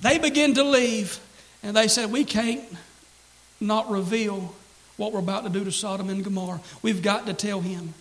they 0.00 0.18
begin 0.18 0.54
to 0.54 0.64
leave, 0.64 1.18
and 1.62 1.76
they 1.76 1.88
said, 1.88 2.10
We 2.10 2.24
can't 2.24 2.62
not 3.60 3.90
reveal 3.90 4.54
what 4.96 5.12
we're 5.12 5.20
about 5.20 5.44
to 5.44 5.50
do 5.50 5.64
to 5.64 5.72
Sodom 5.72 6.08
and 6.10 6.24
Gomorrah. 6.24 6.60
We've 6.82 7.02
got 7.02 7.26
to 7.26 7.34
tell 7.34 7.60
him. 7.60 7.94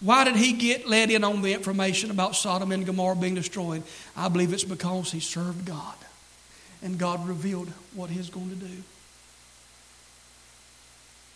Why 0.00 0.24
did 0.24 0.36
he 0.36 0.52
get 0.52 0.86
let 0.86 1.10
in 1.10 1.24
on 1.24 1.42
the 1.42 1.52
information 1.52 2.10
about 2.10 2.36
Sodom 2.36 2.70
and 2.70 2.86
Gomorrah 2.86 3.16
being 3.16 3.34
destroyed? 3.34 3.82
I 4.16 4.28
believe 4.28 4.52
it's 4.52 4.62
because 4.62 5.10
he 5.10 5.20
served 5.20 5.64
God. 5.64 5.96
And 6.82 6.98
God 6.98 7.26
revealed 7.26 7.68
what 7.94 8.08
he's 8.08 8.30
going 8.30 8.50
to 8.50 8.54
do. 8.54 8.82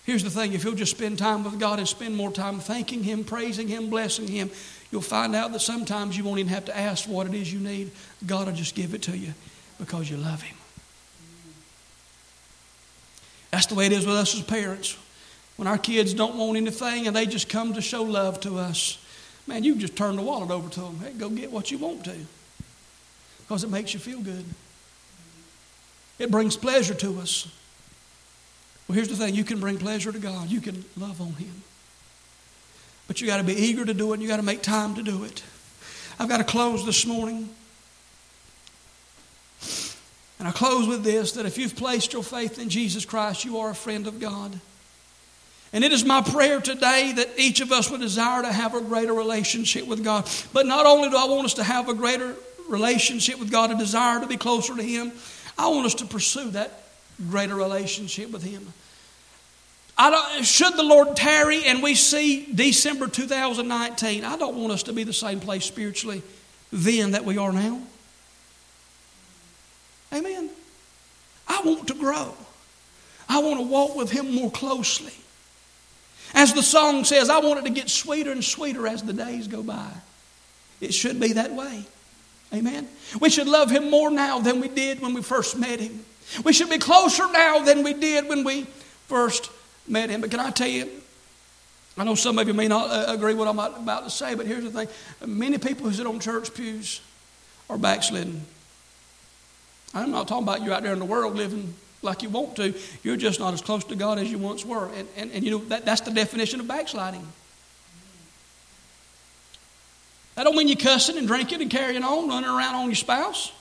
Here's 0.05 0.25
the 0.25 0.31
thing 0.31 0.53
if 0.53 0.65
you'll 0.65 0.75
just 0.75 0.97
spend 0.97 1.19
time 1.19 1.45
with 1.45 1.61
God 1.61 1.79
and 1.79 1.89
spend 1.89 2.17
more 2.17 2.33
time 2.33 2.59
thanking 2.59 3.05
Him, 3.05 3.25
praising 3.25 3.69
Him, 3.69 3.89
blessing 3.89 4.27
Him, 4.27 4.51
you'll 4.93 5.01
find 5.01 5.35
out 5.35 5.53
that 5.53 5.61
sometimes 5.61 6.17
you 6.17 6.23
won't 6.23 6.39
even 6.39 6.53
have 6.53 6.67
to 6.67 6.77
ask 6.77 7.09
what 7.09 7.27
it 7.27 7.35
is 7.35 7.53
you 7.53 7.59
need. 7.59 7.91
God 8.25 8.47
will 8.47 8.55
just 8.55 8.77
give 8.77 8.95
it 8.95 9.03
to 9.03 9.17
you 9.17 9.35
because 9.79 10.09
you 10.09 10.17
love 10.17 10.43
Him. 10.43 10.57
That's 13.51 13.67
the 13.67 13.75
way 13.75 13.87
it 13.87 13.93
is 13.93 14.07
with 14.07 14.17
us 14.17 14.35
as 14.35 14.43
parents. 14.43 14.97
When 15.57 15.67
our 15.67 15.79
kids 15.79 16.15
don't 16.15 16.37
want 16.37 16.57
anything 16.57 17.07
and 17.07 17.17
they 17.17 17.27
just 17.27 17.49
come 17.49 17.75
to 17.75 17.83
show 17.83 18.03
love 18.03 18.41
to 18.41 18.59
us, 18.59 19.05
man, 19.47 19.65
you 19.65 19.75
just 19.77 19.97
turn 19.97 20.17
the 20.17 20.23
wallet 20.23 20.51
over 20.51 20.69
to 20.71 20.81
them. 20.81 20.99
Hey, 21.01 21.13
go 21.13 21.29
get 21.29 21.51
what 21.51 21.71
you 21.71 21.79
want 21.79 22.05
to 22.05 22.17
because 23.41 23.65
it 23.65 23.71
makes 23.71 23.93
you 23.93 24.01
feel 24.01 24.21
good. 24.21 24.45
It 26.19 26.31
brings 26.31 26.57
pleasure 26.57 26.95
to 26.95 27.21
us. 27.21 27.49
Well, 28.89 28.95
here's 28.95 29.09
the 29.09 29.17
thing 29.17 29.35
you 29.35 29.45
can 29.45 29.61
bring 29.61 29.79
pleasure 29.79 30.13
to 30.13 30.19
God, 30.19 30.49
you 30.49 30.61
can 30.61 30.85
love 30.97 31.21
on 31.21 31.35
Him. 31.35 31.63
But 33.13 33.21
you 33.21 33.27
got 33.27 33.37
to 33.37 33.43
be 33.43 33.53
eager 33.53 33.85
to 33.85 33.93
do 33.93 34.13
it, 34.13 34.15
and 34.15 34.23
you 34.23 34.29
got 34.29 34.39
to 34.39 34.43
make 34.43 34.63
time 34.63 34.95
to 34.95 35.03
do 35.03 35.25
it. 35.25 35.43
I've 36.19 36.31
got 36.31 36.39
to 36.39 36.45
close 36.45 36.87
this 36.87 37.05
morning. 37.05 37.51
And 40.39 40.49
I 40.49 40.51
close 40.51 40.89
with 40.89 41.05
this 41.05 41.33
that 41.33 41.45
if 41.45 41.59
you've 41.59 41.77
placed 41.77 42.15
your 42.15 42.23
faith 42.23 42.59
in 42.59 42.71
Jesus 42.71 43.05
Christ, 43.05 43.45
you 43.45 43.59
are 43.59 43.69
a 43.69 43.75
friend 43.75 44.07
of 44.07 44.19
God. 44.19 44.59
And 45.75 45.85
it 45.85 45.93
is 45.93 46.07
my 46.07 46.23
prayer 46.23 46.59
today 46.63 47.13
that 47.17 47.29
each 47.37 47.61
of 47.61 47.71
us 47.71 47.91
would 47.91 48.01
desire 48.01 48.41
to 48.41 48.51
have 48.51 48.75
a 48.75 48.81
greater 48.81 49.13
relationship 49.13 49.87
with 49.87 50.03
God. 50.03 50.27
But 50.55 50.65
not 50.65 50.87
only 50.87 51.11
do 51.11 51.17
I 51.19 51.27
want 51.27 51.45
us 51.45 51.55
to 51.55 51.65
have 51.65 51.91
a 51.91 51.95
greater 51.95 52.35
relationship 52.67 53.39
with 53.39 53.51
God, 53.51 53.71
a 53.71 53.77
desire 53.77 54.21
to 54.21 54.27
be 54.27 54.39
closer 54.39 54.75
to 54.75 54.83
Him, 54.83 55.13
I 55.59 55.69
want 55.69 55.85
us 55.85 55.97
to 55.97 56.07
pursue 56.07 56.53
that 56.53 56.85
greater 57.29 57.57
relationship 57.57 58.31
with 58.31 58.43
Him. 58.43 58.73
Should 60.43 60.77
the 60.77 60.83
Lord 60.83 61.17
tarry 61.17 61.65
and 61.65 61.83
we 61.83 61.95
see 61.95 62.47
December 62.53 63.07
2019, 63.07 64.25
I 64.25 64.37
don't 64.37 64.57
want 64.57 64.73
us 64.73 64.85
to 64.85 64.93
be 64.93 65.05
the 65.05 65.13
same 65.13 65.41
place 65.41 65.65
spiritually 65.65 66.23
then 66.73 67.13
that 67.13 67.25
we 67.25 67.39
are 67.39 67.53
now. 67.53 67.81
Amen. 70.13 70.51
I 71.47 71.61
want 71.65 71.89
to 71.89 71.95
grow. 71.95 72.35
I 73.29 73.39
want 73.39 73.61
to 73.61 73.67
walk 73.67 73.97
with 73.97 74.11
Him 74.11 74.35
more 74.35 74.51
closely. 74.51 75.13
As 76.35 76.55
the 76.55 76.63
song 76.63 77.05
says, 77.05 77.29
I 77.29 77.41
want 77.41 77.61
it 77.61 77.65
to 77.65 77.71
get 77.71 77.91
sweeter 77.91 78.33
and 78.33 78.43
sweeter 78.43 78.87
as 78.87 79.03
the 79.03 79.13
days 79.13 79.49
go 79.49 79.63
by. 79.63 79.91
It 80.81 80.95
should 80.95 81.21
be 81.21 81.35
that 81.35 81.53
way. 81.53 81.85
Amen. 82.55 82.89
We 83.21 83.31
should 83.31 83.49
love 83.49 83.71
Him 83.71 83.91
more 83.91 84.11
now 84.11 84.39
than 84.39 84.61
we 84.61 84.69
did 84.69 85.01
when 85.01 85.15
we 85.15 85.23
first 85.23 85.59
met 85.59 85.81
Him. 85.81 86.05
We 86.45 86.53
should 86.53 86.71
be 86.71 86.79
closer 86.79 87.31
now 87.31 87.61
than 87.61 87.83
we 87.83 87.95
did 87.95 88.29
when 88.29 88.45
we 88.45 88.65
first 89.09 89.51
met 89.87 90.11
him. 90.11 90.21
But 90.21 90.31
can 90.31 90.41
I 90.41 90.51
tell 90.51 90.69
you, 90.69 90.89
I 91.97 92.05
know 92.05 92.15
some 92.15 92.39
of 92.39 92.49
you 92.49 92.55
may 92.55 92.69
not 92.69 92.91
uh, 92.91 93.13
agree 93.13 93.35
what 93.35 93.49
I'm 93.49 93.59
about 93.59 94.05
to 94.05 94.11
say, 94.11 94.35
but 94.35 94.47
here's 94.47 94.65
the 94.65 94.71
thing. 94.71 94.89
Many 95.27 95.59
people 95.59 95.87
who 95.87 95.93
sit 95.93 96.07
on 96.07 96.21
church 96.21 96.55
pews 96.55 97.01
are 97.69 97.77
backslidden. 97.77 98.43
I'm 99.95 100.11
not 100.11 100.27
talking 100.29 100.45
about 100.45 100.63
you 100.63 100.73
out 100.73 100.83
there 100.83 100.93
in 100.93 100.99
the 100.99 101.05
world 101.05 101.35
living 101.35 101.75
like 102.01 102.23
you 102.23 102.31
want 102.31 102.57
to. 102.57 102.75
You're 103.03 103.17
just 103.17 103.41
not 103.41 103.53
as 103.53 103.61
close 103.61 103.85
to 103.85 103.95
God 103.95 104.19
as 104.19 104.31
you 104.31 104.39
once 104.39 104.65
were. 104.65 104.89
And, 104.95 105.09
and, 105.17 105.31
and 105.33 105.45
you 105.45 105.51
know, 105.51 105.59
that, 105.67 105.85
that's 105.85 106.01
the 106.01 106.11
definition 106.11 106.61
of 106.61 106.67
backsliding. 106.67 107.27
That 110.35 110.45
don't 110.45 110.57
mean 110.57 110.69
you're 110.69 110.79
cussing 110.79 111.19
and 111.19 111.27
drinking 111.27 111.61
and 111.61 111.71
carrying 111.71 112.03
on, 112.03 112.29
running 112.29 112.49
around 112.49 112.75
on 112.75 112.87
your 112.87 112.95
spouse. 112.95 113.53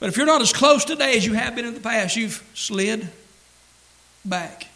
But 0.00 0.08
if 0.08 0.16
you're 0.16 0.26
not 0.26 0.42
as 0.42 0.52
close 0.52 0.84
today 0.84 1.16
as 1.16 1.24
you 1.24 1.34
have 1.34 1.54
been 1.54 1.64
in 1.64 1.74
the 1.74 1.80
past, 1.80 2.16
you've 2.16 2.44
slid 2.54 3.08
back. 4.24 4.66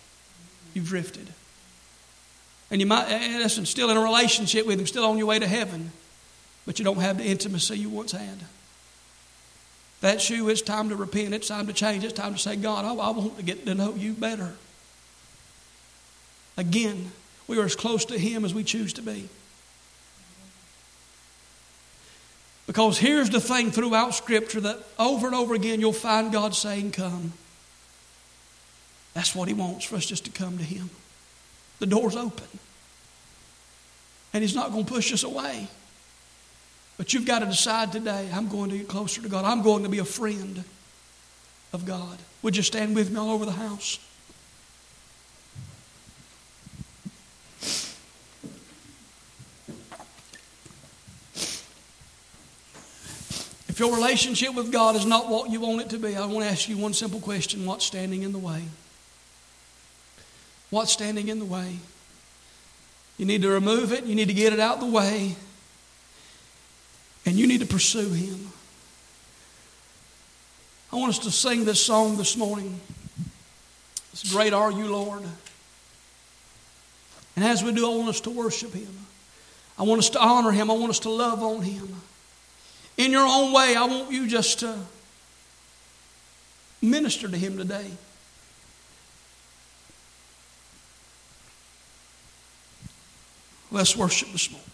You've 0.79 0.87
drifted. 0.87 1.27
And 2.71 2.81
you 2.81 2.87
might, 2.87 3.11
eh, 3.11 3.19
eh, 3.21 3.39
listen, 3.39 3.67
still 3.67 3.91
in 3.91 3.97
a 3.97 4.01
relationship 4.01 4.65
with 4.65 4.79
Him, 4.79 4.87
still 4.87 5.05
on 5.05 5.19
your 5.19 5.27
way 5.27 5.41
to 5.41 5.47
heaven, 5.49 5.91
but 6.67 6.79
you 6.79 6.85
don't 6.85 7.01
have 7.01 7.19
the 7.19 7.25
intimacy 7.25 7.79
you 7.79 7.89
once 7.89 8.13
had. 8.13 8.39
That's 10.01 10.31
you. 10.31 10.49
It's 10.49 10.63
time 10.63 10.91
to 10.91 10.95
repent. 10.95 11.35
It's 11.35 11.49
time 11.49 11.67
to 11.67 11.73
change. 11.73 12.05
It's 12.05 12.13
time 12.13 12.35
to 12.35 12.39
say, 12.39 12.55
God, 12.55 12.85
I, 12.85 12.91
I 12.91 13.11
want 13.11 13.37
to 13.39 13.43
get 13.43 13.67
to 13.67 13.75
know 13.75 13.97
you 13.97 14.13
better. 14.13 14.55
Again, 16.57 17.11
we 17.49 17.59
are 17.59 17.65
as 17.65 17.75
close 17.75 18.05
to 18.05 18.17
Him 18.17 18.45
as 18.45 18.55
we 18.55 18.63
choose 18.63 18.93
to 18.93 19.03
be. 19.03 19.29
Because 22.69 22.99
here's 22.99 23.31
the 23.31 23.41
thing 23.41 23.73
throughout 23.73 24.15
Scripture 24.15 24.61
that 24.61 24.79
over 24.97 25.27
and 25.27 25.35
over 25.35 25.55
again 25.55 25.81
you'll 25.81 25.93
find 25.93 26.31
God 26.31 26.55
saying, 26.55 26.93
Come. 26.93 27.33
That's 29.19 29.35
what 29.35 29.49
He 29.49 29.55
wants 29.55 29.85
for 29.85 29.97
us 29.97 30.07
just 30.07 30.27
to 30.27 30.31
come 30.31 30.59
to 30.59 30.63
Him. 30.63 30.91
The 31.81 31.87
door's 31.87 32.15
open. 32.15 32.47
And 34.33 34.45
He's 34.45 34.55
not 34.55 34.71
going 34.71 34.85
to 34.85 34.93
push 34.93 35.13
us 35.13 35.25
away. 35.25 35.67
But 36.97 37.13
you've 37.13 37.27
got 37.27 37.41
to 37.41 37.47
decide 37.47 37.91
today 37.91 38.31
I'm 38.33 38.47
going 38.47 38.71
to 38.71 38.79
get 38.79 38.87
closer 38.87 39.21
to 39.21 39.29
God. 39.29 39.45
I'm 39.45 39.63
going 39.63 39.83
to 39.83 39.89
be 39.89 39.99
a 39.99 40.05
friend 40.05 40.63
of 41.73 41.85
God. 41.85 42.17
Would 42.43 42.57
you 42.57 42.63
stand 42.63 42.95
with 42.95 43.11
me 43.11 43.19
all 43.19 43.31
over 43.31 43.45
the 43.45 43.51
house? 43.51 43.99
If 53.69 53.81
your 53.81 53.93
relationship 53.97 54.55
with 54.55 54.71
God 54.71 54.95
is 54.95 55.05
not 55.05 55.29
what 55.29 55.51
you 55.51 55.59
want 55.59 55.81
it 55.81 55.91
to 55.91 55.99
be, 55.99 56.15
I 56.15 56.25
want 56.27 56.45
to 56.45 56.51
ask 56.53 56.69
you 56.69 56.79
one 56.79 56.95
simple 56.95 57.19
question 57.19 57.67
What's 57.67 57.85
standing 57.85 58.23
in 58.23 58.31
the 58.31 58.39
way? 58.39 58.63
What's 60.71 60.93
standing 60.93 61.29
in 61.29 61.39
the 61.39 61.45
way? 61.45 61.79
You 63.17 63.27
need 63.27 63.43
to 63.43 63.49
remove 63.49 63.93
it, 63.93 64.05
you 64.05 64.15
need 64.15 64.29
to 64.29 64.35
get 64.35 64.53
it 64.53 64.61
out 64.61 64.81
the 64.81 64.87
way, 64.87 65.35
and 67.27 67.37
you 67.37 67.47
need 67.47 67.61
to 67.61 67.67
pursue 67.67 68.11
Him. 68.11 68.53
I 70.93 70.97
want 70.97 71.11
us 71.11 71.19
to 71.21 71.31
sing 71.31 71.65
this 71.65 71.85
song 71.85 72.17
this 72.17 72.37
morning. 72.37 72.81
It's 74.13 74.33
Great 74.33 74.53
Are 74.53 74.71
You, 74.71 74.87
Lord. 74.87 75.23
And 77.37 77.45
as 77.45 77.63
we 77.63 77.73
do, 77.73 77.91
I 77.91 77.95
want 77.95 78.09
us 78.09 78.21
to 78.23 78.31
worship 78.31 78.73
Him. 78.73 78.89
I 79.79 79.83
want 79.83 79.99
us 79.99 80.11
to 80.11 80.21
honor 80.21 80.51
Him. 80.51 80.71
I 80.71 80.75
want 80.75 80.91
us 80.91 81.01
to 81.01 81.11
love 81.11 81.43
on 81.43 81.63
Him. 81.63 81.89
In 82.97 83.13
your 83.13 83.27
own 83.27 83.53
way, 83.53 83.77
I 83.77 83.85
want 83.85 84.11
you 84.11 84.27
just 84.27 84.61
to 84.61 84.77
minister 86.81 87.29
to 87.29 87.37
Him 87.37 87.57
today. 87.57 87.91
Let's 93.71 93.97
worship 93.97 94.33
this 94.33 94.51
morning. 94.51 94.68